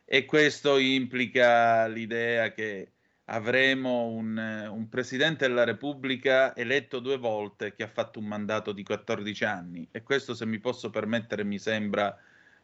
E 0.05 0.25
questo 0.25 0.79
implica 0.79 1.87
l'idea 1.87 2.53
che 2.53 2.93
avremo 3.31 4.07
un, 4.07 4.37
un, 4.71 4.89
presidente 4.89 5.47
della 5.47 5.65
Repubblica 5.65 6.55
eletto 6.55 6.99
due 6.99 7.19
volte 7.19 7.75
che 7.75 7.83
ha 7.83 7.89
fatto 7.89 8.19
un 8.19 8.27
mandato 8.27 8.73
di 8.73 8.83
14 8.83 9.45
anni 9.45 9.89
e 9.91 10.03
questo, 10.03 10.35
se 10.35 10.47
mi 10.47 10.59
posso 10.59 10.91
permettere, 10.91 11.45
mi 11.45 11.59
sembra 11.59 12.17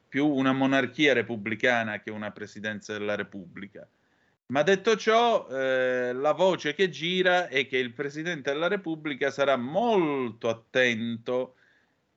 più 0.09 0.27
una 0.27 0.53
monarchia 0.53 1.13
repubblicana 1.13 2.01
che 2.01 2.11
una 2.11 2.31
presidenza 2.31 2.93
della 2.93 3.15
Repubblica. 3.15 3.87
Ma 4.47 4.63
detto 4.63 4.97
ciò, 4.97 5.49
eh, 5.49 6.13
la 6.13 6.33
voce 6.33 6.75
che 6.75 6.89
gira 6.89 7.49
è 7.49 7.67
che 7.67 7.79
il 7.79 7.93
Presidente 7.93 8.53
della 8.53 8.69
Repubblica 8.69 9.31
sarà 9.31 9.57
molto 9.57 10.49
attento 10.49 11.57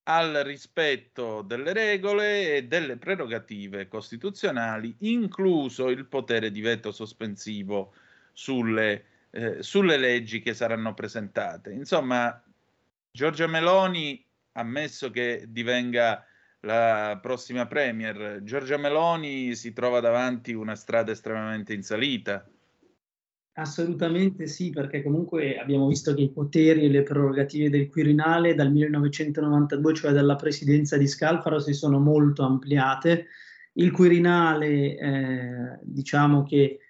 al 0.04 0.42
rispetto 0.46 1.42
delle 1.42 1.74
regole 1.74 2.56
e 2.56 2.64
delle 2.64 2.96
prerogative 2.96 3.90
costituzionali, 3.90 4.96
incluso 5.00 5.90
il 5.90 6.06
potere 6.06 6.50
di 6.50 6.62
veto 6.62 6.92
sospensivo 6.92 7.94
sulle, 8.38 9.04
eh, 9.32 9.64
sulle 9.64 9.98
leggi 9.98 10.42
che 10.42 10.54
saranno 10.54 10.94
presentate. 10.94 11.72
Insomma, 11.72 12.40
Giorgia 13.10 13.48
Meloni, 13.48 14.24
ammesso 14.52 15.10
che 15.10 15.46
divenga 15.48 16.24
la 16.60 17.18
prossima 17.20 17.66
Premier, 17.66 18.44
Giorgia 18.44 18.78
Meloni 18.78 19.56
si 19.56 19.74
trova 19.74 20.02
davanti 20.02 20.54
una 20.54 20.76
strada 20.76 21.12
estremamente 21.12 21.74
in 21.74 21.82
salita. 21.82 22.48
Assolutamente 23.54 24.46
sì, 24.46 24.70
perché 24.70 25.02
comunque 25.02 25.58
abbiamo 25.58 25.88
visto 25.88 26.14
che 26.14 26.22
i 26.22 26.30
poteri 26.30 26.86
e 26.86 26.90
le 26.90 27.02
prerogative 27.02 27.72
del 27.72 27.90
Quirinale 27.90 28.54
dal 28.54 28.72
1992, 28.72 29.94
cioè 29.96 30.12
dalla 30.12 30.36
presidenza 30.36 30.96
di 30.96 31.08
Scalfaro, 31.08 31.58
si 31.58 31.74
sono 31.74 31.98
molto 31.98 32.44
ampliate. 32.44 33.26
Il 33.74 33.90
Quirinale, 33.90 34.96
eh, 34.96 35.80
diciamo 35.82 36.44
che 36.44 36.82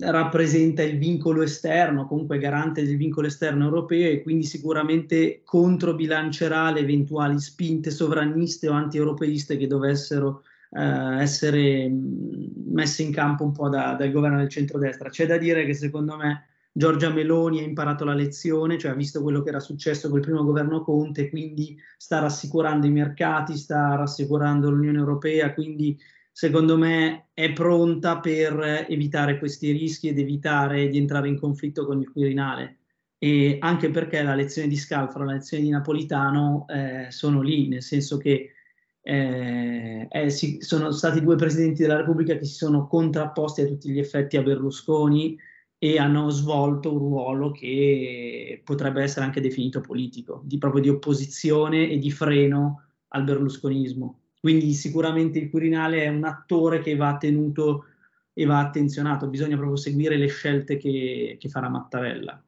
rappresenta 0.00 0.82
il 0.82 0.98
vincolo 0.98 1.42
esterno, 1.42 2.06
comunque 2.06 2.38
garante 2.38 2.84
del 2.84 2.96
vincolo 2.96 3.26
esterno 3.26 3.64
europeo 3.64 4.10
e 4.10 4.22
quindi 4.22 4.44
sicuramente 4.44 5.42
controbilancerà 5.44 6.70
le 6.70 6.80
eventuali 6.80 7.40
spinte 7.40 7.90
sovraniste 7.90 8.68
o 8.68 8.72
anti-europeiste 8.72 9.56
che 9.56 9.66
dovessero 9.66 10.42
eh, 10.70 11.22
essere 11.22 11.90
messe 11.90 13.02
in 13.02 13.12
campo 13.12 13.44
un 13.44 13.52
po' 13.52 13.68
da, 13.68 13.94
dal 13.94 14.10
governo 14.10 14.38
del 14.38 14.48
centrodestra. 14.48 15.08
C'è 15.08 15.26
da 15.26 15.38
dire 15.38 15.64
che 15.64 15.74
secondo 15.74 16.16
me 16.16 16.46
Giorgia 16.74 17.10
Meloni 17.10 17.60
ha 17.60 17.64
imparato 17.64 18.04
la 18.04 18.14
lezione, 18.14 18.78
cioè 18.78 18.92
ha 18.92 18.94
visto 18.94 19.22
quello 19.22 19.42
che 19.42 19.50
era 19.50 19.60
successo 19.60 20.08
col 20.08 20.20
primo 20.20 20.42
governo 20.42 20.82
Conte, 20.82 21.28
quindi 21.28 21.78
sta 21.96 22.18
rassicurando 22.18 22.86
i 22.86 22.90
mercati, 22.90 23.56
sta 23.56 23.94
rassicurando 23.94 24.70
l'Unione 24.70 24.98
Europea, 24.98 25.52
quindi 25.52 25.98
secondo 26.32 26.78
me 26.78 27.28
è 27.34 27.52
pronta 27.52 28.18
per 28.18 28.86
evitare 28.88 29.38
questi 29.38 29.70
rischi 29.70 30.08
ed 30.08 30.18
evitare 30.18 30.88
di 30.88 30.98
entrare 30.98 31.28
in 31.28 31.38
conflitto 31.38 31.84
con 31.86 32.00
il 32.00 32.10
Quirinale. 32.10 32.78
E 33.18 33.58
anche 33.60 33.90
perché 33.90 34.22
la 34.22 34.34
lezione 34.34 34.66
di 34.66 34.76
Scalfaro 34.76 35.24
la 35.24 35.34
lezione 35.34 35.62
di 35.62 35.68
Napolitano 35.68 36.66
eh, 36.68 37.06
sono 37.10 37.40
lì, 37.40 37.68
nel 37.68 37.82
senso 37.82 38.16
che 38.16 38.50
eh, 39.00 40.08
eh, 40.10 40.30
si, 40.30 40.58
sono 40.60 40.90
stati 40.90 41.20
due 41.20 41.36
presidenti 41.36 41.82
della 41.82 41.98
Repubblica 41.98 42.36
che 42.36 42.44
si 42.44 42.54
sono 42.54 42.86
contrapposti 42.88 43.60
a 43.60 43.66
tutti 43.66 43.90
gli 43.90 43.98
effetti 43.98 44.36
a 44.36 44.42
Berlusconi 44.42 45.38
e 45.78 45.98
hanno 45.98 46.30
svolto 46.30 46.92
un 46.92 46.98
ruolo 46.98 47.50
che 47.50 48.60
potrebbe 48.64 49.02
essere 49.02 49.24
anche 49.24 49.40
definito 49.40 49.80
politico, 49.80 50.42
di, 50.44 50.58
proprio 50.58 50.82
di 50.82 50.88
opposizione 50.88 51.90
e 51.90 51.98
di 51.98 52.10
freno 52.10 52.84
al 53.08 53.24
berlusconismo. 53.24 54.21
Quindi 54.42 54.72
sicuramente 54.72 55.38
il 55.38 55.50
Quirinale 55.50 56.02
è 56.02 56.08
un 56.08 56.24
attore 56.24 56.80
che 56.80 56.96
va 56.96 57.16
tenuto 57.16 57.86
e 58.32 58.44
va 58.44 58.58
attenzionato, 58.58 59.28
bisogna 59.28 59.54
proprio 59.54 59.76
seguire 59.76 60.16
le 60.16 60.26
scelte 60.26 60.76
che, 60.78 61.36
che 61.38 61.48
farà 61.48 61.68
Mattarella. 61.68 62.42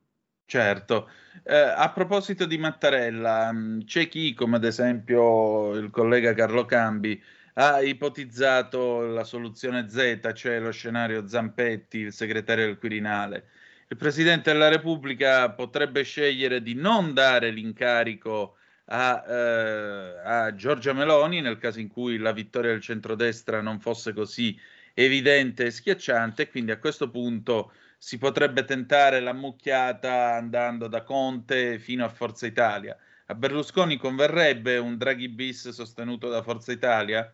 Certo, 0.44 1.08
eh, 1.44 1.54
a 1.54 1.88
proposito 1.92 2.46
di 2.46 2.58
Mattarella, 2.58 3.52
mm, 3.52 3.82
c'è 3.82 4.08
chi, 4.08 4.34
come 4.34 4.56
ad 4.56 4.64
esempio 4.64 5.74
il 5.74 5.90
collega 5.90 6.34
Carlo 6.34 6.64
Cambi, 6.64 7.22
ha 7.52 7.80
ipotizzato 7.80 9.02
la 9.02 9.22
soluzione 9.22 9.88
Z, 9.88 10.32
cioè 10.34 10.58
lo 10.58 10.72
scenario 10.72 11.28
Zampetti, 11.28 11.98
il 11.98 12.12
segretario 12.12 12.66
del 12.66 12.78
Quirinale. 12.78 13.50
Il 13.86 13.96
Presidente 13.96 14.50
della 14.50 14.66
Repubblica 14.66 15.48
potrebbe 15.52 16.02
scegliere 16.02 16.60
di 16.60 16.74
non 16.74 17.14
dare 17.14 17.50
l'incarico 17.50 18.56
a, 18.86 19.24
eh, 19.26 20.20
a 20.22 20.54
Giorgia 20.54 20.92
Meloni 20.92 21.40
nel 21.40 21.58
caso 21.58 21.80
in 21.80 21.88
cui 21.88 22.18
la 22.18 22.32
vittoria 22.32 22.70
del 22.70 22.80
centrodestra 22.80 23.60
non 23.60 23.80
fosse 23.80 24.12
così 24.12 24.58
evidente 24.92 25.66
e 25.66 25.70
schiacciante, 25.70 26.48
quindi 26.50 26.70
a 26.70 26.78
questo 26.78 27.10
punto 27.10 27.72
si 27.98 28.18
potrebbe 28.18 28.64
tentare 28.64 29.20
la 29.20 29.32
mucchiata 29.32 30.34
andando 30.34 30.88
da 30.88 31.02
Conte 31.02 31.78
fino 31.78 32.04
a 32.04 32.08
Forza 32.08 32.46
Italia. 32.46 32.96
A 33.26 33.34
Berlusconi 33.34 33.96
converrebbe 33.96 34.76
un 34.76 34.98
Draghi 34.98 35.28
bis 35.28 35.70
sostenuto 35.70 36.28
da 36.28 36.42
Forza 36.42 36.72
Italia? 36.72 37.32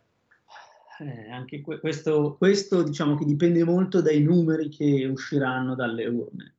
Eh, 1.01 1.31
anche 1.31 1.63
questo, 1.63 2.37
questo 2.39 2.83
diciamo 2.83 3.17
che 3.17 3.25
dipende 3.25 3.65
molto 3.65 4.01
dai 4.01 4.23
numeri 4.23 4.69
che 4.69 5.07
usciranno 5.07 5.75
dalle 5.75 6.07
urne 6.07 6.55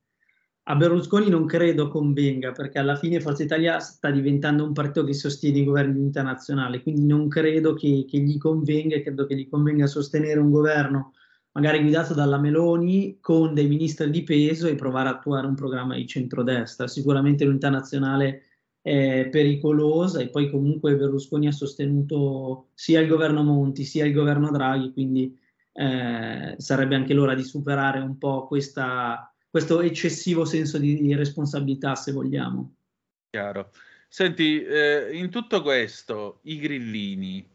a 0.64 0.76
Berlusconi 0.76 1.28
non 1.28 1.46
credo 1.46 1.88
convenga, 1.88 2.52
perché 2.52 2.78
alla 2.78 2.96
fine 2.96 3.20
Forza 3.20 3.42
Italia 3.42 3.80
sta 3.80 4.10
diventando 4.10 4.64
un 4.64 4.72
partito 4.72 5.04
che 5.04 5.12
sostiene 5.12 5.58
i 5.58 5.64
governi 5.64 6.10
nazionale, 6.12 6.82
quindi 6.82 7.04
non 7.04 7.28
credo 7.28 7.74
che, 7.74 8.04
che 8.08 8.18
gli 8.18 8.38
convenga, 8.38 9.00
credo 9.00 9.26
che 9.26 9.36
gli 9.36 9.48
convenga 9.48 9.86
sostenere 9.86 10.38
un 10.38 10.50
governo 10.50 11.14
magari 11.52 11.80
guidato 11.80 12.14
dalla 12.14 12.38
Meloni 12.38 13.18
con 13.20 13.54
dei 13.54 13.66
ministri 13.66 14.08
di 14.10 14.22
peso 14.22 14.68
e 14.68 14.74
provare 14.74 15.08
a 15.08 15.12
attuare 15.12 15.46
un 15.46 15.54
programma 15.54 15.96
di 15.96 16.06
centrodestra. 16.06 16.86
Sicuramente 16.86 17.44
l'unità 17.44 17.68
nazionale 17.68 18.44
è 18.80 19.28
pericolosa 19.30 20.20
e 20.20 20.28
poi 20.28 20.50
comunque 20.50 20.96
Berlusconi 20.96 21.46
ha 21.48 21.52
sostenuto 21.52 22.68
sia 22.74 23.00
il 23.00 23.08
governo 23.08 23.42
Monti 23.42 23.84
sia 23.84 24.06
il 24.06 24.12
governo 24.12 24.50
Draghi, 24.50 24.92
quindi 24.92 25.38
eh, 25.72 26.54
sarebbe 26.56 26.94
anche 26.94 27.14
l'ora 27.14 27.34
di 27.34 27.44
superare 27.44 28.00
un 28.00 28.16
po' 28.16 28.46
questa 28.46 29.31
questo 29.52 29.82
eccessivo 29.82 30.46
senso 30.46 30.78
di 30.78 31.14
responsabilità, 31.14 31.94
se 31.94 32.10
vogliamo. 32.10 32.74
Chiaro. 33.28 33.70
Senti, 34.08 34.64
eh, 34.64 35.10
in 35.12 35.28
tutto 35.28 35.60
questo, 35.60 36.40
i 36.44 36.58
grillini, 36.58 37.46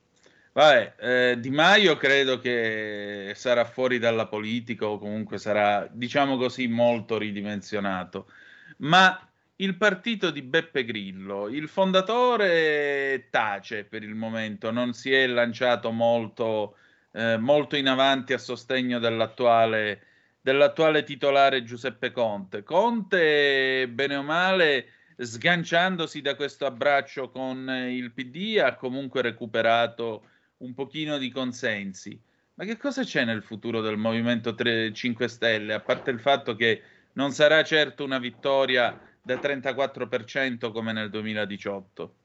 vabbè, 0.53 0.93
eh, 0.99 1.39
Di 1.39 1.49
Maio 1.49 1.97
credo 1.97 2.37
che 2.37 3.31
sarà 3.33 3.65
fuori 3.65 3.97
dalla 3.97 4.27
politica 4.27 4.85
o 4.85 4.99
comunque 4.99 5.39
sarà, 5.39 5.89
diciamo 5.91 6.37
così, 6.37 6.67
molto 6.67 7.17
ridimensionato, 7.17 8.31
ma 8.77 9.19
il 9.55 9.75
partito 9.75 10.29
di 10.29 10.43
Beppe 10.43 10.85
Grillo, 10.85 11.47
il 11.47 11.67
fondatore 11.67 13.25
tace 13.31 13.85
per 13.85 14.03
il 14.03 14.13
momento, 14.13 14.69
non 14.69 14.93
si 14.93 15.11
è 15.11 15.25
lanciato 15.25 15.89
molto 15.89 16.75
eh, 17.13 17.37
molto 17.37 17.75
in 17.75 17.87
avanti 17.87 18.33
a 18.33 18.37
sostegno 18.37 18.99
dell'attuale, 18.99 20.01
dell'attuale 20.41 21.03
titolare 21.03 21.63
Giuseppe 21.63 22.11
Conte. 22.11 22.63
Conte, 22.63 23.89
bene 23.89 24.15
o 24.15 24.23
male, 24.23 24.87
sganciandosi 25.17 26.21
da 26.21 26.35
questo 26.35 26.65
abbraccio 26.65 27.29
con 27.29 27.69
il 27.89 28.11
PD, 28.11 28.59
ha 28.59 28.75
comunque 28.75 29.21
recuperato 29.21 30.23
un 30.57 30.73
pochino 30.73 31.17
di 31.17 31.29
consensi. 31.29 32.19
Ma 32.55 32.65
che 32.65 32.77
cosa 32.77 33.03
c'è 33.03 33.23
nel 33.23 33.43
futuro 33.43 33.81
del 33.81 33.97
Movimento 33.97 34.55
3, 34.55 34.91
5 34.91 35.27
Stelle, 35.27 35.73
a 35.73 35.79
parte 35.79 36.09
il 36.09 36.19
fatto 36.19 36.55
che 36.55 36.81
non 37.13 37.31
sarà 37.31 37.63
certo 37.63 38.03
una 38.03 38.19
vittoria 38.19 38.99
del 39.21 39.37
34% 39.37 40.71
come 40.71 40.91
nel 40.91 41.09
2018? 41.09 42.15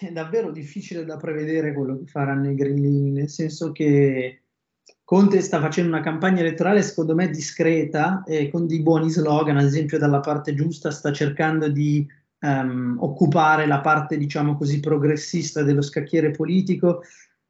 È 0.00 0.10
davvero 0.10 0.50
difficile 0.50 1.04
da 1.04 1.16
prevedere 1.16 1.72
quello 1.72 1.98
che 1.98 2.06
faranno 2.06 2.50
i 2.50 2.54
grillini, 2.54 3.10
nel 3.10 3.28
senso 3.28 3.70
che 3.70 4.42
Conte 5.10 5.40
sta 5.40 5.58
facendo 5.58 5.90
una 5.90 6.04
campagna 6.04 6.38
elettorale 6.38 6.82
secondo 6.82 7.16
me 7.16 7.28
discreta 7.30 8.22
e 8.24 8.48
con 8.48 8.68
dei 8.68 8.78
buoni 8.80 9.10
slogan, 9.10 9.56
ad 9.56 9.64
esempio 9.64 9.98
dalla 9.98 10.20
parte 10.20 10.54
giusta 10.54 10.92
sta 10.92 11.10
cercando 11.10 11.68
di 11.68 12.06
um, 12.42 12.94
occupare 13.00 13.66
la 13.66 13.80
parte 13.80 14.16
diciamo 14.16 14.56
così 14.56 14.78
progressista 14.78 15.64
dello 15.64 15.82
scacchiere 15.82 16.30
politico, 16.30 17.02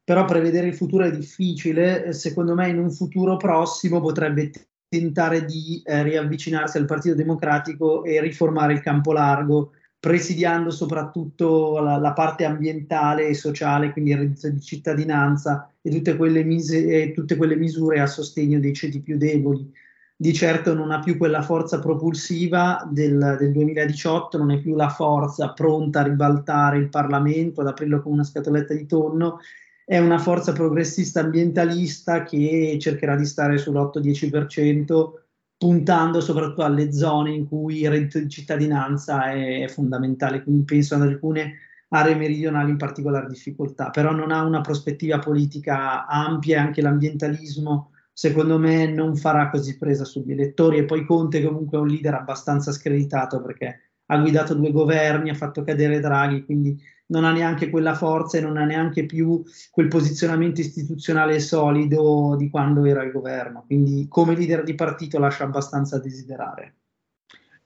però 0.03 0.25
prevedere 0.25 0.69
il 0.69 0.75
futuro 0.75 1.05
è 1.05 1.11
difficile, 1.15 2.03
eh, 2.07 2.13
secondo 2.15 2.55
me 2.55 2.71
in 2.71 2.79
un 2.79 2.91
futuro 2.91 3.37
prossimo 3.37 4.01
potrebbe 4.01 4.53
tentare 4.89 5.45
di 5.45 5.83
eh, 5.85 6.03
riavvicinarsi 6.03 6.79
al 6.79 6.87
Partito 6.87 7.15
Democratico 7.15 8.05
e 8.05 8.23
riformare 8.23 8.73
il 8.73 8.81
campo 8.81 9.13
largo, 9.13 9.73
presidiando 9.99 10.71
soprattutto 10.71 11.79
la, 11.81 11.99
la 11.99 12.15
parte 12.15 12.47
ambientale 12.47 13.27
e 13.27 13.35
sociale, 13.35 13.93
quindi 13.93 14.13
il 14.13 14.17
reddito 14.17 14.49
di 14.49 14.61
cittadinanza 14.63 15.70
e 15.83 15.91
tutte 15.91 16.17
quelle, 16.17 16.45
mise, 16.45 17.13
tutte 17.13 17.37
quelle 17.37 17.57
misure 17.57 18.01
a 18.01 18.07
sostegno 18.07 18.61
dei 18.61 18.75
ceti 18.75 19.01
più 19.01 19.17
deboli. 19.17 19.73
Di 20.15 20.35
certo 20.35 20.75
non 20.75 20.91
ha 20.91 21.01
più 21.01 21.17
quella 21.17 21.41
forza 21.41 21.79
propulsiva 21.79 22.87
del, 22.91 23.37
del 23.39 23.53
2018, 23.53 24.37
non 24.37 24.51
è 24.51 24.61
più 24.61 24.77
la 24.77 24.91
forza 24.91 25.53
pronta 25.53 26.01
a 26.01 26.05
ribaltare 26.05 26.77
il 26.77 26.91
Parlamento, 26.91 27.63
ad 27.63 27.69
aprirlo 27.69 28.03
come 28.03 28.17
una 28.17 28.25
scatoletta 28.25 28.75
di 28.75 28.85
tonno, 28.85 29.39
è 29.83 29.99
una 29.99 30.19
forza 30.19 30.53
progressista 30.53 31.21
ambientalista 31.21 32.23
che 32.23 32.77
cercherà 32.79 33.17
di 33.17 33.25
stare 33.25 33.57
sull'8-10%, 33.57 35.09
puntando 35.57 36.21
soprattutto 36.21 36.65
alle 36.65 36.93
zone 36.93 37.33
in 37.33 37.49
cui 37.49 37.81
il 37.81 37.91
reddito 37.91 38.19
di 38.19 38.29
cittadinanza 38.29 39.33
è 39.33 39.67
fondamentale, 39.69 40.43
quindi 40.43 40.65
penso 40.65 40.95
ad 40.95 41.03
alcune 41.03 41.55
aree 41.91 42.15
meridionali 42.15 42.71
in 42.71 42.77
particolare 42.77 43.27
difficoltà, 43.27 43.91
però 43.91 44.13
non 44.13 44.33
ha 44.33 44.43
una 44.43 44.61
prospettiva 44.61 45.19
politica 45.19 46.07
ampia 46.07 46.57
e 46.57 46.61
anche 46.61 46.83
l'ambientalismo 46.83 47.91
secondo 48.13 48.59
me 48.59 48.87
non 48.87 49.17
farà 49.17 49.49
così 49.49 49.79
presa 49.79 50.05
sugli 50.05 50.33
elettori 50.33 50.79
e 50.79 50.85
poi 50.85 51.07
Conte 51.07 51.43
comunque 51.43 51.79
è 51.79 51.81
un 51.81 51.89
leader 51.89 52.15
abbastanza 52.15 52.71
screditato 52.73 53.41
perché 53.41 53.91
ha 54.07 54.19
guidato 54.19 54.55
due 54.55 54.73
governi, 54.73 55.31
ha 55.31 55.35
fatto 55.35 55.63
cadere 55.63 56.01
Draghi, 56.01 56.45
quindi 56.45 56.79
non 57.07 57.25
ha 57.25 57.33
neanche 57.33 57.71
quella 57.71 57.95
forza 57.95 58.39
e 58.39 58.41
non 58.41 58.57
ha 58.57 58.65
neanche 58.65 59.07
più 59.07 59.43
quel 59.71 59.89
posizionamento 59.89 60.61
istituzionale 60.61 61.39
solido 61.41 62.35
di 62.37 62.51
quando 62.51 62.85
era 62.85 63.03
il 63.05 63.13
governo. 63.13 63.65
Quindi 63.67 64.07
come 64.09 64.35
leader 64.37 64.65
di 64.65 64.75
partito 64.75 65.19
lascia 65.19 65.45
abbastanza 65.45 65.97
a 65.97 66.01
desiderare. 66.01 66.80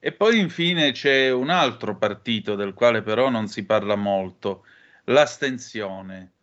E 0.05 0.11
poi 0.11 0.37
infine 0.39 0.91
c'è 0.91 1.31
un 1.31 1.49
altro 1.49 1.97
partito 1.97 2.53
del 2.53 2.75
quale 2.75 3.01
però 3.01 3.31
non 3.31 3.47
si 3.47 3.65
parla 3.65 3.95
molto, 3.95 4.63
l'astensione. 5.05 6.33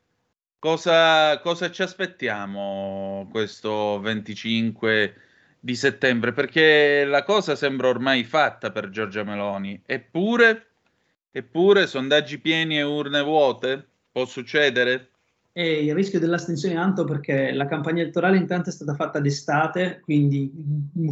Cosa, 0.59 1.39
cosa 1.39 1.71
ci 1.71 1.83
aspettiamo 1.83 3.29
questo 3.31 4.01
25 4.01 5.15
di 5.61 5.77
settembre? 5.77 6.33
Perché 6.33 7.05
la 7.05 7.23
cosa 7.23 7.55
sembra 7.55 7.87
ormai 7.87 8.25
fatta 8.25 8.73
per 8.73 8.91
Giorgia 8.91 9.23
Meloni, 9.23 9.81
eppure 9.87 10.67
Eppure 11.35 11.87
sondaggi 11.87 12.41
pieni 12.41 12.79
e 12.79 12.83
urne 12.83 13.23
vuote? 13.23 13.87
Può 14.11 14.27
succedere? 14.27 15.11
E 15.53 15.85
il 15.85 15.95
rischio 15.95 16.19
dell'astensione 16.19 16.75
è 16.75 16.79
tanto 16.79 17.05
perché 17.05 17.53
la 17.53 17.67
campagna 17.67 18.03
elettorale 18.03 18.37
intanto 18.37 18.69
è 18.69 18.73
stata 18.73 18.95
fatta 18.95 19.19
d'estate, 19.19 20.01
quindi 20.03 20.53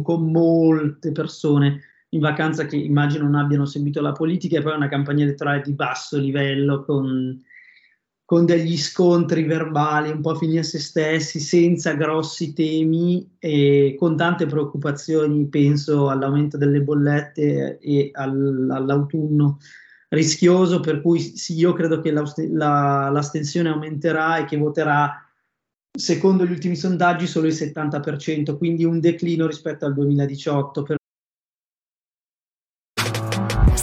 con 0.03 0.29
molte 0.29 1.11
persone 1.11 1.90
in 2.13 2.19
vacanza 2.19 2.65
che 2.65 2.75
immagino 2.75 3.23
non 3.23 3.35
abbiano 3.35 3.65
seguito 3.65 4.01
la 4.01 4.11
politica 4.11 4.57
e 4.57 4.61
poi 4.61 4.75
una 4.75 4.89
campagna 4.89 5.23
elettorale 5.23 5.61
di 5.61 5.73
basso 5.73 6.17
livello 6.17 6.83
con, 6.83 7.41
con 8.25 8.45
degli 8.45 8.77
scontri 8.77 9.43
verbali 9.43 10.09
un 10.09 10.21
po' 10.21 10.35
fini 10.35 10.57
a 10.57 10.63
se 10.63 10.79
stessi, 10.79 11.39
senza 11.39 11.93
grossi 11.93 12.53
temi 12.53 13.35
e 13.39 13.95
con 13.97 14.17
tante 14.17 14.45
preoccupazioni, 14.45 15.47
penso 15.47 16.09
all'aumento 16.09 16.57
delle 16.57 16.81
bollette 16.81 17.79
e 17.79 18.09
al, 18.13 18.67
all'autunno 18.71 19.59
rischioso, 20.09 20.81
per 20.81 21.01
cui 21.01 21.19
sì, 21.19 21.55
io 21.55 21.71
credo 21.71 22.01
che 22.01 22.11
la, 22.11 22.29
la, 22.49 23.09
l'astensione 23.09 23.69
aumenterà 23.69 24.37
e 24.37 24.45
che 24.45 24.57
voterà, 24.57 25.25
secondo 25.97 26.45
gli 26.45 26.51
ultimi 26.51 26.75
sondaggi, 26.75 27.27
solo 27.27 27.47
il 27.47 27.53
70%, 27.53 28.57
quindi 28.57 28.83
un 28.83 28.99
declino 28.99 29.47
rispetto 29.47 29.85
al 29.85 29.93
2018. 29.93 30.83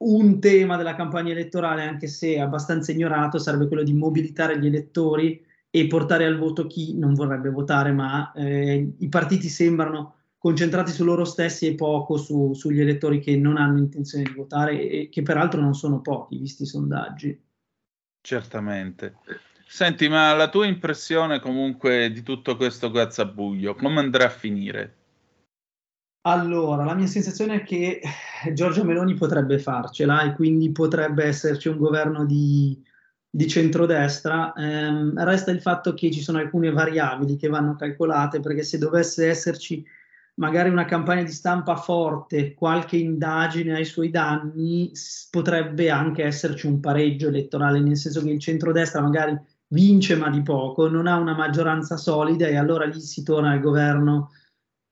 un 0.00 0.40
tema 0.40 0.76
della 0.76 0.94
campagna 0.94 1.32
elettorale, 1.32 1.82
anche 1.82 2.06
se 2.06 2.38
abbastanza 2.38 2.92
ignorato, 2.92 3.38
sarebbe 3.38 3.66
quello 3.66 3.82
di 3.82 3.92
mobilitare 3.92 4.58
gli 4.58 4.66
elettori 4.66 5.44
e 5.70 5.86
portare 5.86 6.24
al 6.24 6.38
voto 6.38 6.66
chi 6.66 6.96
non 6.96 7.14
vorrebbe 7.14 7.50
votare, 7.50 7.92
ma 7.92 8.32
eh, 8.32 8.92
i 8.98 9.08
partiti 9.08 9.48
sembrano 9.48 10.16
concentrati 10.38 10.90
su 10.90 11.04
loro 11.04 11.24
stessi 11.24 11.66
e 11.66 11.74
poco 11.74 12.16
su, 12.16 12.54
sugli 12.54 12.80
elettori 12.80 13.20
che 13.20 13.36
non 13.36 13.58
hanno 13.58 13.78
intenzione 13.78 14.24
di 14.24 14.32
votare 14.32 14.88
e 14.88 15.08
che 15.10 15.22
peraltro 15.22 15.60
non 15.60 15.74
sono 15.74 16.00
pochi, 16.00 16.38
visti 16.38 16.62
i 16.62 16.66
sondaggi. 16.66 17.38
Certamente. 18.22 19.16
Senti, 19.66 20.08
ma 20.08 20.34
la 20.34 20.48
tua 20.48 20.66
impressione 20.66 21.40
comunque 21.40 22.10
di 22.10 22.22
tutto 22.22 22.56
questo 22.56 22.90
gazzabuglio, 22.90 23.74
come 23.74 24.00
andrà 24.00 24.24
a 24.24 24.30
finire? 24.30 24.99
Allora, 26.22 26.84
la 26.84 26.94
mia 26.94 27.06
sensazione 27.06 27.56
è 27.56 27.62
che 27.62 28.00
Giorgia 28.52 28.84
Meloni 28.84 29.14
potrebbe 29.14 29.58
farcela 29.58 30.22
e 30.22 30.34
quindi 30.34 30.70
potrebbe 30.70 31.24
esserci 31.24 31.68
un 31.68 31.78
governo 31.78 32.26
di, 32.26 32.78
di 33.30 33.48
centrodestra. 33.48 34.52
Eh, 34.52 35.12
resta 35.24 35.50
il 35.50 35.62
fatto 35.62 35.94
che 35.94 36.10
ci 36.10 36.20
sono 36.20 36.38
alcune 36.38 36.70
variabili 36.72 37.36
che 37.36 37.48
vanno 37.48 37.74
calcolate 37.74 38.40
perché 38.40 38.62
se 38.64 38.76
dovesse 38.76 39.28
esserci 39.28 39.82
magari 40.34 40.68
una 40.68 40.84
campagna 40.84 41.22
di 41.22 41.32
stampa 41.32 41.76
forte, 41.76 42.52
qualche 42.54 42.96
indagine 42.96 43.74
ai 43.74 43.84
suoi 43.86 44.10
danni, 44.10 44.92
potrebbe 45.30 45.90
anche 45.90 46.24
esserci 46.24 46.66
un 46.66 46.80
pareggio 46.80 47.28
elettorale, 47.28 47.80
nel 47.80 47.96
senso 47.96 48.22
che 48.22 48.30
il 48.30 48.40
centrodestra 48.40 49.00
magari 49.00 49.38
vince 49.68 50.16
ma 50.16 50.30
di 50.30 50.42
poco, 50.42 50.88
non 50.88 51.06
ha 51.06 51.16
una 51.16 51.34
maggioranza 51.34 51.96
solida 51.96 52.46
e 52.46 52.56
allora 52.56 52.84
lì 52.86 53.00
si 53.00 53.22
torna 53.22 53.52
al 53.52 53.60
governo, 53.60 54.30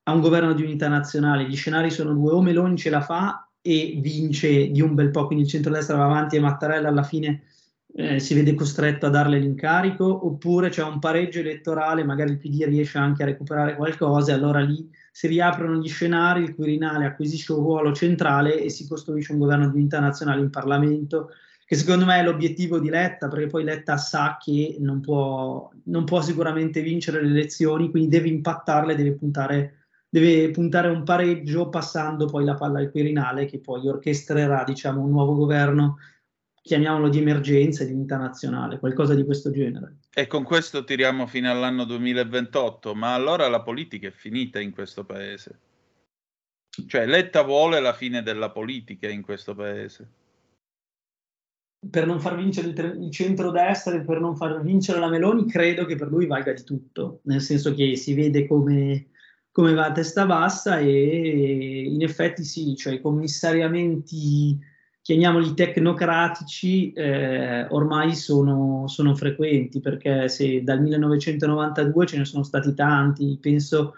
a 0.08 0.12
un 0.12 0.20
governo 0.20 0.54
di 0.54 0.62
unità 0.62 0.88
nazionale. 0.88 1.44
Gli 1.44 1.56
scenari 1.56 1.90
sono 1.90 2.14
due, 2.14 2.32
o 2.32 2.40
Meloni 2.40 2.76
ce 2.76 2.88
la 2.90 3.02
fa 3.02 3.46
e 3.60 3.98
vince 4.00 4.70
di 4.70 4.80
un 4.80 4.94
bel 4.94 5.10
po', 5.10 5.26
quindi 5.26 5.44
il 5.44 5.50
centrodestra 5.50 5.96
va 5.96 6.06
avanti 6.06 6.36
e 6.36 6.40
Mattarella 6.40 6.88
alla 6.88 7.02
fine 7.02 7.42
eh, 7.94 8.18
si 8.18 8.34
vede 8.34 8.54
costretto 8.54 9.06
a 9.06 9.10
darle 9.10 9.38
l'incarico, 9.38 10.26
oppure 10.26 10.70
c'è 10.70 10.82
un 10.82 10.98
pareggio 10.98 11.40
elettorale, 11.40 12.04
magari 12.04 12.30
il 12.30 12.38
PD 12.38 12.64
riesce 12.64 12.96
anche 12.96 13.22
a 13.22 13.26
recuperare 13.26 13.76
qualcosa 13.76 14.32
e 14.32 14.34
allora 14.34 14.60
lì 14.60 14.88
si 15.12 15.26
riaprono 15.26 15.78
gli 15.78 15.88
scenari, 15.88 16.42
il 16.42 16.54
Quirinale 16.54 17.04
acquisisce 17.04 17.52
un 17.52 17.58
ruolo 17.58 17.92
centrale 17.92 18.62
e 18.62 18.70
si 18.70 18.86
costruisce 18.86 19.32
un 19.32 19.38
governo 19.38 19.68
di 19.68 19.76
unità 19.76 20.00
nazionale 20.00 20.40
in 20.40 20.48
Parlamento, 20.48 21.30
che 21.66 21.74
secondo 21.74 22.06
me 22.06 22.18
è 22.18 22.22
l'obiettivo 22.22 22.78
di 22.78 22.88
Letta, 22.88 23.28
perché 23.28 23.46
poi 23.46 23.64
Letta 23.64 23.98
sa 23.98 24.38
che 24.40 24.76
non 24.78 25.00
può, 25.00 25.68
non 25.84 26.04
può 26.04 26.22
sicuramente 26.22 26.80
vincere 26.80 27.22
le 27.22 27.28
elezioni, 27.28 27.90
quindi 27.90 28.08
deve 28.08 28.28
impattarle, 28.28 28.94
deve 28.94 29.12
puntare, 29.12 29.77
deve 30.08 30.50
puntare 30.50 30.88
un 30.88 31.02
pareggio 31.02 31.68
passando 31.68 32.26
poi 32.26 32.44
la 32.44 32.54
palla 32.54 32.78
al 32.78 32.90
Quirinale, 32.90 33.46
che 33.46 33.58
poi 33.58 33.86
orchestrerà 33.86 34.64
diciamo, 34.64 35.02
un 35.02 35.10
nuovo 35.10 35.34
governo 35.34 35.98
chiamiamolo 36.62 37.08
di 37.08 37.18
emergenza, 37.18 37.84
di 37.84 37.92
unità 37.92 38.16
nazionale, 38.16 38.78
qualcosa 38.78 39.14
di 39.14 39.24
questo 39.24 39.50
genere. 39.50 39.96
E 40.12 40.26
con 40.26 40.44
questo 40.44 40.84
tiriamo 40.84 41.26
fino 41.26 41.50
all'anno 41.50 41.84
2028, 41.84 42.94
ma 42.94 43.14
allora 43.14 43.48
la 43.48 43.62
politica 43.62 44.08
è 44.08 44.12
finita 44.12 44.60
in 44.60 44.72
questo 44.72 45.04
paese. 45.04 45.60
Cioè 46.86 47.06
Letta 47.06 47.42
vuole 47.42 47.80
la 47.80 47.92
fine 47.92 48.22
della 48.22 48.50
politica 48.50 49.08
in 49.08 49.22
questo 49.22 49.54
paese. 49.54 50.08
Per 51.90 52.06
non 52.06 52.20
far 52.20 52.36
vincere 52.36 52.68
il, 52.68 53.02
il 53.02 53.10
centrodestra 53.10 53.94
e 53.94 54.04
per 54.04 54.20
non 54.20 54.36
far 54.36 54.60
vincere 54.60 54.98
la 54.98 55.08
Meloni, 55.08 55.48
credo 55.48 55.86
che 55.86 55.96
per 55.96 56.08
lui 56.08 56.26
valga 56.26 56.52
di 56.52 56.64
tutto, 56.64 57.20
nel 57.22 57.40
senso 57.40 57.72
che 57.74 57.96
si 57.96 58.14
vede 58.14 58.46
come, 58.46 59.06
come 59.58 59.74
va 59.74 59.86
a 59.86 59.92
testa 59.92 60.24
bassa 60.24 60.78
e 60.78 61.82
in 61.82 62.00
effetti 62.04 62.44
sì, 62.44 62.76
cioè 62.76 62.92
i 62.92 63.00
commissariamenti 63.00 64.56
chiamiamoli 65.02 65.52
tecnocratici, 65.52 66.92
eh, 66.92 67.66
ormai 67.70 68.14
sono, 68.14 68.86
sono, 68.86 69.16
frequenti, 69.16 69.80
perché 69.80 70.28
se 70.28 70.62
dal 70.62 70.80
1992 70.80 72.06
ce 72.06 72.18
ne 72.18 72.24
sono 72.24 72.44
stati 72.44 72.72
tanti, 72.72 73.36
penso 73.40 73.94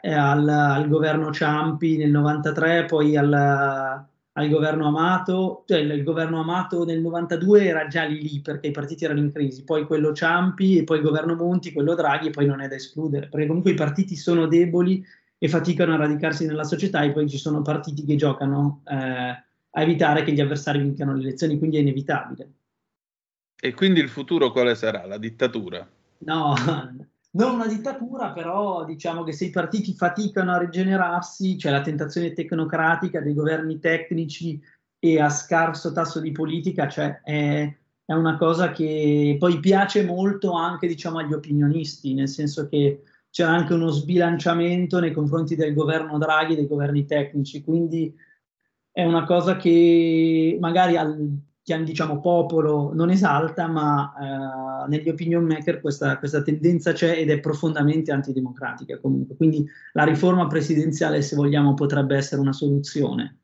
eh, 0.00 0.12
al, 0.12 0.48
al, 0.48 0.86
governo 0.86 1.32
Ciampi 1.32 1.96
nel 1.96 2.12
93, 2.12 2.84
poi 2.84 3.16
al, 3.16 4.06
al 4.36 4.48
governo 4.48 4.86
Amato, 4.86 5.64
cioè 5.66 5.78
il, 5.78 6.02
governo 6.02 6.40
Amato 6.40 6.84
nel 6.84 7.00
92 7.00 7.64
era 7.66 7.86
già 7.86 8.04
lì 8.04 8.20
lì 8.20 8.40
perché 8.40 8.68
i 8.68 8.72
partiti 8.72 9.04
erano 9.04 9.20
in 9.20 9.32
crisi, 9.32 9.64
poi 9.64 9.86
quello 9.86 10.12
Ciampi 10.12 10.78
e 10.78 10.84
poi 10.84 10.98
il 10.98 11.04
governo 11.04 11.34
Monti, 11.34 11.72
quello 11.72 11.94
Draghi 11.94 12.28
e 12.28 12.30
poi 12.30 12.46
non 12.46 12.60
è 12.60 12.68
da 12.68 12.74
escludere, 12.74 13.28
perché 13.28 13.46
comunque 13.46 13.70
i 13.70 13.74
partiti 13.74 14.16
sono 14.16 14.46
deboli 14.46 15.04
e 15.38 15.48
faticano 15.48 15.94
a 15.94 15.96
radicarsi 15.96 16.46
nella 16.46 16.64
società 16.64 17.02
e 17.02 17.12
poi 17.12 17.28
ci 17.28 17.38
sono 17.38 17.62
partiti 17.62 18.04
che 18.04 18.16
giocano. 18.16 18.82
Eh, 18.86 19.42
a 19.76 19.82
evitare 19.82 20.22
che 20.22 20.32
gli 20.32 20.40
avversari 20.40 20.78
vincano 20.78 21.14
le 21.14 21.22
elezioni, 21.22 21.58
quindi 21.58 21.76
è 21.76 21.80
inevitabile. 21.80 22.52
E 23.60 23.74
quindi 23.74 24.00
il 24.00 24.08
futuro 24.08 24.50
quale 24.50 24.74
sarà? 24.74 25.06
La 25.06 25.18
dittatura? 25.18 25.86
No, 26.18 26.54
non 27.34 27.54
una 27.54 27.66
dittatura, 27.66 28.32
però 28.32 28.84
diciamo 28.84 29.24
che 29.24 29.32
se 29.32 29.46
i 29.46 29.50
partiti 29.50 29.94
faticano 29.94 30.52
a 30.52 30.58
rigenerarsi, 30.58 31.58
cioè 31.58 31.72
la 31.72 31.80
tentazione 31.80 32.32
tecnocratica 32.32 33.20
dei 33.20 33.34
governi 33.34 33.78
tecnici 33.78 34.60
e 34.98 35.20
a 35.20 35.28
scarso 35.28 35.92
tasso 35.92 36.20
di 36.20 36.32
politica, 36.32 36.88
cioè 36.88 37.20
è, 37.22 37.76
è 38.04 38.12
una 38.12 38.36
cosa 38.36 38.70
che 38.70 39.36
poi 39.38 39.58
piace 39.58 40.04
molto 40.04 40.52
anche 40.52 40.86
diciamo, 40.86 41.18
agli 41.18 41.32
opinionisti, 41.32 42.14
nel 42.14 42.28
senso 42.28 42.68
che 42.68 43.02
c'è 43.30 43.42
anche 43.42 43.74
uno 43.74 43.90
sbilanciamento 43.90 45.00
nei 45.00 45.12
confronti 45.12 45.56
del 45.56 45.74
governo 45.74 46.18
Draghi 46.18 46.52
e 46.52 46.56
dei 46.56 46.68
governi 46.68 47.04
tecnici, 47.04 47.64
quindi 47.64 48.14
è 48.92 49.04
una 49.04 49.24
cosa 49.24 49.56
che 49.56 50.56
magari 50.60 50.96
al 50.96 51.36
diciamo, 51.64 52.20
popolo 52.20 52.92
non 52.92 53.10
esalta, 53.10 53.66
ma 53.66 54.84
eh, 54.84 54.88
negli 54.88 55.08
opinion 55.08 55.44
maker 55.44 55.80
questa, 55.80 56.18
questa, 56.18 56.42
tendenza 56.42 56.92
c'è 56.92 57.16
ed 57.16 57.30
è 57.30 57.40
profondamente 57.40 58.12
antidemocratica 58.12 58.98
comunque. 58.98 59.36
Quindi 59.36 59.66
la 59.92 60.04
riforma 60.04 60.46
presidenziale, 60.46 61.22
se 61.22 61.36
vogliamo, 61.36 61.74
potrebbe 61.74 62.16
essere 62.16 62.40
una 62.40 62.52
soluzione 62.52 63.38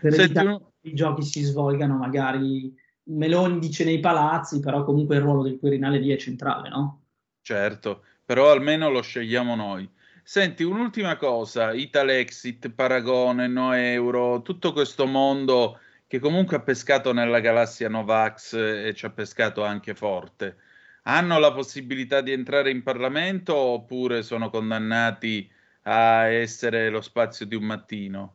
per 0.00 0.12
evitare 0.20 0.60
che 0.80 0.88
i 0.90 0.94
giochi 0.94 1.22
si 1.22 1.42
svolgano 1.42 1.96
magari 1.96 2.74
Meloni 3.04 3.58
dice 3.58 3.84
nei 3.84 4.00
palazzi, 4.00 4.60
però 4.60 4.84
comunque 4.84 5.16
il 5.16 5.22
ruolo 5.22 5.42
del 5.42 5.58
Quirinale 5.58 5.98
lì 5.98 6.10
è 6.10 6.16
centrale, 6.16 6.68
no? 6.68 7.04
Certo, 7.40 8.02
però 8.24 8.50
almeno 8.50 8.90
lo 8.90 9.00
scegliamo 9.00 9.54
noi. 9.54 9.88
Senti, 10.24 10.64
un'ultima 10.64 11.16
cosa, 11.16 11.72
Italexit, 11.72 12.70
Paragone, 12.70 13.46
No 13.46 13.72
Euro, 13.74 14.42
tutto 14.42 14.72
questo 14.72 15.06
mondo 15.06 15.78
che 16.06 16.18
comunque 16.18 16.56
ha 16.56 16.60
pescato 16.60 17.12
nella 17.12 17.40
galassia 17.40 17.88
Novax 17.88 18.54
e 18.54 18.92
ci 18.94 19.06
ha 19.06 19.10
pescato 19.10 19.64
anche 19.64 19.94
forte, 19.94 20.56
hanno 21.02 21.38
la 21.38 21.52
possibilità 21.52 22.20
di 22.20 22.32
entrare 22.32 22.70
in 22.70 22.82
Parlamento 22.82 23.56
oppure 23.56 24.22
sono 24.22 24.50
condannati 24.50 25.48
a 25.82 26.26
essere 26.26 26.88
lo 26.90 27.00
spazio 27.00 27.46
di 27.46 27.54
un 27.54 27.64
mattino? 27.64 28.34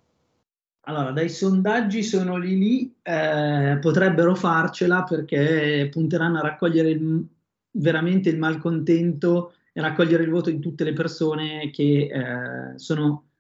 Allora, 0.86 1.12
dai 1.12 1.30
sondaggi 1.30 2.02
sono 2.02 2.38
lì 2.38 2.58
lì, 2.58 2.96
eh, 3.04 3.78
potrebbero 3.80 4.34
farcela 4.36 5.04
perché 5.04 5.90
punteranno 5.92 6.40
a 6.40 6.42
raccogliere 6.42 6.90
il, 6.90 7.24
veramente 7.72 8.30
il 8.30 8.40
malcontento 8.40 9.54
e 9.74 9.82
raccogliere 9.82 10.24
il 10.24 10.30
voto 10.30 10.50
di 10.50 10.60
tutte 10.60 10.84
le 10.84 10.94
persone 10.94 11.70
che 11.70 12.10
eh, 12.12 12.80
sono 12.80 13.31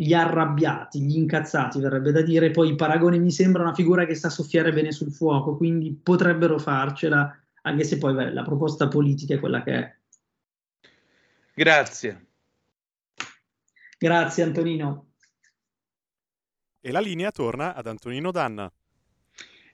gli 0.00 0.14
arrabbiati, 0.14 1.00
gli 1.00 1.16
incazzati, 1.16 1.80
verrebbe 1.80 2.12
da 2.12 2.22
dire. 2.22 2.52
Poi 2.52 2.76
Paragone 2.76 3.18
mi 3.18 3.32
sembra 3.32 3.62
una 3.62 3.74
figura 3.74 4.06
che 4.06 4.14
sa 4.14 4.30
soffiare 4.30 4.72
bene 4.72 4.92
sul 4.92 5.10
fuoco, 5.10 5.56
quindi 5.56 5.90
potrebbero 5.90 6.56
farcela, 6.60 7.36
anche 7.62 7.82
se 7.82 7.98
poi 7.98 8.14
beh, 8.14 8.32
la 8.32 8.44
proposta 8.44 8.86
politica 8.86 9.34
è 9.34 9.40
quella 9.40 9.64
che 9.64 9.72
è. 9.72 9.96
Grazie. 11.52 12.26
Grazie 13.98 14.42
Antonino. 14.44 15.06
E 16.80 16.92
la 16.92 17.00
linea 17.00 17.32
torna 17.32 17.74
ad 17.74 17.88
Antonino 17.88 18.30
Danna. 18.30 18.70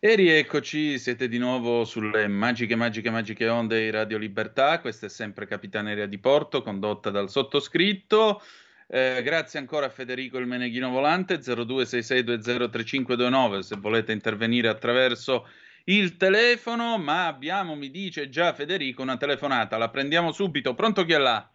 E 0.01 0.14
rieccoci, 0.14 0.99
siete 0.99 1.29
di 1.29 1.37
nuovo 1.37 1.85
sulle 1.85 2.29
magiche, 2.29 2.77
magiche, 2.77 3.11
magiche 3.11 3.47
onde 3.49 3.79
di 3.79 3.91
Radio 3.91 4.16
Libertà. 4.16 4.81
Questa 4.81 5.05
è 5.05 5.11
sempre 5.11 5.47
Capitaneria 5.47 6.07
di 6.07 6.16
Porto, 6.18 6.62
condotta 6.62 7.11
dal 7.11 7.29
sottoscritto. 7.29 8.41
Eh, 8.87 9.22
grazie 9.22 9.59
ancora 9.59 9.87
a 9.87 9.91
Federico 9.91 10.39
il 10.39 10.47
Meneghino 10.47 10.91
Volante 10.91 11.39
0266203529 11.39 13.59
se 13.61 13.76
volete 13.76 14.12
intervenire 14.12 14.68
attraverso 14.68 15.49
il 15.85 16.16
telefono, 16.16 16.99
ma 16.99 17.26
abbiamo, 17.26 17.74
mi 17.74 17.91
dice 17.91 18.28
già 18.28 18.53
Federico, 18.53 19.03
una 19.03 19.16
telefonata. 19.16 19.76
La 19.76 19.91
prendiamo 19.91 20.30
subito. 20.32 20.74
Pronto 20.74 21.05
chi 21.05 21.12
è 21.12 21.18
là? 21.18 21.47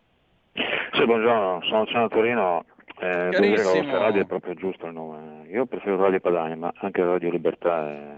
Sì, 0.53 1.05
buongiorno, 1.05 1.61
sono 1.67 1.85
Ciano 1.85 2.09
Torino. 2.09 2.65
Eh, 2.99 3.29
Carissimo. 3.31 3.97
Radio 3.97 4.21
è 4.21 4.25
proprio 4.25 4.53
giusto 4.55 4.85
il 4.85 4.93
nome. 4.93 5.47
Io 5.49 5.65
preferisco 5.65 6.01
Radio 6.01 6.19
Padania, 6.19 6.55
ma 6.55 6.71
anche 6.75 7.03
Radio 7.03 7.31
Libertà 7.31 7.89
è 7.89 8.17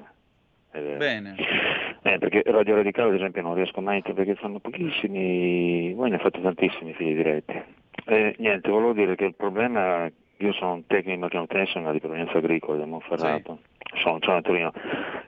Bene. 0.72 1.36
Eh, 2.04 2.18
perché 2.18 2.42
Radio 2.48 2.78
Radicale 2.78 3.10
ad 3.10 3.16
esempio 3.16 3.44
non 3.44 3.54
riesco 3.54 3.80
mai 3.80 4.02
perché 4.02 4.34
fanno 4.34 4.58
pochissimi, 4.58 5.94
voi 5.94 6.10
ne 6.10 6.18
fate 6.18 6.42
tantissimi 6.42 6.96
fili 6.96 7.14
diretti. 7.14 7.64
Eh, 8.06 8.36
niente, 8.38 8.70
volevo 8.70 8.94
dire 8.94 9.16
che 9.16 9.26
il 9.26 9.36
problema, 9.36 10.10
io 10.38 10.54
sono 10.54 10.74
un 10.74 10.86
tecnico 10.88 11.28
di 11.28 11.36
manutenzione 11.36 11.92
di 11.92 12.00
provenienza 12.00 12.38
agricola 12.38 12.80
da 12.80 12.86
Monferrato, 12.86 13.60
sì. 13.94 14.00
sono, 14.02 14.20
sono 14.22 14.38
a 14.38 14.42
Torino, 14.42 14.72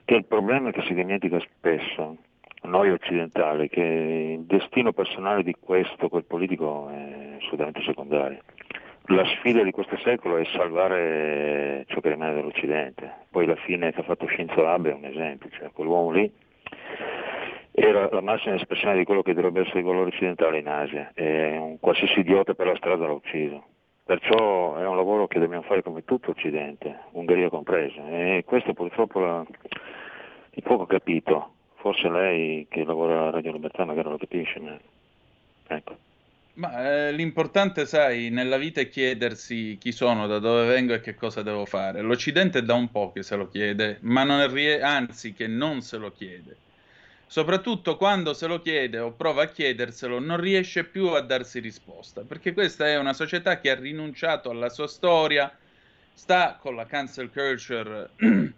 che 0.04 0.14
il 0.14 0.24
problema 0.24 0.70
è 0.70 0.72
che 0.72 0.82
si 0.82 0.94
dimentica 0.94 1.38
spesso, 1.40 2.16
noi 2.62 2.90
occidentali, 2.90 3.68
che 3.68 4.36
il 4.38 4.44
destino 4.44 4.92
personale 4.92 5.42
di 5.42 5.54
questo, 5.58 6.08
quel 6.08 6.24
politico 6.24 6.88
è 6.88 7.36
assolutamente 7.38 7.82
secondario 7.82 8.38
la 9.08 9.24
sfida 9.26 9.62
di 9.62 9.70
questo 9.70 9.98
secolo 9.98 10.38
è 10.38 10.44
salvare 10.46 11.84
ciò 11.88 12.00
che 12.00 12.08
rimane 12.08 12.34
dell'Occidente. 12.34 13.26
Poi 13.28 13.44
la 13.44 13.56
fine 13.56 13.92
che 13.92 14.00
ha 14.00 14.04
fatto 14.04 14.26
Shinzo 14.28 14.66
Abe 14.66 14.92
è 14.92 14.94
un 14.94 15.04
esempio, 15.04 15.50
cioè 15.50 15.70
quell'uomo 15.72 16.10
lì 16.10 16.32
era 17.76 18.08
la 18.12 18.20
massima 18.20 18.54
espressione 18.54 18.96
di 18.96 19.04
quello 19.04 19.22
che 19.22 19.34
dovrebbe 19.34 19.62
essere 19.62 19.80
il 19.80 19.84
valore 19.84 20.10
occidentale 20.10 20.58
in 20.58 20.68
Asia 20.68 21.10
e 21.12 21.56
un 21.56 21.80
qualsiasi 21.80 22.20
idiota 22.20 22.54
per 22.54 22.68
la 22.68 22.76
strada 22.76 23.04
l'ha 23.06 23.12
ucciso. 23.12 23.64
Perciò 24.04 24.76
è 24.76 24.86
un 24.86 24.94
lavoro 24.94 25.26
che 25.26 25.40
dobbiamo 25.40 25.64
fare 25.64 25.82
come 25.82 26.04
tutto 26.04 26.30
Occidente, 26.30 27.00
Ungheria 27.12 27.48
compresa, 27.48 28.06
e 28.08 28.44
questo 28.46 28.74
purtroppo 28.74 29.18
la, 29.18 29.44
il 30.50 30.62
poco 30.62 30.86
capito. 30.86 31.52
Forse 31.76 32.08
lei 32.08 32.66
che 32.70 32.84
lavora 32.84 33.26
a 33.26 33.30
Radio 33.30 33.52
Libertà 33.52 33.84
magari 33.84 34.08
lo 34.08 34.18
capisce, 34.18 34.60
ma 34.60 34.78
ecco. 35.66 35.96
Ma 36.54 37.08
eh, 37.08 37.12
l'importante, 37.12 37.86
sai, 37.86 38.30
nella 38.30 38.56
vita 38.56 38.80
è 38.80 38.88
chiedersi 38.88 39.76
chi 39.80 39.90
sono, 39.90 40.28
da 40.28 40.38
dove 40.38 40.66
vengo 40.66 40.94
e 40.94 41.00
che 41.00 41.14
cosa 41.14 41.42
devo 41.42 41.64
fare. 41.64 42.00
L'Occidente 42.00 42.60
è 42.60 42.62
da 42.62 42.74
un 42.74 42.90
po' 42.90 43.10
che 43.10 43.22
se 43.22 43.34
lo 43.34 43.48
chiede, 43.48 43.98
ma 44.02 44.22
non 44.22 44.46
rie- 44.52 44.80
anzi 44.80 45.32
che 45.32 45.48
non 45.48 45.80
se 45.80 45.96
lo 45.98 46.12
chiede. 46.12 46.56
Soprattutto 47.34 47.96
quando 47.96 48.32
se 48.32 48.46
lo 48.46 48.60
chiede 48.60 49.00
o 49.00 49.10
prova 49.10 49.42
a 49.42 49.48
chiederselo, 49.48 50.20
non 50.20 50.38
riesce 50.38 50.84
più 50.84 51.08
a 51.08 51.20
darsi 51.20 51.58
risposta, 51.58 52.20
perché 52.20 52.52
questa 52.52 52.86
è 52.86 52.96
una 52.96 53.12
società 53.12 53.58
che 53.58 53.70
ha 53.70 53.74
rinunciato 53.74 54.50
alla 54.50 54.68
sua 54.68 54.86
storia, 54.86 55.52
sta 56.12 56.56
con 56.60 56.76
la 56.76 56.86
cancel 56.86 57.32
culture 57.32 58.10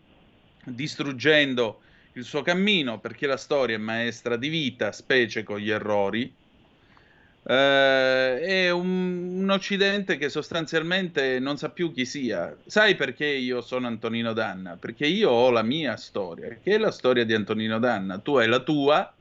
distruggendo 0.63 1.81
il 2.13 2.25
suo 2.25 2.43
cammino, 2.43 3.01
perché 3.01 3.27
la 3.27 3.39
storia 3.39 3.77
è 3.77 3.79
maestra 3.79 4.37
di 4.37 4.51
vita, 4.51 4.93
specie 4.93 5.43
con 5.43 5.57
gli 5.57 5.71
errori, 5.71 6.31
eh, 7.49 8.41
è 8.41 8.71
un, 8.71 9.43
un, 9.43 9.51
Occidente 9.51 10.17
che 10.17 10.29
sostanzialmente 10.29 11.39
non 11.39 11.57
sa 11.57 11.71
più 11.71 11.93
chi 11.93 12.05
sia. 12.05 12.57
Sai 12.67 12.97
perché 12.97 13.27
io 13.27 13.61
sono 13.61 13.87
Antonino 13.87 14.33
Danna? 14.33 14.77
Perché 14.77 15.07
io 15.07 15.31
ho 15.31 15.51
la 15.51 15.63
mia 15.63 15.97
storia, 15.97 16.49
che 16.61 16.75
è 16.75 16.79
la 16.79 16.91
storia 16.91 17.25
di 17.25 17.35
Antonino 17.35 17.79
Danna. 17.79 18.19
Tu 18.19 18.37
hai 18.37 18.49
la 18.49 18.59
tua, 18.59 19.15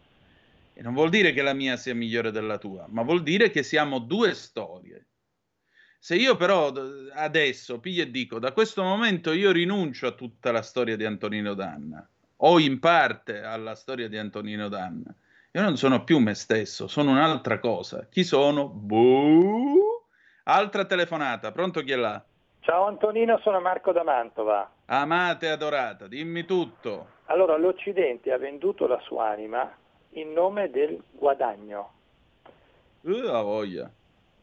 e 0.74 0.82
non 0.82 0.94
vuol 0.96 1.10
dire 1.10 1.34
che 1.34 1.44
la 1.44 1.54
mia 1.54 1.78
sia 1.78 1.94
migliore 1.94 2.32
della 2.32 2.58
tua, 2.58 2.88
ma 2.90 3.04
vuol 3.04 3.22
dire 3.22 3.52
che 3.52 3.62
siamo 3.62 4.00
due 4.00 4.34
storie. 4.34 5.06
Se 6.00 6.16
io 6.16 6.36
però 6.36 6.74
adesso 7.14 7.80
piglio 7.80 8.04
e 8.04 8.12
dico, 8.12 8.40
da 8.40 8.54
questo 8.54 8.84
momento 8.84 9.32
io 9.34 9.52
rinuncio 9.52 10.08
a 10.08 10.12
tutta 10.12 10.52
la 10.52 10.62
storia 10.62 10.96
di 10.96 11.06
Antonino 11.06 11.54
Danna, 11.54 12.08
o 12.38 12.60
in 12.60 12.80
parte 12.80 13.42
alla 13.42 13.76
storia 13.76 14.08
di 14.10 14.18
Antonino 14.18 14.68
Danna, 14.68 15.16
io 15.56 15.62
non 15.62 15.78
sono 15.78 16.04
più 16.04 16.20
me 16.20 16.34
stesso, 16.34 16.86
sono 16.88 17.12
un'altra 17.12 17.60
cosa. 17.60 18.08
Chi 18.10 18.26
sono? 18.26 18.68
Buh. 18.68 20.04
Altra 20.44 20.84
telefonata, 20.84 21.54
pronto 21.54 21.82
chi 21.82 21.94
è 21.94 21.96
là? 21.96 22.22
Ciao 22.60 22.88
Antonino, 22.88 23.40
sono 23.42 23.62
Marco 23.62 23.94
da 23.94 24.04
Mantova. 24.04 24.70
Amate 24.88 25.48
adorata, 25.48 26.08
dimmi 26.08 26.44
tutto. 26.44 27.08
Allora, 27.28 27.56
l'Occidente 27.56 28.34
ha 28.34 28.38
venduto 28.38 28.86
la 28.86 29.00
sua 29.00 29.30
anima 29.30 29.74
in 30.10 30.34
nome 30.34 30.70
del 30.70 31.02
guadagno. 31.12 31.94
Uh, 33.04 33.22
la 33.22 33.42
voglia. 33.42 33.90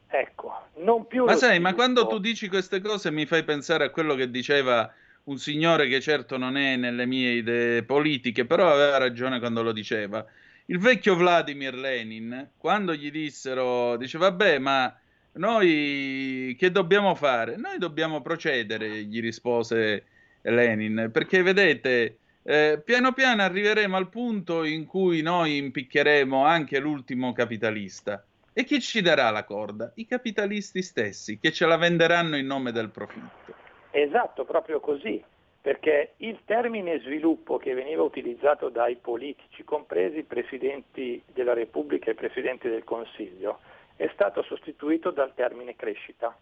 Ecco, 0.09 0.69
non 0.77 1.07
più... 1.07 1.27
Ma 1.27 1.37
sai, 1.37 1.61
ma 1.61 1.75
quando 1.75 2.07
tu 2.07 2.21
dici 2.21 2.49
queste 2.49 2.81
cose 2.81 3.11
mi 3.11 3.27
fai 3.27 3.45
pensare 3.45 3.85
a 3.85 3.91
quello 3.91 4.15
che 4.15 4.31
diceva 4.31 4.91
un 5.25 5.37
signore 5.37 5.89
che 5.89 6.01
certo 6.01 6.39
non 6.39 6.57
è 6.57 6.77
nelle 6.77 7.05
mie 7.05 7.33
idee 7.33 7.83
politiche, 7.83 8.47
però 8.47 8.73
aveva 8.73 8.97
ragione 8.97 9.41
quando 9.41 9.63
lo 9.63 9.73
diceva 9.73 10.25
il 10.67 10.79
vecchio 10.79 11.17
Vladimir 11.17 11.75
Lenin, 11.75 12.51
quando 12.57 12.95
gli 12.95 13.11
dissero, 13.11 13.97
dice 13.97 14.19
vabbè, 14.19 14.59
ma 14.59 14.95
noi 15.33 16.55
che 16.59 16.71
dobbiamo 16.71 17.15
fare? 17.15 17.57
Noi 17.57 17.79
dobbiamo 17.79 18.21
procedere, 18.21 19.05
gli 19.05 19.21
rispose 19.21 20.05
Lenin, 20.43 21.11
perché 21.13 21.43
vedete, 21.43 22.19
eh, 22.43 22.81
piano 22.85 23.13
piano 23.13 23.43
arriveremo 23.43 23.97
al 23.97 24.09
punto 24.09 24.65
in 24.65 24.87
cui 24.87 25.23
noi 25.23 25.57
impiccheremo 25.57 26.45
anche 26.45 26.79
l'ultimo 26.79 27.33
capitalista. 27.33 28.25
E 28.53 28.65
chi 28.65 28.81
ci 28.81 29.01
darà 29.01 29.31
la 29.31 29.45
corda? 29.45 29.93
I 29.95 30.07
capitalisti 30.07 30.83
stessi, 30.83 31.39
che 31.39 31.53
ce 31.53 31.67
la 31.67 31.77
venderanno 31.77 32.37
in 32.37 32.47
nome 32.47 32.71
del 32.71 32.91
profitto. 32.91 33.55
Esatto, 33.91 34.45
proprio 34.45 34.81
così 34.81 35.23
perché 35.63 36.15
il 36.19 36.41
termine 36.45 36.99
sviluppo 36.99 37.57
che 37.57 37.73
veniva 37.73 38.03
utilizzato 38.03 38.69
dai 38.69 38.97
politici, 38.97 39.63
compresi 39.63 40.19
i 40.19 40.25
presidenti 40.25 41.23
della 41.33 41.55
Repubblica 41.55 42.09
e 42.09 42.13
i 42.13 42.17
presidenti 42.17 42.69
del 42.69 42.83
Consiglio, 42.83 43.61
è 43.95 44.11
stato 44.13 44.43
sostituito 44.43 45.13
dal 45.13 45.33
termine 45.35 45.77
crescita. 45.77 46.37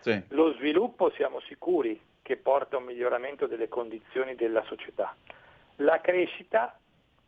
Sì. 0.00 0.22
Lo 0.28 0.54
sviluppo 0.54 1.10
siamo 1.10 1.40
sicuri 1.40 2.00
che 2.22 2.38
porta 2.38 2.76
a 2.76 2.78
un 2.78 2.86
miglioramento 2.86 3.46
delle 3.46 3.68
condizioni 3.68 4.34
della 4.34 4.64
società. 4.64 5.14
La 5.76 6.00
crescita 6.00 6.78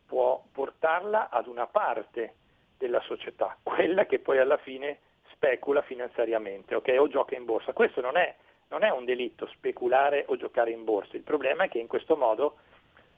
può 0.07 0.43
portarla 0.51 1.29
ad 1.29 1.45
una 1.45 1.67
parte 1.67 2.33
della 2.75 3.01
società, 3.01 3.55
quella 3.61 4.07
che 4.07 4.17
poi 4.17 4.39
alla 4.39 4.57
fine 4.57 4.97
specula 5.31 5.83
finanziariamente 5.83 6.73
okay? 6.73 6.97
o 6.97 7.07
gioca 7.07 7.35
in 7.35 7.45
borsa. 7.45 7.71
Questo 7.71 8.01
non 8.01 8.17
è 8.17 8.35
non 8.69 8.83
è 8.83 8.89
un 8.89 9.05
delitto 9.05 9.47
speculare 9.47 10.25
o 10.27 10.37
giocare 10.37 10.71
in 10.71 10.83
borsa, 10.83 11.15
il 11.15 11.23
problema 11.23 11.65
è 11.65 11.69
che 11.69 11.79
in 11.79 11.87
questo 11.87 12.15
modo 12.15 12.57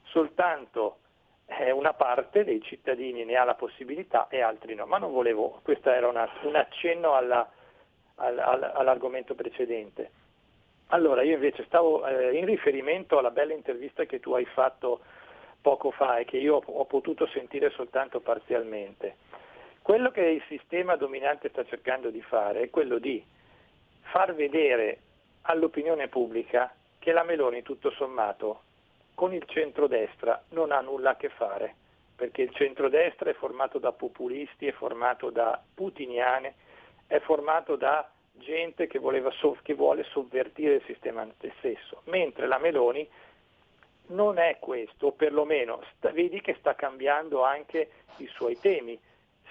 soltanto 0.04 0.98
eh, 1.46 1.70
una 1.70 1.92
parte 1.92 2.44
dei 2.44 2.60
cittadini 2.62 3.24
ne 3.24 3.36
ha 3.36 3.44
la 3.44 3.54
possibilità 3.54 4.28
e 4.28 4.40
altri 4.40 4.74
no. 4.74 4.86
Ma 4.86 4.98
non 4.98 5.12
volevo, 5.12 5.60
questo 5.62 5.90
era 5.90 6.08
una, 6.08 6.28
un 6.42 6.56
accenno 6.56 7.14
alla, 7.14 7.50
alla, 8.16 8.72
all'argomento 8.72 9.34
precedente. 9.34 10.10
Allora, 10.88 11.22
io 11.22 11.34
invece 11.34 11.64
stavo 11.64 12.06
eh, 12.06 12.36
in 12.36 12.44
riferimento 12.44 13.18
alla 13.18 13.30
bella 13.30 13.54
intervista 13.54 14.04
che 14.04 14.20
tu 14.20 14.32
hai 14.34 14.44
fatto 14.44 15.00
poco 15.60 15.90
fa 15.90 16.18
e 16.18 16.24
che 16.24 16.36
io 16.36 16.60
ho 16.64 16.84
potuto 16.84 17.26
sentire 17.28 17.70
soltanto 17.70 18.20
parzialmente. 18.20 19.16
Quello 19.80 20.10
che 20.10 20.20
il 20.20 20.42
sistema 20.48 20.96
dominante 20.96 21.48
sta 21.48 21.64
cercando 21.64 22.10
di 22.10 22.20
fare 22.20 22.62
è 22.62 22.70
quello 22.70 22.98
di 22.98 23.24
far 24.02 24.34
vedere 24.34 24.98
all'opinione 25.42 26.08
pubblica 26.08 26.72
che 26.98 27.12
la 27.12 27.24
Meloni 27.24 27.62
tutto 27.62 27.90
sommato 27.90 28.62
con 29.14 29.34
il 29.34 29.44
centrodestra 29.46 30.42
non 30.50 30.72
ha 30.72 30.80
nulla 30.80 31.10
a 31.10 31.16
che 31.16 31.28
fare, 31.28 31.74
perché 32.16 32.42
il 32.42 32.54
centrodestra 32.54 33.30
è 33.30 33.34
formato 33.34 33.78
da 33.78 33.92
populisti, 33.92 34.66
è 34.66 34.72
formato 34.72 35.30
da 35.30 35.60
putiniane, 35.74 36.54
è 37.06 37.18
formato 37.20 37.76
da 37.76 38.08
gente 38.34 38.86
che, 38.86 39.00
so- 39.38 39.58
che 39.62 39.74
vuole 39.74 40.04
sovvertire 40.04 40.74
il 40.74 40.82
sistema 40.86 41.26
stesso, 41.58 42.02
mentre 42.04 42.46
la 42.46 42.58
Meloni 42.58 43.08
non 44.06 44.38
è 44.38 44.56
questo, 44.58 45.08
o 45.08 45.12
perlomeno 45.12 45.82
sta- 45.96 46.10
vedi 46.10 46.40
che 46.40 46.56
sta 46.58 46.74
cambiando 46.74 47.42
anche 47.42 47.90
i 48.16 48.26
suoi 48.28 48.58
temi. 48.58 48.98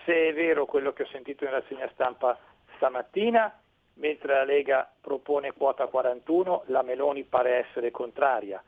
Se 0.05 0.29
è 0.29 0.33
vero 0.33 0.65
quello 0.65 0.93
che 0.93 1.03
ho 1.03 1.07
sentito 1.07 1.43
in 1.43 1.51
rassegna 1.51 1.89
stampa 1.93 2.37
stamattina, 2.75 3.60
mentre 4.01 4.33
la 4.33 4.43
Lega 4.43 4.91
propone 4.99 5.53
quota 5.53 5.85
41, 5.85 6.63
la 6.67 6.81
Meloni 6.81 7.23
pare 7.23 7.65
essere 7.67 7.91
contraria. 7.91 8.61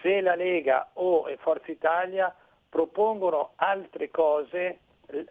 Se 0.00 0.20
la 0.22 0.34
Lega 0.34 0.90
o 0.94 1.28
Forza 1.38 1.70
Italia 1.70 2.34
propongono 2.68 3.52
altre 3.56 4.10
cose, 4.10 4.78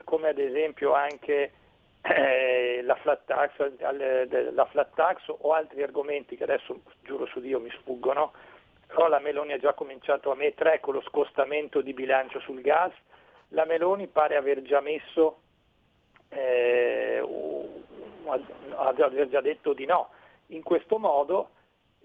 come 0.03 0.30
ad 0.30 0.38
esempio 0.38 0.93
anche 0.93 1.51
eh, 2.01 2.82
la, 2.84 2.95
flat 2.95 3.26
tax, 3.26 4.51
la 4.53 4.65
flat 4.65 4.93
tax 4.93 5.23
o 5.28 5.53
altri 5.53 5.82
argomenti 5.82 6.38
che 6.38 6.43
adesso 6.43 6.82
giuro 7.01 7.26
su 7.26 7.39
Dio 7.39 7.59
mi 7.59 7.71
sfuggono, 7.80 8.32
però 8.86 9.07
la 9.07 9.19
Meloni 9.19 9.53
ha 9.53 9.57
già 9.57 9.73
cominciato 9.73 10.32
a 10.32 10.36
mettere 10.36 10.80
con 10.80 10.93
lo 10.93 11.01
scostamento 11.01 11.82
di 11.82 11.93
bilancio 11.93 12.39
sul 12.41 12.61
gas, 12.61 12.93
la 13.49 13.65
Meloni 13.65 14.05
pare 14.05 14.36
aver 14.36 14.61
già 14.61 14.82
messo 14.82 15.39
eh, 16.30 17.23
aver 18.32 19.30
già 19.30 19.41
detto 19.41 19.73
di 19.73 19.86
no. 19.86 20.09
In 20.47 20.63
questo 20.63 20.97
modo 20.97 21.49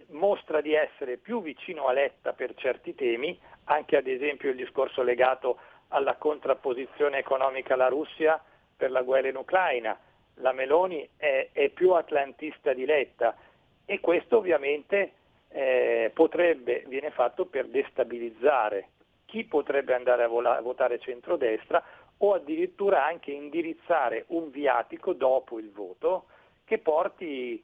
mostra 0.09 0.61
di 0.61 0.75
essere 0.75 1.17
più 1.17 1.43
vicino 1.43 1.87
a 1.87 1.93
Letta 1.93 2.33
per 2.33 2.55
certi 2.55 2.95
temi, 2.95 3.39
anche 3.65 3.97
ad 3.97 4.07
esempio 4.07 4.51
il 4.51 4.57
discorso 4.57 5.03
legato 5.03 5.59
alla 5.89 6.17
contrapposizione 6.17 7.19
economica 7.19 7.75
alla 7.75 7.89
Russia 7.89 8.43
per 8.77 8.91
la 8.91 9.03
guerra 9.03 9.29
in 9.29 9.37
Ucraina. 9.37 9.99
La 10.37 10.53
Meloni 10.53 11.07
è, 11.17 11.51
è 11.53 11.69
più 11.69 11.93
atlantista 11.93 12.73
di 12.73 12.87
Letta 12.87 13.37
e 13.85 14.01
questo 14.01 14.39
ovviamente 14.39 15.13
eh, 15.49 16.11
potrebbe, 16.15 16.85
viene 16.87 17.11
fatto 17.11 17.47
per 17.47 17.67
destabilizzare 17.67 18.89
chi 19.27 19.45
potrebbe 19.45 19.95
andare 19.95 20.25
a, 20.25 20.29
vola, 20.29 20.57
a 20.57 20.61
votare 20.61 20.99
centrodestra 20.99 21.83
o 22.23 22.35
addirittura 22.35 23.05
anche 23.05 23.31
indirizzare 23.31 24.25
un 24.29 24.51
viatico 24.51 25.13
dopo 25.13 25.59
il 25.59 25.71
voto 25.71 26.27
che 26.65 26.79
porti 26.79 27.63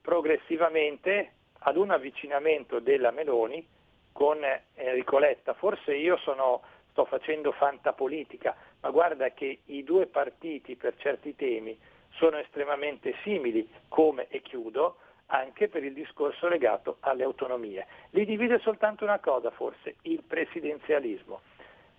progressivamente 0.00 1.32
ad 1.60 1.76
un 1.76 1.90
avvicinamento 1.90 2.78
della 2.78 3.10
Meloni 3.10 3.66
con 4.12 4.38
Enrico 4.74 5.18
Letta. 5.18 5.54
Forse 5.54 5.94
io 5.94 6.16
sono, 6.18 6.62
sto 6.90 7.04
facendo 7.04 7.52
fantapolitica, 7.52 8.56
ma 8.80 8.90
guarda 8.90 9.30
che 9.30 9.60
i 9.66 9.84
due 9.84 10.06
partiti 10.06 10.76
per 10.76 10.96
certi 10.96 11.36
temi 11.36 11.78
sono 12.12 12.38
estremamente 12.38 13.14
simili, 13.22 13.68
come, 13.88 14.26
e 14.28 14.40
chiudo, 14.40 14.96
anche 15.26 15.68
per 15.68 15.84
il 15.84 15.92
discorso 15.92 16.48
legato 16.48 16.96
alle 17.00 17.24
autonomie. 17.24 17.86
Li 18.10 18.24
divide 18.24 18.58
soltanto 18.60 19.04
una 19.04 19.18
cosa 19.18 19.50
forse, 19.50 19.96
il 20.02 20.22
presidenzialismo. 20.22 21.42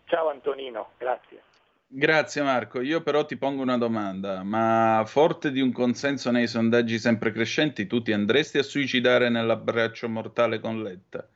Ciao 0.06 0.30
Antonino, 0.30 0.90
grazie. 0.98 1.49
Grazie 1.92 2.44
Marco, 2.44 2.82
io 2.82 3.02
però 3.02 3.26
ti 3.26 3.36
pongo 3.36 3.64
una 3.64 3.78
domanda, 3.80 4.44
ma 4.44 5.02
forte 5.08 5.52
di 5.52 5.60
un 5.60 5.72
consenso 5.72 6.30
nei 6.30 6.46
sondaggi 6.46 7.00
sempre 7.00 7.32
crescenti, 7.32 7.88
tu 7.88 8.04
ti 8.04 8.12
andresti 8.14 8.60
a 8.60 8.64
suicidare 8.64 9.30
nell'abbraccio 9.30 10.08
mortale 10.08 10.60
con 10.60 10.84
Letta? 10.84 11.28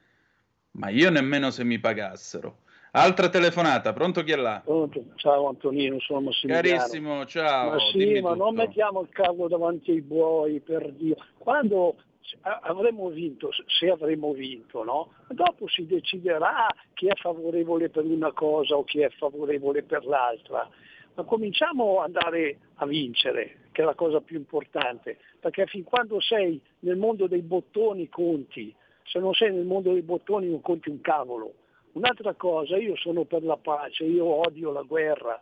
Ma 0.73 0.89
io 0.89 1.09
nemmeno 1.09 1.49
se 1.49 1.63
mi 1.63 1.79
pagassero. 1.79 2.59
Altra 2.91 3.29
telefonata, 3.29 3.93
pronto 3.93 4.21
chi 4.23 4.33
è 4.33 4.35
là? 4.35 4.61
Pronto. 4.63 5.03
Ciao 5.15 5.49
Antonino, 5.49 5.99
sono 5.99 6.21
Massimiliano. 6.21 6.77
Carissimo, 6.77 7.25
ciao. 7.25 7.71
Ma 7.71 7.79
sì, 7.91 8.19
ma 8.21 8.35
non 8.35 8.53
mettiamo 8.53 9.01
il 9.01 9.09
cavolo 9.09 9.47
davanti 9.47 9.89
ai 9.89 10.01
buoi, 10.01 10.59
per 10.59 10.91
Dio. 10.91 11.15
Quando 11.39 11.95
avremo 12.41 13.09
vinto, 13.09 13.49
se 13.67 13.89
avremo 13.89 14.33
vinto, 14.33 14.83
no? 14.83 15.13
Dopo 15.29 15.67
si 15.67 15.85
deciderà 15.85 16.67
chi 16.93 17.07
è 17.07 17.15
favorevole 17.15 17.89
per 17.89 18.05
una 18.05 18.31
cosa 18.31 18.75
o 18.75 18.83
chi 18.83 19.01
è 19.01 19.09
favorevole 19.09 19.83
per 19.83 20.05
l'altra. 20.05 20.69
Ma 21.15 21.23
cominciamo 21.23 21.99
ad 21.99 22.15
andare 22.15 22.57
a 22.75 22.85
vincere, 22.85 23.67
che 23.71 23.81
è 23.81 23.85
la 23.85 23.93
cosa 23.93 24.21
più 24.21 24.37
importante, 24.37 25.17
perché 25.39 25.65
fin 25.67 25.83
quando 25.83 26.19
sei 26.19 26.59
nel 26.79 26.97
mondo 26.97 27.27
dei 27.27 27.41
bottoni 27.41 28.09
conti, 28.09 28.73
se 29.03 29.19
non 29.19 29.33
sei 29.33 29.53
nel 29.53 29.65
mondo 29.65 29.91
dei 29.91 30.01
bottoni 30.01 30.49
non 30.49 30.61
conti 30.61 30.89
un 30.89 31.01
cavolo. 31.01 31.53
Un'altra 31.93 32.33
cosa, 32.33 32.77
io 32.77 32.95
sono 32.95 33.25
per 33.25 33.43
la 33.43 33.57
pace, 33.57 34.03
io 34.05 34.25
odio 34.25 34.71
la 34.71 34.81
guerra, 34.81 35.39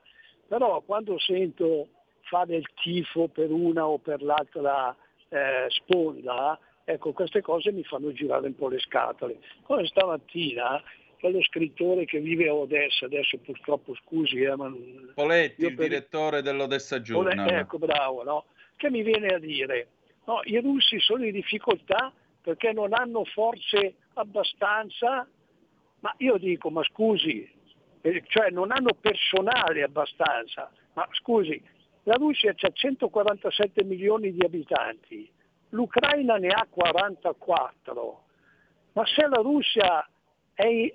però 0.47 0.81
quando 0.81 1.17
sento 1.17 1.87
fare 2.23 2.57
il 2.57 2.67
tifo 2.81 3.29
per 3.29 3.51
una 3.51 3.87
o 3.87 3.97
per 3.97 4.21
l'altra 4.21 4.93
eh, 5.29 5.65
sponda, 5.69 6.59
Ecco, 6.91 7.13
queste 7.13 7.41
cose 7.41 7.71
mi 7.71 7.85
fanno 7.85 8.11
girare 8.11 8.47
un 8.47 8.55
po' 8.55 8.67
le 8.67 8.79
scatole. 8.79 9.39
Come 9.63 9.85
stamattina 9.85 10.83
quello 11.21 11.41
scrittore 11.43 12.03
che 12.03 12.19
vive 12.19 12.49
a 12.49 12.53
Odessa, 12.53 13.05
adesso 13.05 13.37
purtroppo 13.37 13.95
scusi, 13.95 14.41
eh, 14.41 14.55
ma... 14.55 14.69
Poletti, 15.13 15.65
il 15.65 15.75
per... 15.75 15.87
direttore 15.87 16.41
dell'Odessa 16.41 16.99
Journal. 16.99 17.47
Ecco, 17.47 17.77
bravo, 17.77 18.23
no? 18.23 18.45
Che 18.75 18.89
mi 18.89 19.03
viene 19.03 19.27
a 19.27 19.39
dire, 19.39 19.87
no, 20.25 20.41
i 20.43 20.59
russi 20.59 20.99
sono 20.99 21.23
in 21.23 21.31
difficoltà 21.31 22.11
perché 22.41 22.73
non 22.73 22.91
hanno 22.91 23.23
forze 23.23 23.93
abbastanza, 24.15 25.25
ma 25.99 26.13
io 26.17 26.37
dico, 26.37 26.69
ma 26.71 26.83
scusi, 26.83 27.49
eh, 28.01 28.23
cioè 28.27 28.49
non 28.49 28.71
hanno 28.71 28.93
personale 28.99 29.83
abbastanza, 29.83 30.69
ma 30.93 31.07
scusi, 31.11 31.61
la 32.03 32.15
Russia 32.15 32.53
ha 32.53 32.69
147 32.69 33.83
milioni 33.85 34.33
di 34.33 34.43
abitanti, 34.43 35.31
l'Ucraina 35.71 36.37
ne 36.37 36.49
ha 36.49 36.65
44, 36.69 38.23
ma 38.93 39.05
se 39.05 39.27
la 39.27 39.41
Russia 39.41 40.07
è, 40.53 40.93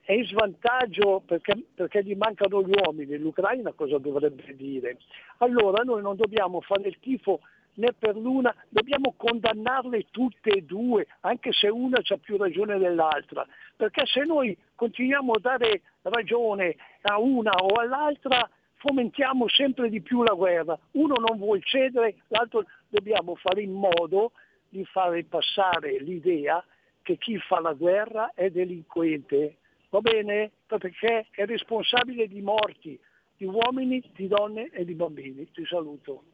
è 0.00 0.12
in 0.12 0.24
svantaggio 0.26 1.22
perché, 1.24 1.54
perché, 1.74 2.02
gli 2.02 2.14
mancano 2.14 2.62
gli 2.62 2.72
uomini, 2.82 3.16
l'Ucraina 3.18 3.72
cosa 3.72 3.98
dovrebbe 3.98 4.54
dire? 4.56 4.98
Allora 5.38 5.82
noi 5.82 6.02
non 6.02 6.16
dobbiamo 6.16 6.60
fare 6.60 6.88
il 6.88 6.98
tifo 7.00 7.40
né 7.74 7.92
per 7.96 8.16
l'una, 8.16 8.54
dobbiamo 8.68 9.14
condannarle 9.16 10.06
tutte 10.10 10.50
e 10.50 10.62
due, 10.62 11.06
anche 11.20 11.52
se 11.52 11.68
una 11.68 12.00
ha 12.02 12.16
più 12.16 12.36
ragione 12.36 12.76
dell'altra, 12.76 13.46
perché 13.76 14.04
se 14.06 14.24
noi 14.24 14.56
continuiamo 14.74 15.32
a 15.32 15.40
dare 15.40 15.82
ragione 16.02 16.74
a 17.02 17.18
una 17.18 17.52
o 17.52 17.78
all'altra, 17.78 18.48
fomentiamo 18.78 19.48
sempre 19.48 19.88
di 19.88 20.00
più 20.00 20.22
la 20.22 20.34
guerra. 20.34 20.78
Uno 20.92 21.14
non 21.14 21.38
vuole 21.38 21.60
cedere, 21.62 22.16
l'altro 22.28 22.64
dobbiamo 22.88 23.34
fare 23.36 23.62
in 23.62 23.72
modo 23.72 24.32
di 24.68 24.84
fare 24.84 25.24
passare 25.24 25.98
l'idea 26.00 26.64
che 27.02 27.16
chi 27.16 27.38
fa 27.38 27.60
la 27.60 27.72
guerra 27.72 28.32
è 28.34 28.50
delinquente. 28.50 29.56
Va 29.90 30.00
bene? 30.00 30.50
Perché 30.66 31.26
è 31.30 31.46
responsabile 31.46 32.28
di 32.28 32.42
morti 32.42 32.98
di 33.38 33.46
uomini, 33.46 34.02
di 34.14 34.26
donne 34.26 34.68
e 34.72 34.84
di 34.84 34.94
bambini. 34.94 35.48
Ti 35.50 35.64
saluto. 35.64 36.24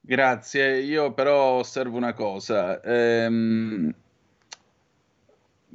Grazie, 0.00 0.78
io 0.80 1.12
però 1.12 1.58
osservo 1.58 1.96
una 1.96 2.12
cosa. 2.12 2.80
Ehm, 2.82 3.92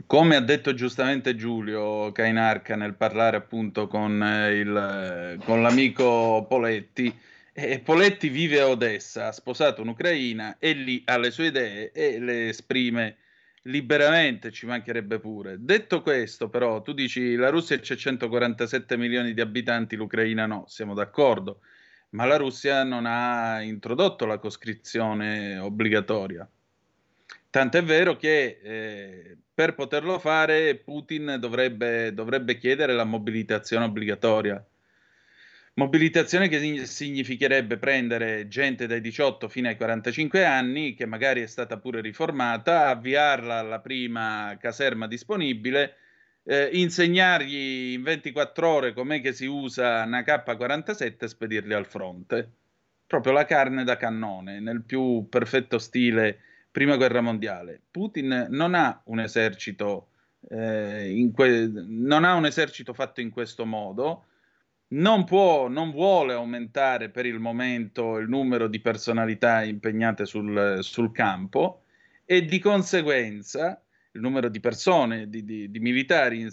come 0.05 0.35
ha 0.35 0.41
detto 0.41 0.73
giustamente 0.73 1.35
Giulio 1.35 2.11
Cainarca 2.11 2.75
nel 2.75 2.95
parlare 2.95 3.37
appunto 3.37 3.87
con, 3.87 4.21
eh, 4.21 4.53
il, 4.53 5.39
con 5.43 5.61
l'amico 5.61 6.45
Poletti, 6.47 7.13
eh, 7.57 7.79
Poletti 7.79 8.27
vive 8.27 8.59
a 8.59 8.67
Odessa, 8.67 9.27
ha 9.27 9.31
sposato 9.31 9.81
un'ucraina 9.81 10.57
e 10.59 10.73
lì 10.73 11.01
ha 11.05 11.17
le 11.17 11.31
sue 11.31 11.47
idee 11.47 11.91
e 11.93 12.19
le 12.19 12.49
esprime 12.49 13.15
liberamente, 13.63 14.51
ci 14.51 14.65
mancherebbe 14.65 15.19
pure. 15.19 15.55
Detto 15.59 16.01
questo, 16.01 16.49
però, 16.49 16.81
tu 16.81 16.91
dici 16.91 17.35
la 17.35 17.49
Russia 17.49 17.79
c'è 17.79 17.95
147 17.95 18.97
milioni 18.97 19.33
di 19.33 19.39
abitanti, 19.39 19.95
l'Ucraina 19.95 20.45
no, 20.45 20.65
siamo 20.67 20.93
d'accordo, 20.93 21.61
ma 22.09 22.25
la 22.25 22.35
Russia 22.35 22.83
non 22.83 23.05
ha 23.05 23.61
introdotto 23.61 24.25
la 24.25 24.37
coscrizione 24.37 25.57
obbligatoria. 25.57 26.47
Tant'è 27.49 27.81
vero 27.83 28.17
che 28.17 28.59
eh, 28.61 29.37
per 29.53 29.75
poterlo 29.75 30.19
fare 30.19 30.75
Putin 30.75 31.37
dovrebbe, 31.39 32.13
dovrebbe, 32.13 32.57
chiedere 32.57 32.91
la 32.91 33.05
mobilitazione 33.05 33.85
obbligatoria. 33.85 34.61
Mobilitazione 35.78 36.47
che 36.47 36.86
significherebbe 36.86 37.78
prendere 37.78 38.47
gente 38.47 38.88
dai 38.88 39.01
18 39.01 39.49
fino 39.49 39.67
ai 39.67 39.76
45 39.76 40.45
anni, 40.45 40.93
che 40.93 41.05
magari 41.05 41.41
è 41.41 41.47
stata 41.47 41.78
pure 41.80 41.99
riformata, 41.99 42.88
avviarla 42.88 43.59
alla 43.59 43.82
prima 43.82 44.55
caserma 44.57 45.05
disponibile, 45.05 45.95
eh, 46.43 46.69
insegnargli 46.71 47.91
in 47.91 48.03
24 48.03 48.69
ore 48.69 48.93
com'è 48.93 49.19
che 49.19 49.34
si 49.34 49.47
usa 49.47 50.03
una 50.03 50.21
K47 50.21 51.26
e 51.26 51.28
spedirli 51.28 51.73
al 51.73 51.86
fronte. 51.86 52.49
Proprio 53.05 53.34
la 53.34 53.43
carne 53.43 53.84
da 53.84 53.97
cannone, 53.97 54.61
nel 54.61 54.82
più 54.82 55.28
perfetto 55.28 55.78
stile 55.78 56.39
prima 56.71 56.95
guerra 56.95 57.19
mondiale. 57.19 57.82
Putin 57.91 58.47
non 58.49 58.76
ha 58.76 59.01
un 59.07 59.19
esercito, 59.19 60.07
eh, 60.49 61.30
que- 61.34 61.69
non 61.69 62.23
ha 62.23 62.34
un 62.36 62.45
esercito 62.45 62.93
fatto 62.93 63.19
in 63.19 63.30
questo 63.30 63.65
modo, 63.65 64.28
non 64.95 65.23
può, 65.23 65.67
non 65.67 65.91
vuole 65.91 66.33
aumentare 66.33 67.09
per 67.09 67.25
il 67.25 67.39
momento 67.39 68.17
il 68.17 68.29
numero 68.29 68.67
di 68.67 68.79
personalità 68.79 69.63
impegnate 69.63 70.25
sul, 70.25 70.79
sul 70.81 71.11
campo 71.11 71.83
e 72.25 72.45
di 72.45 72.59
conseguenza 72.59 73.79
il 74.11 74.21
numero 74.21 74.47
di 74.47 74.61
persone, 74.61 75.27
di, 75.29 75.43
di, 75.43 75.69
di 75.69 75.79
militari 75.79 76.47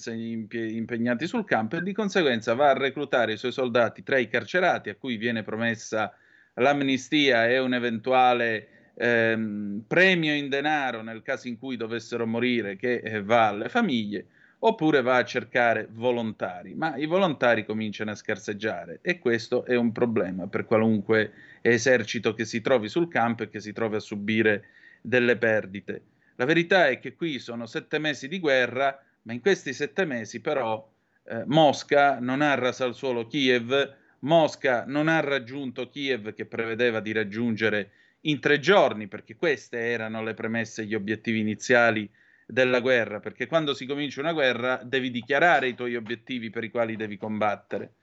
impegnati 0.51 1.27
sul 1.29 1.45
campo 1.45 1.77
e 1.77 1.83
di 1.83 1.93
conseguenza 1.93 2.55
va 2.55 2.71
a 2.71 2.77
reclutare 2.77 3.35
i 3.35 3.37
suoi 3.37 3.53
soldati 3.53 4.03
tra 4.03 4.19
i 4.19 4.29
carcerati 4.29 4.91
a 4.91 4.97
cui 4.97 5.17
viene 5.17 5.45
promessa 5.45 6.13
l'amnistia 6.55 7.49
e 7.49 7.61
un 7.61 7.73
eventuale 7.75 8.93
ehm, 8.97 9.85
premio 9.87 10.35
in 10.35 10.49
denaro 10.49 11.03
nel 11.03 11.23
caso 11.23 11.47
in 11.47 11.57
cui 11.57 11.77
dovessero 11.77 12.27
morire 12.27 12.75
che 12.75 12.95
eh, 12.97 13.23
va 13.23 13.49
alle 13.49 13.69
famiglie, 13.69 14.27
oppure 14.65 15.03
va 15.03 15.17
a 15.17 15.25
cercare 15.25 15.89
volontari, 15.91 16.75
ma 16.75 16.97
i 16.97 17.07
volontari 17.07 17.65
cominciano 17.65 18.13
a 18.13 18.15
scarseggiare 18.15 19.01
e 19.03 19.19
questo 19.19 19.65
è 19.65 19.75
un 19.77 19.91
problema 19.91 20.47
per 20.47 20.67
qualunque 20.67 21.33
esercito 21.63 22.33
che 22.35 22.45
si 22.45 22.61
trovi 22.61 22.89
sul 22.89 23.09
campo 23.09 23.43
e 23.43 23.49
che 23.49 23.61
si 23.61 23.73
trovi 23.73 23.97
a 23.97 24.01
subire 24.01 24.65
delle 25.01 25.37
perdite. 25.37 26.03
La 26.37 26.45
verità 26.45 26.89
è 26.89 27.01
che 27.01 27.15
qui 27.15 27.41
sono 27.41 27.67
sette 27.67 27.99
mesi 27.99 28.29
di 28.29 28.39
guerra, 28.39 29.03
ma 29.23 29.33
in 29.33 29.41
questi 29.41 29.73
sette 29.73 30.05
mesi 30.05 30.41
però 30.41 30.89
eh, 31.25 31.43
Mosca 31.47 32.21
non 32.21 32.41
ha 32.41 32.55
raso 32.55 32.85
al 32.85 32.95
suolo 32.95 33.27
Kiev, 33.27 33.97
Mosca 34.21 34.85
non 34.87 35.09
ha 35.09 35.19
raggiunto 35.19 35.89
Kiev 35.89 36.35
che 36.35 36.47
prevedeva 36.47 37.01
di 37.01 37.11
raggiungere 37.11 37.91
in 38.23 38.39
tre 38.39 38.61
giorni, 38.61 39.09
perché 39.09 39.35
queste 39.35 39.79
erano 39.79 40.23
le 40.23 40.35
premesse 40.35 40.83
e 40.83 40.85
gli 40.85 40.95
obiettivi 40.95 41.41
iniziali 41.41 42.09
della 42.53 42.81
guerra, 42.81 43.19
perché 43.19 43.47
quando 43.47 43.73
si 43.73 43.87
comincia 43.87 44.21
una 44.21 44.35
guerra 44.35 44.79
devi 44.85 45.11
dichiarare 45.11 45.69
i 45.69 45.75
tuoi 45.75 45.97
obiettivi 45.97 46.51
per 46.51 46.65
i 46.65 46.71
quali 46.71 46.97
devi 46.97 47.17
combattere. 47.17 47.95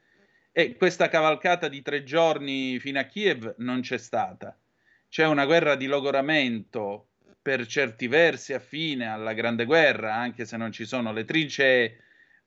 E 0.52 0.76
questa 0.76 1.08
cavalcata 1.08 1.68
di 1.68 1.84
tre 1.84 2.04
giorni 2.04 2.80
fino 2.80 3.00
a 3.00 3.04
Kiev 3.04 3.54
non 3.60 3.82
c'è 3.82 4.00
stata. 4.00 4.58
C'è 5.08 5.28
una 5.28 5.46
guerra 5.46 5.76
di 5.76 5.86
logoramento 5.86 7.10
per 7.40 7.68
certi 7.68 8.08
versi 8.08 8.54
affine 8.54 9.08
alla 9.08 9.34
Grande 9.34 9.66
Guerra, 9.66 10.16
anche 10.16 10.46
se 10.46 10.58
non 10.58 10.72
ci 10.72 10.86
sono 10.86 11.14
le 11.14 11.26
trincee. 11.26 11.98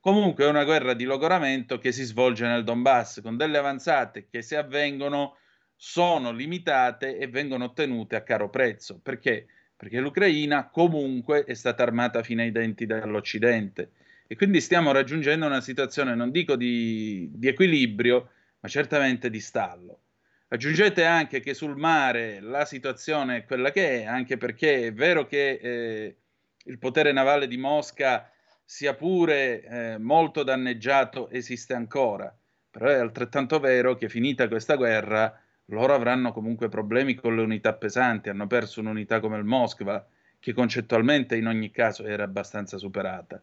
Comunque 0.00 0.44
è 0.44 0.48
una 0.48 0.64
guerra 0.64 0.94
di 0.94 1.04
logoramento 1.04 1.78
che 1.78 1.92
si 1.92 2.02
svolge 2.02 2.44
nel 2.48 2.64
Donbass 2.64 3.20
con 3.20 3.36
delle 3.36 3.58
avanzate 3.58 4.26
che 4.28 4.42
se 4.42 4.56
avvengono 4.56 5.36
sono 5.76 6.32
limitate 6.32 7.16
e 7.16 7.28
vengono 7.28 7.66
ottenute 7.66 8.16
a 8.16 8.22
caro 8.22 8.50
prezzo. 8.50 8.98
Perché? 9.00 9.46
Perché 9.82 9.98
l'Ucraina 9.98 10.68
comunque 10.68 11.42
è 11.42 11.54
stata 11.54 11.82
armata 11.82 12.22
fino 12.22 12.40
ai 12.40 12.52
denti 12.52 12.86
dall'Occidente 12.86 13.90
e 14.28 14.36
quindi 14.36 14.60
stiamo 14.60 14.92
raggiungendo 14.92 15.44
una 15.44 15.60
situazione, 15.60 16.14
non 16.14 16.30
dico 16.30 16.54
di, 16.54 17.28
di 17.34 17.48
equilibrio, 17.48 18.30
ma 18.60 18.68
certamente 18.68 19.28
di 19.28 19.40
stallo. 19.40 20.02
Aggiungete 20.46 21.04
anche 21.04 21.40
che 21.40 21.52
sul 21.52 21.76
mare 21.76 22.38
la 22.38 22.64
situazione 22.64 23.38
è 23.38 23.44
quella 23.44 23.72
che 23.72 24.02
è, 24.02 24.04
anche 24.04 24.36
perché 24.36 24.86
è 24.86 24.92
vero 24.92 25.26
che 25.26 25.58
eh, 25.60 26.16
il 26.62 26.78
potere 26.78 27.10
navale 27.10 27.48
di 27.48 27.56
Mosca, 27.56 28.30
sia 28.64 28.94
pure 28.94 29.64
eh, 29.64 29.98
molto 29.98 30.44
danneggiato, 30.44 31.28
esiste 31.28 31.74
ancora 31.74 32.32
però 32.72 32.88
è 32.88 32.94
altrettanto 32.94 33.60
vero 33.60 33.96
che 33.96 34.08
finita 34.08 34.48
questa 34.48 34.76
guerra 34.76 35.41
loro 35.66 35.94
avranno 35.94 36.32
comunque 36.32 36.68
problemi 36.68 37.14
con 37.14 37.36
le 37.36 37.42
unità 37.42 37.74
pesanti, 37.74 38.28
hanno 38.28 38.46
perso 38.46 38.80
un'unità 38.80 39.20
come 39.20 39.38
il 39.38 39.44
Moskva, 39.44 40.06
che 40.38 40.52
concettualmente 40.52 41.36
in 41.36 41.46
ogni 41.46 41.70
caso 41.70 42.04
era 42.04 42.24
abbastanza 42.24 42.76
superata. 42.76 43.42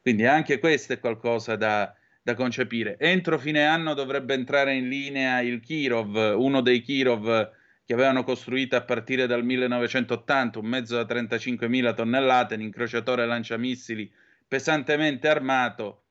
Quindi 0.00 0.24
anche 0.24 0.58
questo 0.58 0.94
è 0.94 0.98
qualcosa 0.98 1.56
da, 1.56 1.94
da 2.22 2.34
concepire. 2.34 2.96
Entro 2.98 3.38
fine 3.38 3.64
anno 3.64 3.94
dovrebbe 3.94 4.34
entrare 4.34 4.74
in 4.74 4.88
linea 4.88 5.40
il 5.40 5.60
Kirov, 5.60 6.34
uno 6.36 6.60
dei 6.60 6.80
Kirov 6.80 7.50
che 7.84 7.92
avevano 7.94 8.24
costruito 8.24 8.76
a 8.76 8.82
partire 8.82 9.26
dal 9.26 9.44
1980 9.44 10.58
un 10.58 10.66
mezzo 10.66 10.96
da 10.96 11.14
35.000 11.14 11.94
tonnellate, 11.94 12.54
un 12.54 12.62
incrociatore 12.62 13.26
lanciamissili 13.26 14.10
pesantemente 14.46 15.28
armato, 15.28 16.01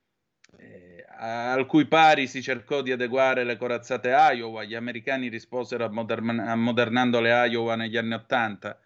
al 1.23 1.67
cui 1.67 1.85
pari 1.85 2.25
si 2.25 2.41
cercò 2.41 2.81
di 2.81 2.91
adeguare 2.91 3.43
le 3.43 3.55
corazzate 3.55 4.09
Iowa. 4.09 4.63
Gli 4.63 4.73
americani 4.73 5.27
risposero 5.27 5.85
ammodernando 5.85 7.19
le 7.19 7.47
Iowa 7.47 7.75
negli 7.75 7.95
anni 7.95 8.13
80. 8.13 8.79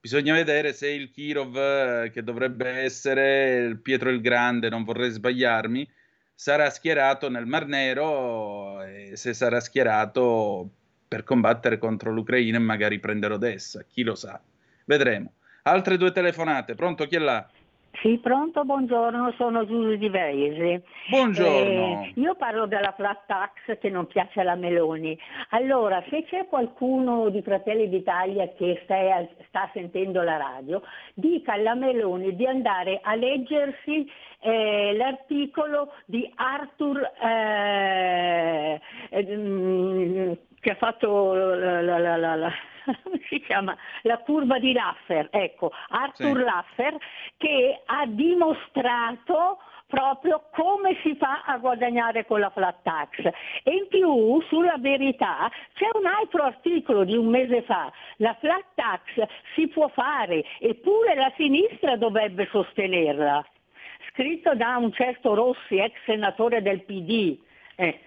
Bisogna 0.00 0.32
vedere 0.32 0.72
se 0.72 0.88
il 0.88 1.10
Kirov, 1.10 1.56
eh, 1.56 2.10
che 2.10 2.24
dovrebbe 2.24 2.68
essere 2.68 3.56
il 3.66 3.78
Pietro 3.80 4.10
il 4.10 4.20
Grande, 4.20 4.68
non 4.68 4.84
vorrei 4.84 5.10
sbagliarmi, 5.10 5.88
sarà 6.34 6.70
schierato 6.70 7.28
nel 7.28 7.46
Mar 7.46 7.66
Nero 7.66 8.82
e 8.82 9.12
se 9.14 9.34
sarà 9.34 9.60
schierato 9.60 10.68
per 11.06 11.24
combattere 11.24 11.78
contro 11.78 12.10
l'Ucraina 12.10 12.56
e 12.56 12.60
magari 12.60 12.98
prendere 12.98 13.34
Odessa, 13.34 13.84
chi 13.86 14.02
lo 14.02 14.14
sa. 14.14 14.40
Vedremo. 14.86 15.34
Altre 15.64 15.96
due 15.98 16.10
telefonate, 16.10 16.74
pronto 16.74 17.06
chi 17.06 17.16
è 17.16 17.20
là? 17.20 17.46
Sì, 18.02 18.18
pronto, 18.18 18.64
buongiorno, 18.64 19.32
sono 19.36 19.64
Giulio 19.64 19.96
Di 19.96 20.08
Veisi. 20.08 20.82
Buongiorno. 21.08 22.02
Eh, 22.02 22.12
io 22.16 22.34
parlo 22.34 22.66
della 22.66 22.92
flat 22.96 23.26
tax 23.26 23.78
che 23.78 23.90
non 23.90 24.08
piace 24.08 24.40
alla 24.40 24.56
Meloni. 24.56 25.16
Allora, 25.50 26.02
se 26.10 26.24
c'è 26.24 26.48
qualcuno 26.48 27.28
di 27.28 27.40
Fratelli 27.42 27.88
d'Italia 27.88 28.48
che 28.56 28.80
sta, 28.82 28.96
sta 29.46 29.70
sentendo 29.72 30.20
la 30.22 30.36
radio, 30.36 30.82
dica 31.14 31.52
alla 31.52 31.76
Meloni 31.76 32.34
di 32.34 32.44
andare 32.44 32.98
a 33.00 33.14
leggersi 33.14 34.10
eh, 34.40 34.94
l'articolo 34.96 35.92
di 36.04 36.28
Arthur 36.34 37.08
eh, 37.22 38.80
eh, 39.10 40.38
che 40.62 40.70
ha 40.70 40.76
fatto 40.76 41.34
la, 41.34 41.80
la, 41.82 42.16
la, 42.16 42.52
si 43.28 43.40
chiama 43.40 43.76
la 44.02 44.18
curva 44.18 44.60
di 44.60 44.72
Laffer, 44.72 45.26
ecco, 45.32 45.72
Arthur 45.88 46.36
sì. 46.38 46.44
Laffer 46.44 46.96
che 47.36 47.82
ha 47.84 48.06
dimostrato 48.06 49.58
proprio 49.88 50.44
come 50.52 50.96
si 51.02 51.16
fa 51.16 51.42
a 51.44 51.58
guadagnare 51.58 52.24
con 52.24 52.38
la 52.38 52.48
flat 52.50 52.76
tax. 52.82 53.24
E 53.64 53.70
in 53.72 53.88
più, 53.88 54.40
sulla 54.42 54.76
verità, 54.78 55.50
c'è 55.74 55.88
un 55.94 56.06
altro 56.06 56.44
articolo 56.44 57.02
di 57.02 57.16
un 57.16 57.26
mese 57.26 57.62
fa, 57.62 57.92
la 58.18 58.34
flat 58.38 58.64
tax 58.76 59.26
si 59.54 59.66
può 59.66 59.88
fare, 59.88 60.44
eppure 60.60 61.16
la 61.16 61.32
sinistra 61.36 61.96
dovrebbe 61.96 62.48
sostenerla 62.52 63.44
scritto 64.12 64.54
da 64.54 64.76
un 64.76 64.92
certo 64.92 65.34
Rossi, 65.34 65.76
ex 65.78 65.92
senatore 66.04 66.62
del 66.62 66.84
PD. 66.84 67.36
Eh. 67.74 68.00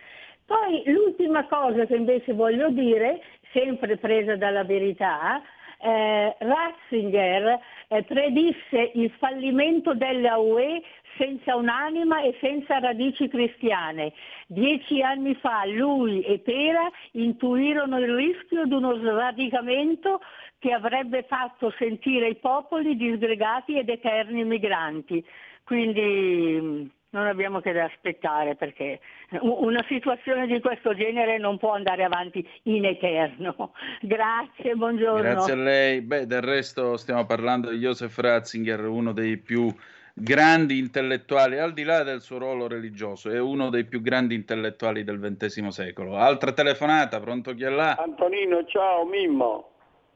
Poi 0.45 0.83
l'ultima 0.85 1.45
cosa 1.47 1.85
che 1.85 1.95
invece 1.95 2.33
voglio 2.33 2.69
dire, 2.69 3.21
sempre 3.51 3.97
presa 3.97 4.35
dalla 4.35 4.63
verità, 4.63 5.41
eh, 5.79 6.35
Ratzinger 6.39 7.59
eh, 7.87 8.03
predisse 8.03 8.91
il 8.93 9.11
fallimento 9.17 9.93
della 9.93 10.37
UE 10.37 10.81
senza 11.17 11.55
un'anima 11.55 12.21
e 12.21 12.37
senza 12.41 12.79
radici 12.79 13.27
cristiane. 13.27 14.13
Dieci 14.47 15.01
anni 15.01 15.35
fa 15.35 15.65
lui 15.65 16.21
e 16.21 16.39
Pera 16.39 16.89
intuirono 17.11 17.99
il 17.99 18.13
rischio 18.13 18.65
di 18.65 18.73
uno 18.73 18.95
sradicamento 18.97 20.21
che 20.59 20.71
avrebbe 20.71 21.23
fatto 21.23 21.73
sentire 21.77 22.29
i 22.29 22.35
popoli 22.35 22.95
disgregati 22.95 23.77
ed 23.77 23.89
eterni 23.89 24.43
migranti. 24.43 25.23
Quindi 25.63 26.59
mm, 26.61 26.85
non 27.15 27.27
abbiamo 27.27 27.61
che 27.61 27.71
da 27.71 27.85
aspettare 27.85 28.55
perché 28.55 28.99
una 29.39 29.83
situazione 29.87 30.47
di 30.47 30.59
questo 30.59 30.93
genere 30.93 31.37
non 31.37 31.57
può 31.57 31.71
andare 31.71 32.03
avanti 32.03 32.47
in 32.63 32.83
eterno. 32.83 33.71
Grazie, 34.01 34.75
buongiorno. 34.75 35.21
Grazie 35.21 35.53
a 35.53 35.55
lei. 35.55 36.01
Beh, 36.01 36.27
del 36.27 36.41
resto 36.41 36.97
stiamo 36.97 37.25
parlando 37.25 37.69
di 37.69 37.77
Joseph 37.77 38.17
Ratzinger, 38.17 38.85
uno 38.85 39.13
dei 39.13 39.37
più 39.37 39.73
grandi 40.13 40.77
intellettuali, 40.77 41.57
al 41.57 41.73
di 41.73 41.83
là 41.83 42.03
del 42.03 42.21
suo 42.21 42.37
ruolo 42.37 42.67
religioso, 42.67 43.29
è 43.29 43.39
uno 43.39 43.69
dei 43.69 43.85
più 43.85 44.01
grandi 44.01 44.35
intellettuali 44.35 45.03
del 45.03 45.19
XX 45.19 45.67
secolo. 45.67 46.17
Altra 46.17 46.51
telefonata, 46.51 47.19
pronto 47.21 47.53
chi 47.53 47.63
è 47.63 47.69
là? 47.69 47.95
Antonino, 47.95 48.65
ciao 48.65 49.05
Mimmo. 49.05 49.69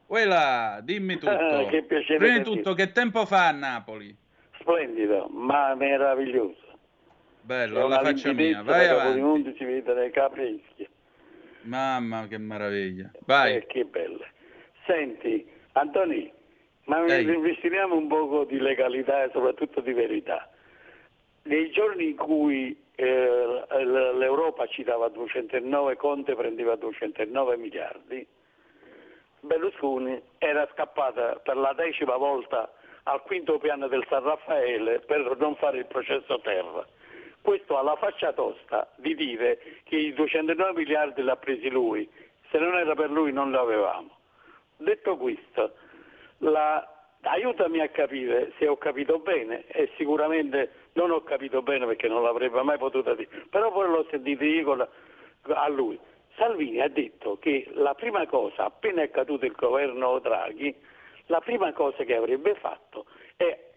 Uela, 0.08 0.80
dimmi 0.82 1.16
tutto. 1.18 1.66
che 1.70 1.82
piacere. 1.82 2.18
Prima 2.18 2.38
di 2.38 2.44
tutto, 2.44 2.74
che 2.74 2.92
tempo 2.92 3.24
fa 3.24 3.48
a 3.48 3.52
Napoli? 3.52 4.28
splendido, 4.60 5.28
ma 5.30 5.74
meraviglioso. 5.74 6.69
Bello, 7.50 7.86
alla 7.86 7.98
faccia 7.98 8.32
mia, 8.32 8.62
vai 8.62 8.86
avanti. 8.86 9.20
Monti 9.20 9.52
si 9.58 9.64
vede 9.64 9.92
le 9.92 10.10
caprischi. 10.10 10.88
Mamma, 11.62 12.28
che 12.28 12.38
meraviglia. 12.38 13.10
Vai. 13.26 13.56
Eh, 13.56 13.66
che 13.66 13.84
belle. 13.86 14.30
Senti, 14.86 15.44
Antoni, 15.72 16.32
ma 16.84 17.04
investiamo 17.12 17.96
un 17.96 18.06
po' 18.06 18.44
di 18.44 18.60
legalità 18.60 19.24
e 19.24 19.30
soprattutto 19.32 19.80
di 19.80 19.92
verità. 19.92 20.48
Nei 21.42 21.72
giorni 21.72 22.10
in 22.10 22.16
cui 22.16 22.80
eh, 22.94 23.64
l'Europa 24.14 24.68
ci 24.68 24.84
dava 24.84 25.08
209, 25.08 25.96
Conte 25.96 26.36
prendeva 26.36 26.76
209 26.76 27.56
miliardi, 27.56 28.24
Berlusconi 29.40 30.22
era 30.38 30.68
scappata 30.72 31.40
per 31.42 31.56
la 31.56 31.72
decima 31.72 32.16
volta 32.16 32.72
al 33.04 33.22
quinto 33.22 33.58
piano 33.58 33.88
del 33.88 34.06
San 34.08 34.22
Raffaele 34.22 35.00
per 35.00 35.36
non 35.40 35.56
fare 35.56 35.78
il 35.78 35.86
processo 35.86 36.38
terra. 36.42 36.86
Questo 37.42 37.78
ha 37.78 37.82
la 37.82 37.96
faccia 37.96 38.32
tosta 38.32 38.90
di 38.96 39.14
dire 39.14 39.58
che 39.84 39.96
i 39.96 40.12
209 40.12 40.72
miliardi 40.72 41.22
li 41.22 41.30
ha 41.30 41.36
presi 41.36 41.70
lui, 41.70 42.08
se 42.50 42.58
non 42.58 42.74
era 42.74 42.94
per 42.94 43.10
lui 43.10 43.32
non 43.32 43.50
li 43.50 43.56
avevamo. 43.56 44.10
Detto 44.76 45.16
questo, 45.16 45.74
la, 46.38 46.86
aiutami 47.22 47.80
a 47.80 47.88
capire 47.88 48.52
se 48.58 48.66
ho 48.66 48.76
capito 48.76 49.18
bene 49.18 49.66
e 49.66 49.90
sicuramente 49.96 50.88
non 50.94 51.10
ho 51.10 51.22
capito 51.22 51.62
bene 51.62 51.86
perché 51.86 52.08
non 52.08 52.22
l'avrebbe 52.22 52.62
mai 52.62 52.78
potuto 52.78 53.14
dire, 53.14 53.28
però 53.50 53.70
poi 53.72 53.88
l'ho 53.88 54.06
sentito 54.10 54.44
io 54.44 54.88
a 55.46 55.68
lui. 55.68 55.98
Salvini 56.36 56.80
ha 56.80 56.88
detto 56.88 57.38
che 57.38 57.68
la 57.72 57.94
prima 57.94 58.26
cosa, 58.26 58.64
appena 58.64 59.02
è 59.02 59.10
caduto 59.10 59.44
il 59.44 59.52
governo 59.52 60.18
Draghi, 60.20 60.74
la 61.26 61.40
prima 61.40 61.72
cosa 61.72 62.04
che 62.04 62.16
avrebbe 62.16 62.54
fatto 62.54 63.06
è 63.36 63.68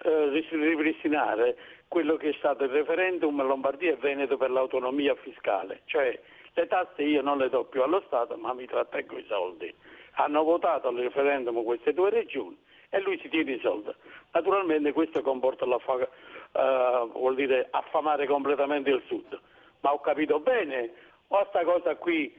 eh, 0.00 0.44
ripristinare 0.50 1.56
quello 1.88 2.16
che 2.16 2.28
è 2.28 2.32
stato 2.34 2.64
il 2.64 2.70
referendum 2.70 3.42
Lombardia 3.42 3.92
e 3.92 3.96
Veneto 3.96 4.36
per 4.36 4.50
l'autonomia 4.50 5.14
fiscale, 5.16 5.80
cioè 5.86 6.18
le 6.52 6.66
tasse 6.66 7.02
io 7.02 7.22
non 7.22 7.38
le 7.38 7.48
do 7.48 7.64
più 7.64 7.82
allo 7.82 8.02
Stato 8.06 8.36
ma 8.36 8.52
mi 8.52 8.66
trattengo 8.66 9.16
i 9.16 9.24
soldi. 9.26 9.74
Hanno 10.12 10.42
votato 10.42 10.88
al 10.88 10.96
referendum 10.96 11.62
queste 11.64 11.92
due 11.92 12.10
regioni 12.10 12.58
e 12.90 13.00
lui 13.00 13.18
si 13.20 13.28
tiene 13.28 13.52
i 13.52 13.60
soldi. 13.60 13.90
Naturalmente 14.32 14.92
questo 14.92 15.22
comporta 15.22 15.64
la 15.66 15.78
fa- 15.78 15.94
uh, 15.94 17.10
vuol 17.12 17.34
dire 17.34 17.68
affamare 17.70 18.26
completamente 18.26 18.90
il 18.90 19.02
sud. 19.06 19.38
Ma 19.80 19.92
ho 19.92 20.00
capito 20.00 20.40
bene, 20.40 20.92
o 21.28 21.46
sta 21.48 21.62
cosa 21.62 21.94
qui 21.96 22.34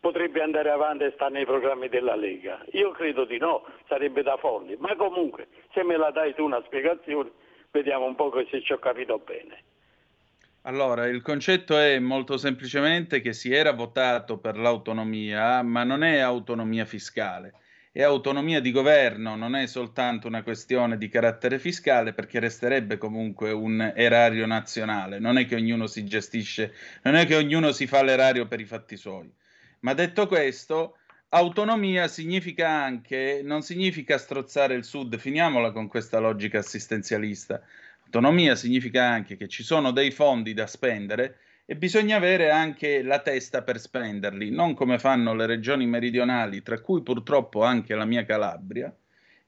potrebbe 0.00 0.42
andare 0.42 0.70
avanti 0.70 1.04
e 1.04 1.12
sta 1.12 1.28
nei 1.28 1.44
programmi 1.44 1.88
della 1.88 2.16
Lega? 2.16 2.64
Io 2.72 2.90
credo 2.90 3.24
di 3.24 3.38
no, 3.38 3.64
sarebbe 3.86 4.22
da 4.22 4.36
folli, 4.36 4.76
ma 4.78 4.94
comunque 4.96 5.46
se 5.72 5.84
me 5.84 5.96
la 5.96 6.10
dai 6.10 6.34
tu 6.34 6.44
una 6.44 6.62
spiegazione 6.64 7.30
vediamo 7.76 8.06
un 8.06 8.14
po' 8.14 8.32
se 8.50 8.62
ci 8.62 8.72
ho 8.72 8.78
capito 8.78 9.18
bene. 9.18 9.62
Allora, 10.62 11.06
il 11.06 11.22
concetto 11.22 11.78
è 11.78 11.98
molto 11.98 12.38
semplicemente 12.38 13.20
che 13.20 13.32
si 13.32 13.52
era 13.52 13.72
votato 13.72 14.38
per 14.38 14.56
l'autonomia, 14.56 15.62
ma 15.62 15.84
non 15.84 16.02
è 16.02 16.18
autonomia 16.18 16.84
fiscale, 16.84 17.52
è 17.92 18.02
autonomia 18.02 18.60
di 18.60 18.72
governo, 18.72 19.36
non 19.36 19.54
è 19.54 19.66
soltanto 19.66 20.26
una 20.26 20.42
questione 20.42 20.98
di 20.98 21.08
carattere 21.08 21.60
fiscale, 21.60 22.14
perché 22.14 22.40
resterebbe 22.40 22.98
comunque 22.98 23.52
un 23.52 23.92
erario 23.94 24.46
nazionale, 24.46 25.20
non 25.20 25.38
è 25.38 25.46
che 25.46 25.54
ognuno 25.54 25.86
si 25.86 26.04
gestisce, 26.04 26.74
non 27.02 27.14
è 27.14 27.26
che 27.26 27.36
ognuno 27.36 27.70
si 27.70 27.86
fa 27.86 28.02
l'erario 28.02 28.48
per 28.48 28.58
i 28.58 28.64
fatti 28.64 28.96
suoi. 28.96 29.30
Ma 29.80 29.94
detto 29.94 30.26
questo, 30.26 30.96
autonomia 31.36 32.08
significa 32.08 32.68
anche, 32.70 33.42
non 33.44 33.60
significa 33.60 34.16
strozzare 34.16 34.74
il 34.74 34.84
Sud, 34.84 35.18
finiamola 35.18 35.70
con 35.70 35.86
questa 35.86 36.18
logica 36.18 36.60
assistenzialista. 36.60 37.60
Autonomia 38.04 38.54
significa 38.54 39.04
anche 39.06 39.36
che 39.36 39.46
ci 39.46 39.62
sono 39.62 39.90
dei 39.90 40.10
fondi 40.10 40.54
da 40.54 40.66
spendere 40.66 41.38
e 41.66 41.76
bisogna 41.76 42.16
avere 42.16 42.50
anche 42.50 43.02
la 43.02 43.20
testa 43.20 43.62
per 43.62 43.78
spenderli, 43.78 44.50
non 44.50 44.72
come 44.74 44.98
fanno 44.98 45.34
le 45.34 45.44
regioni 45.44 45.86
meridionali, 45.86 46.62
tra 46.62 46.80
cui 46.80 47.02
purtroppo 47.02 47.62
anche 47.62 47.94
la 47.94 48.06
mia 48.06 48.24
Calabria. 48.24 48.94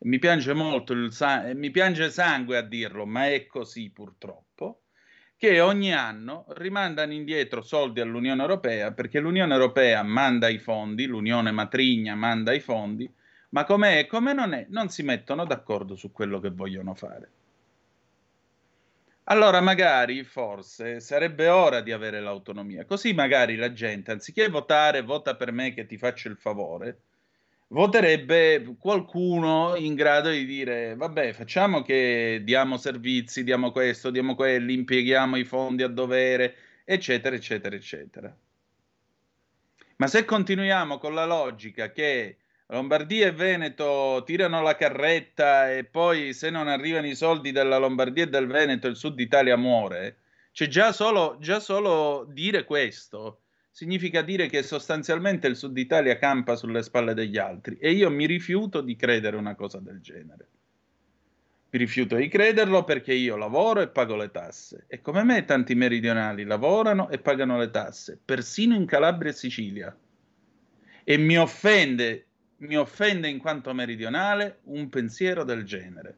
Mi 0.00 0.18
piange 0.18 0.52
molto 0.52 0.92
il 0.92 1.10
sangue, 1.12 1.54
mi 1.54 1.70
piange 1.70 2.10
sangue 2.10 2.58
a 2.58 2.62
dirlo, 2.62 3.06
ma 3.06 3.28
è 3.28 3.46
così 3.46 3.90
purtroppo 3.90 4.47
che 5.38 5.60
ogni 5.60 5.94
anno 5.94 6.46
rimandano 6.48 7.12
indietro 7.12 7.62
soldi 7.62 8.00
all'Unione 8.00 8.42
Europea 8.42 8.92
perché 8.92 9.20
l'Unione 9.20 9.54
Europea 9.54 10.02
manda 10.02 10.48
i 10.48 10.58
fondi, 10.58 11.06
l'Unione 11.06 11.52
Matrigna 11.52 12.16
manda 12.16 12.52
i 12.52 12.58
fondi, 12.58 13.08
ma 13.50 13.64
com'è 13.64 13.98
e 13.98 14.06
come 14.08 14.32
non 14.32 14.52
è, 14.52 14.66
non 14.68 14.88
si 14.88 15.04
mettono 15.04 15.44
d'accordo 15.44 15.94
su 15.94 16.10
quello 16.10 16.40
che 16.40 16.50
vogliono 16.50 16.92
fare. 16.94 17.30
Allora 19.30 19.60
magari, 19.60 20.24
forse, 20.24 20.98
sarebbe 20.98 21.48
ora 21.48 21.82
di 21.82 21.92
avere 21.92 22.18
l'autonomia, 22.20 22.84
così 22.84 23.12
magari 23.12 23.54
la 23.54 23.72
gente, 23.72 24.10
anziché 24.10 24.48
votare, 24.48 25.02
vota 25.02 25.36
per 25.36 25.52
me 25.52 25.72
che 25.72 25.86
ti 25.86 25.98
faccio 25.98 26.28
il 26.28 26.36
favore, 26.36 27.02
voterebbe 27.68 28.76
qualcuno 28.78 29.74
in 29.76 29.94
grado 29.94 30.30
di 30.30 30.44
dire, 30.44 30.94
vabbè, 30.94 31.32
facciamo 31.32 31.82
che 31.82 32.40
diamo 32.44 32.76
servizi, 32.76 33.44
diamo 33.44 33.70
questo, 33.72 34.10
diamo 34.10 34.34
quelli, 34.34 34.74
impieghiamo 34.74 35.36
i 35.36 35.44
fondi 35.44 35.82
a 35.82 35.88
dovere, 35.88 36.54
eccetera, 36.84 37.36
eccetera, 37.36 37.74
eccetera. 37.74 38.34
Ma 39.96 40.06
se 40.06 40.24
continuiamo 40.24 40.98
con 40.98 41.12
la 41.12 41.26
logica 41.26 41.90
che 41.90 42.38
Lombardia 42.68 43.26
e 43.26 43.32
Veneto 43.32 44.22
tirano 44.24 44.62
la 44.62 44.76
carretta 44.76 45.72
e 45.72 45.84
poi 45.84 46.32
se 46.34 46.50
non 46.50 46.68
arrivano 46.68 47.06
i 47.06 47.16
soldi 47.16 47.50
della 47.50 47.78
Lombardia 47.78 48.24
e 48.24 48.28
del 48.28 48.46
Veneto 48.46 48.86
il 48.86 48.96
sud 48.96 49.18
Italia 49.18 49.56
muore. 49.56 50.18
Cioè 50.52 50.68
già 50.68 50.94
già 51.40 51.60
solo 51.60 52.26
dire 52.28 52.64
questo 52.64 53.40
significa 53.78 54.22
dire 54.22 54.48
che 54.48 54.64
sostanzialmente 54.64 55.46
il 55.46 55.54
sud 55.54 55.78
Italia 55.78 56.18
campa 56.18 56.56
sulle 56.56 56.82
spalle 56.82 57.14
degli 57.14 57.38
altri 57.38 57.76
e 57.78 57.92
io 57.92 58.10
mi 58.10 58.26
rifiuto 58.26 58.80
di 58.80 58.96
credere 58.96 59.36
una 59.36 59.54
cosa 59.54 59.78
del 59.78 60.00
genere. 60.00 60.48
Mi 61.70 61.78
rifiuto 61.78 62.16
di 62.16 62.26
crederlo 62.26 62.82
perché 62.82 63.14
io 63.14 63.36
lavoro 63.36 63.80
e 63.80 63.86
pago 63.86 64.16
le 64.16 64.32
tasse 64.32 64.86
e 64.88 65.00
come 65.00 65.22
me 65.22 65.44
tanti 65.44 65.76
meridionali 65.76 66.42
lavorano 66.42 67.08
e 67.08 67.20
pagano 67.20 67.56
le 67.56 67.70
tasse, 67.70 68.18
persino 68.24 68.74
in 68.74 68.84
Calabria 68.84 69.30
e 69.30 69.34
Sicilia. 69.34 69.96
E 71.04 71.16
mi 71.16 71.38
offende 71.38 72.26
mi 72.56 72.76
offende 72.76 73.28
in 73.28 73.38
quanto 73.38 73.72
meridionale 73.72 74.58
un 74.64 74.88
pensiero 74.88 75.44
del 75.44 75.62
genere. 75.62 76.16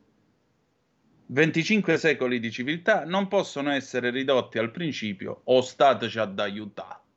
25 1.27 1.99
secoli 1.99 2.41
di 2.41 2.51
civiltà 2.51 3.05
non 3.05 3.29
possono 3.29 3.71
essere 3.71 4.09
ridotti 4.09 4.57
al 4.57 4.71
principio 4.71 5.43
o 5.45 5.61
Stato 5.61 6.09
ci 6.09 6.19
ha 6.19 6.25
da 6.25 6.45
aiutare. 6.45 7.09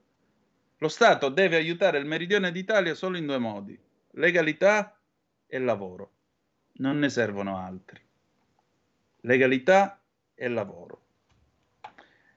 Lo 0.83 0.89
Stato 0.89 1.29
deve 1.29 1.55
aiutare 1.55 1.97
il 1.97 2.05
meridione 2.05 2.51
d'Italia 2.51 2.93
solo 2.93 3.15
in 3.15 3.25
due 3.25 3.37
modi, 3.37 3.79
legalità 4.15 4.99
e 5.47 5.57
lavoro. 5.57 6.11
Non 6.79 6.99
ne 6.99 7.07
servono 7.07 7.57
altri. 7.57 8.01
Legalità 9.21 10.03
e 10.35 10.47
lavoro. 10.49 11.05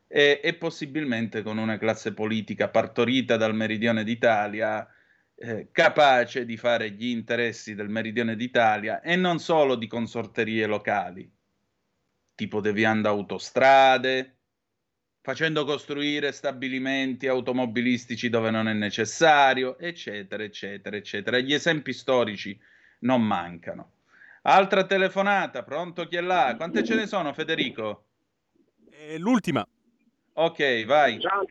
E, 0.06 0.40
e 0.44 0.54
possibilmente 0.54 1.42
con 1.42 1.58
una 1.58 1.76
classe 1.76 2.14
politica 2.14 2.68
partorita 2.68 3.36
dal 3.36 3.52
meridione 3.52 4.04
d'Italia 4.04 4.88
eh, 5.34 5.70
capace 5.72 6.44
di 6.44 6.56
fare 6.56 6.92
gli 6.92 7.08
interessi 7.08 7.74
del 7.74 7.88
meridione 7.88 8.36
d'Italia 8.36 9.00
e 9.00 9.16
non 9.16 9.40
solo 9.40 9.74
di 9.74 9.88
consorterie 9.88 10.66
locali, 10.66 11.28
tipo 12.36 12.60
deviando 12.60 13.08
autostrade, 13.08 14.35
facendo 15.26 15.64
costruire 15.64 16.30
stabilimenti 16.30 17.26
automobilistici 17.26 18.28
dove 18.28 18.52
non 18.52 18.68
è 18.68 18.72
necessario, 18.72 19.76
eccetera, 19.76 20.44
eccetera, 20.44 20.94
eccetera. 20.94 21.38
Gli 21.38 21.52
esempi 21.52 21.92
storici 21.92 22.56
non 23.00 23.22
mancano. 23.22 23.90
Altra 24.42 24.84
telefonata, 24.86 25.64
pronto 25.64 26.06
chi 26.06 26.14
è 26.14 26.20
là? 26.20 26.54
Quante 26.56 26.84
ce 26.84 26.94
ne 26.94 27.08
sono, 27.08 27.32
Federico? 27.32 28.04
È 28.88 29.18
l'ultima. 29.18 29.66
Ok, 30.34 30.84
vai. 30.84 31.18
Ciao, 31.18 31.44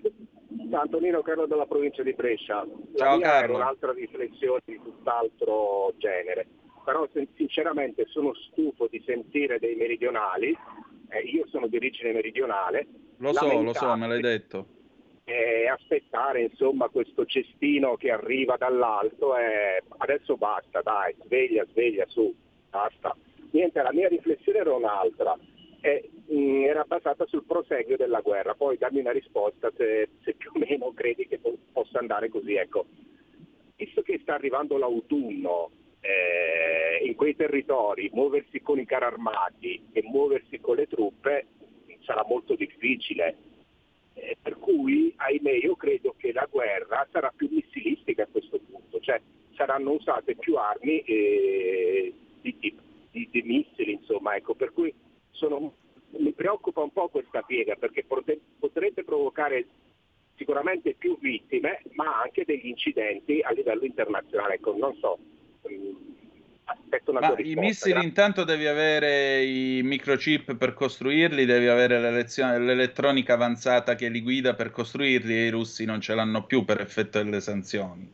Antonino 0.72 1.22
Carlo 1.22 1.46
della 1.46 1.66
provincia 1.66 2.02
di 2.02 2.14
Brescia. 2.14 2.66
La 2.94 2.98
Ciao 2.98 3.18
mia 3.18 3.28
Carlo. 3.28 3.56
un'altra 3.56 3.92
riflessione 3.92 4.62
di 4.64 4.80
tutt'altro 4.82 5.94
genere, 5.98 6.48
però 6.86 7.06
sin- 7.12 7.28
sinceramente 7.36 8.06
sono 8.08 8.34
stufo 8.36 8.88
di 8.90 9.04
sentire 9.06 9.60
dei 9.60 9.76
meridionali, 9.76 10.58
eh, 11.10 11.20
io 11.22 11.46
sono 11.48 11.68
di 11.68 11.76
origine 11.78 12.12
meridionale, 12.14 12.88
Lo 13.18 13.34
so, 13.34 13.62
lo 13.62 13.74
so, 13.74 13.96
me 13.96 14.08
l'hai 14.08 14.22
detto. 14.22 14.68
e 15.24 15.68
aspettare 15.68 16.44
insomma 16.44 16.88
questo 16.90 17.26
cestino 17.26 17.96
che 17.96 18.12
arriva 18.12 18.58
dall'alto 18.58 19.36
e 19.38 19.82
adesso 19.98 20.38
basta, 20.38 20.82
dai, 20.82 21.16
sveglia, 21.24 21.66
sveglia, 21.72 22.06
su, 22.08 22.34
basta. 22.70 23.16
Niente, 23.52 23.82
la 23.82 23.94
mia 23.94 24.08
riflessione 24.08 24.60
era 24.60 24.74
un'altra, 24.74 25.38
e, 25.82 26.10
mh, 26.28 26.64
era 26.66 26.84
basata 26.84 27.26
sul 27.28 27.46
proseguio 27.46 27.96
della 27.98 28.20
guerra, 28.22 28.54
poi 28.56 28.78
dammi 28.78 29.00
una 29.00 29.12
risposta 29.12 29.72
se, 29.78 30.10
se 30.24 30.34
più 30.34 30.52
o 30.54 30.60
meno 30.60 30.92
credi 30.94 31.26
che 31.28 31.38
po- 31.40 31.58
possa 31.72 32.00
andare 32.00 32.30
così. 32.30 32.56
Ecco, 32.56 32.86
visto 33.78 34.02
che 34.02 34.20
sta 34.22 34.34
arrivando 34.34 34.78
l'autunno, 34.78 35.70
eh, 36.06 37.06
in 37.06 37.16
quei 37.16 37.36
territori 37.36 38.10
muoversi 38.14 38.62
con 38.62 38.80
i 38.80 38.86
carri 38.86 39.06
armati 39.06 39.88
e 39.92 40.04
muoversi 40.04 40.60
con 40.60 40.76
le 40.76 40.88
truppe 40.88 41.48
sarà 42.02 42.24
molto 42.28 42.56
difficile. 42.56 43.38
Eh, 44.14 44.38
per 44.42 44.58
cui, 44.60 45.14
ahimè, 45.16 45.52
io 45.52 45.76
credo 45.76 46.16
che 46.18 46.32
la 46.32 46.48
guerra 46.50 47.06
sarà 47.12 47.32
più 47.36 47.50
missilistica 47.52 48.24
a 48.24 48.28
questo 48.28 48.60
punto, 48.60 49.00
cioè 49.02 49.20
saranno 49.56 49.92
usate 49.92 50.36
più 50.36 50.56
armi 50.56 51.00
eh, 51.00 52.14
di, 52.42 52.56
di- 52.60 52.78
di- 53.12 53.30
di 53.32 53.42
missili, 53.42 53.94
insomma, 53.94 54.36
ecco, 54.36 54.54
per 54.56 54.72
cui 54.72 54.94
sono- 55.32 55.74
mi 56.18 56.32
preoccupa 56.32 56.82
un 56.82 56.92
po' 56.92 57.10
questa 57.10 57.42
piega 57.42 57.76
perché 57.76 58.06
potrebbe 58.06 59.04
provocare 59.04 59.66
sicuramente 60.38 60.94
più 60.94 61.18
vittime, 61.20 61.82
ma 61.94 62.22
anche 62.22 62.46
degli 62.46 62.68
incidenti 62.68 63.42
a 63.42 63.52
livello 63.52 63.84
internazionale. 63.84 64.56
Ecco, 64.56 64.76
non 64.78 64.96
so, 64.98 65.18
aspetto 66.66 67.12
una 67.12 67.20
Ma 67.20 67.36
i 67.38 67.56
missili 67.56 67.92
grazie. 67.92 68.08
intanto 68.08 68.44
devi 68.44 68.66
avere 68.66 69.44
i 69.44 69.82
microchip 69.84 70.56
per 70.56 70.74
costruirli, 70.74 71.46
devi 71.46 71.68
avere 71.68 72.00
l'elettronica 72.00 73.34
avanzata 73.34 73.96
che 73.96 74.10
li 74.10 74.22
guida 74.22 74.54
per 74.56 74.72
costruirli 74.72 75.36
e 75.36 75.46
i 75.46 75.50
russi 75.50 75.86
non 75.86 76.02
ce 76.02 76.16
l'hanno 76.16 76.46
più 76.46 76.66
per 76.66 76.82
effetto 76.82 77.22
delle 77.22 77.42
sanzioni. 77.42 78.12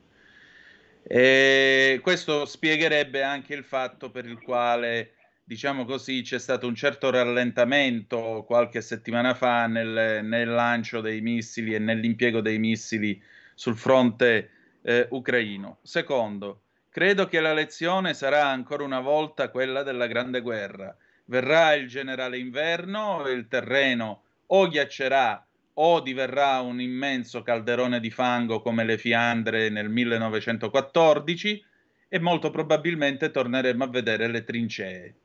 E 1.03 1.99
questo 2.01 2.45
spiegherebbe 2.45 3.23
anche 3.23 3.53
il 3.53 3.63
fatto 3.63 4.11
per 4.11 4.25
il 4.25 4.39
quale, 4.39 5.13
diciamo 5.43 5.85
così, 5.85 6.21
c'è 6.21 6.39
stato 6.39 6.67
un 6.67 6.75
certo 6.75 7.09
rallentamento 7.09 8.43
qualche 8.45 8.81
settimana 8.81 9.33
fa 9.33 9.65
nel, 9.67 10.23
nel 10.23 10.49
lancio 10.49 11.01
dei 11.01 11.21
missili 11.21 11.73
e 11.73 11.79
nell'impiego 11.79 12.41
dei 12.41 12.59
missili 12.59 13.21
sul 13.55 13.77
fronte 13.77 14.49
eh, 14.83 15.07
ucraino. 15.09 15.79
Secondo, 15.81 16.61
credo 16.91 17.25
che 17.25 17.39
la 17.39 17.53
lezione 17.53 18.13
sarà 18.13 18.47
ancora 18.47 18.83
una 18.83 18.99
volta 18.99 19.49
quella 19.49 19.81
della 19.81 20.07
Grande 20.07 20.41
Guerra. 20.41 20.93
Verrà 21.25 21.73
il 21.73 21.87
generale 21.87 22.37
inverno, 22.37 23.25
il 23.29 23.47
terreno 23.47 24.23
o 24.47 24.67
ghiaccerà 24.67 25.45
o 25.75 26.01
diverrà 26.01 26.59
un 26.59 26.81
immenso 26.81 27.43
calderone 27.43 28.01
di 28.01 28.11
fango 28.11 28.61
come 28.61 28.83
le 28.83 28.97
Fiandre 28.97 29.69
nel 29.69 29.87
1914 29.87 31.65
e 32.09 32.19
molto 32.19 32.51
probabilmente 32.51 33.31
torneremo 33.31 33.85
a 33.85 33.87
vedere 33.87 34.27
le 34.27 34.43
trincee. 34.43 35.15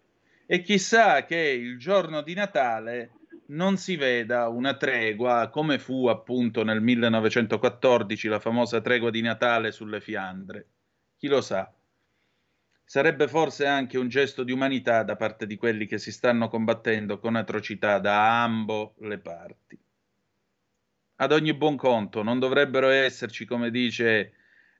E 0.47 0.63
chissà 0.63 1.25
che 1.25 1.37
il 1.37 1.79
giorno 1.79 2.23
di 2.23 2.35
Natale 2.35 3.11
non 3.47 3.77
si 3.77 3.97
veda 3.97 4.47
una 4.47 4.77
tregua 4.77 5.49
come 5.49 5.81
fu 5.81 6.07
appunto 6.07 6.63
nel 6.63 6.81
1914 6.81 8.29
la 8.29 8.39
famosa 8.39 8.81
tregua 8.81 9.11
di 9.11 9.21
Natale 9.21 9.73
sulle 9.73 10.01
Fiandre. 10.01 10.67
Chi 11.19 11.29
lo 11.29 11.41
sa? 11.41 11.73
Sarebbe 12.85 13.27
forse 13.27 13.67
anche 13.67 13.97
un 13.97 14.09
gesto 14.09 14.45
di 14.45 14.53
umanità 14.53 15.03
da 15.03 15.17
parte 15.17 15.47
di 15.47 15.57
quelli 15.57 15.87
che 15.87 15.97
si 15.99 16.13
stanno 16.13 16.49
combattendo 16.49 17.19
con 17.19 17.37
atrocità 17.37 17.99
da 17.99 18.43
ambo 18.43 18.95
le 18.99 19.19
parti. 19.19 19.79
Ad 21.17 21.33
ogni 21.33 21.55
buon 21.55 21.77
conto, 21.77 22.23
non 22.23 22.39
dovrebbero 22.39 22.91
esserci, 22.91 23.47
come 23.47 23.71
dice, 23.71 24.35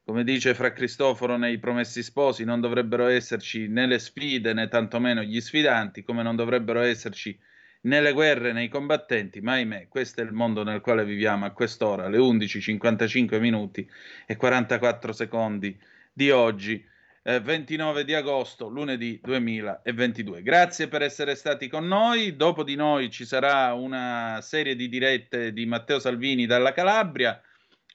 come 0.05 0.25
dice 0.25 0.55
Fra 0.55 0.73
Cristoforo 0.73 1.39
nei 1.39 1.59
Promessi 1.59 2.03
Sposi, 2.03 2.45
non 2.45 2.61
dovrebbero 2.61 3.07
esserci 3.07 3.67
né 3.69 3.87
le 3.87 3.99
sfide 3.99 4.53
né 4.53 4.69
tantomeno 4.69 5.23
gli 5.23 5.41
sfidanti, 5.41 6.03
come 6.03 6.23
non 6.23 6.37
dovrebbero 6.37 6.81
esserci 6.83 7.37
né 7.83 8.01
le 8.03 8.13
guerre 8.13 8.53
né 8.53 8.65
i 8.65 8.69
combattenti, 8.69 9.41
ma 9.41 9.53
ahimè, 9.53 9.89
questo 9.89 10.21
è 10.21 10.25
il 10.25 10.33
mondo 10.33 10.63
nel 10.63 10.83
quale 10.83 11.07
viviamo 11.07 11.47
a 11.47 11.51
quest'ora, 11.53 12.05
alle 12.05 12.19
11.55 12.19 13.41
minuti 13.41 13.89
e 14.27 14.37
44 14.37 15.13
secondi 15.15 15.95
di 16.17 16.31
oggi, 16.31 16.83
eh, 17.25 17.41
29 17.41 18.03
di 18.03 18.15
agosto, 18.15 18.69
lunedì 18.69 19.21
2022. 19.23 20.41
Grazie 20.41 20.89
per 20.89 21.03
essere 21.03 21.35
stati 21.35 21.69
con 21.69 21.87
noi. 21.87 22.37
Dopo 22.37 22.63
di 22.63 22.75
noi 22.75 23.11
ci 23.11 23.27
sarà 23.27 23.75
una 23.75 24.39
serie 24.41 24.75
di 24.77 24.89
dirette 24.89 25.53
di 25.53 25.67
Matteo 25.67 25.99
Salvini 25.99 26.47
dalla 26.47 26.73
Calabria. 26.73 27.39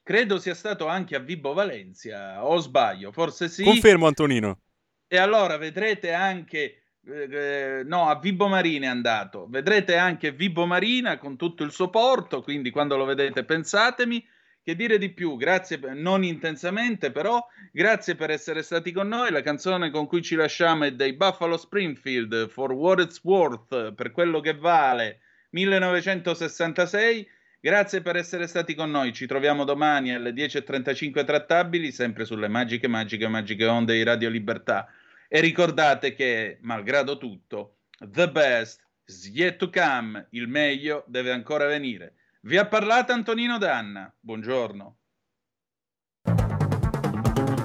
Credo 0.03 0.37
sia 0.37 0.53
stato 0.53 0.85
anche 0.85 1.15
a 1.15 1.19
Vibo 1.19 1.53
Valencia, 1.53 2.45
o 2.45 2.59
sbaglio, 2.59 3.11
forse 3.11 3.49
sì. 3.49 3.63
Confermo, 3.63 4.05
Antonino. 4.05 4.59
E 5.07 5.17
allora 5.17 5.57
vedrete 5.57 6.13
anche 6.13 6.83
eh, 7.07 7.81
no, 7.83 8.07
a 8.07 8.19
Vibo 8.19 8.47
Marina 8.47 8.85
è 8.85 8.89
andato. 8.89 9.47
Vedrete 9.49 9.97
anche 9.97 10.31
Vibo 10.31 10.67
Marina 10.67 11.17
con 11.17 11.37
tutto 11.37 11.63
il 11.63 11.71
suo 11.71 11.89
porto, 11.89 12.43
quindi 12.43 12.69
quando 12.69 12.97
lo 12.97 13.05
vedete 13.05 13.43
pensatemi. 13.45 14.23
Che 14.63 14.75
dire 14.75 14.99
di 14.99 15.11
più? 15.11 15.37
Grazie, 15.37 15.79
non 15.95 16.23
intensamente, 16.23 17.11
però 17.11 17.43
grazie 17.71 18.13
per 18.13 18.29
essere 18.29 18.61
stati 18.61 18.91
con 18.91 19.07
noi. 19.07 19.31
La 19.31 19.41
canzone 19.41 19.89
con 19.89 20.05
cui 20.05 20.21
ci 20.21 20.35
lasciamo 20.35 20.83
è 20.83 20.91
dei 20.93 21.13
Buffalo 21.13 21.57
Springfield, 21.57 22.47
For 22.47 22.71
What 22.71 22.99
It's 22.99 23.19
Worth, 23.23 23.93
per 23.93 24.11
quello 24.11 24.39
che 24.39 24.53
vale, 24.53 25.21
1966. 25.49 27.27
Grazie 27.59 28.01
per 28.01 28.17
essere 28.17 28.45
stati 28.45 28.75
con 28.75 28.91
noi. 28.91 29.13
Ci 29.13 29.25
troviamo 29.25 29.63
domani 29.63 30.13
alle 30.13 30.31
10.35 30.31 31.25
trattabili, 31.25 31.91
sempre 31.91 32.25
sulle 32.25 32.47
magiche, 32.47 32.87
magiche, 32.87 33.27
magiche 33.27 33.65
onde 33.65 33.93
di 33.93 34.03
Radio 34.03 34.29
Libertà. 34.29 34.87
E 35.27 35.39
ricordate 35.39 36.13
che, 36.13 36.59
malgrado 36.61 37.17
tutto, 37.17 37.77
the 38.11 38.29
best 38.29 38.83
is 39.05 39.27
yet 39.27 39.57
to 39.57 39.71
come, 39.71 40.27
il 40.31 40.47
meglio 40.47 41.03
deve 41.07 41.31
ancora 41.31 41.65
venire. 41.65 42.13
Vi 42.43 42.57
ha 42.57 42.65
parlato 42.65 43.11
Antonino 43.11 43.59
Danna. 43.59 44.11
Buongiorno. 44.19 44.97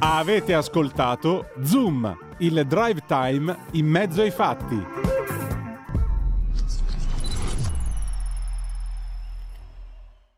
Avete 0.01 0.53
ascoltato 0.53 1.51
Zoom, 1.62 2.35
il 2.40 2.66
drive 2.66 3.01
time 3.07 3.57
in 3.73 3.86
mezzo 3.86 4.20
ai 4.20 4.31
fatti. 4.31 5.15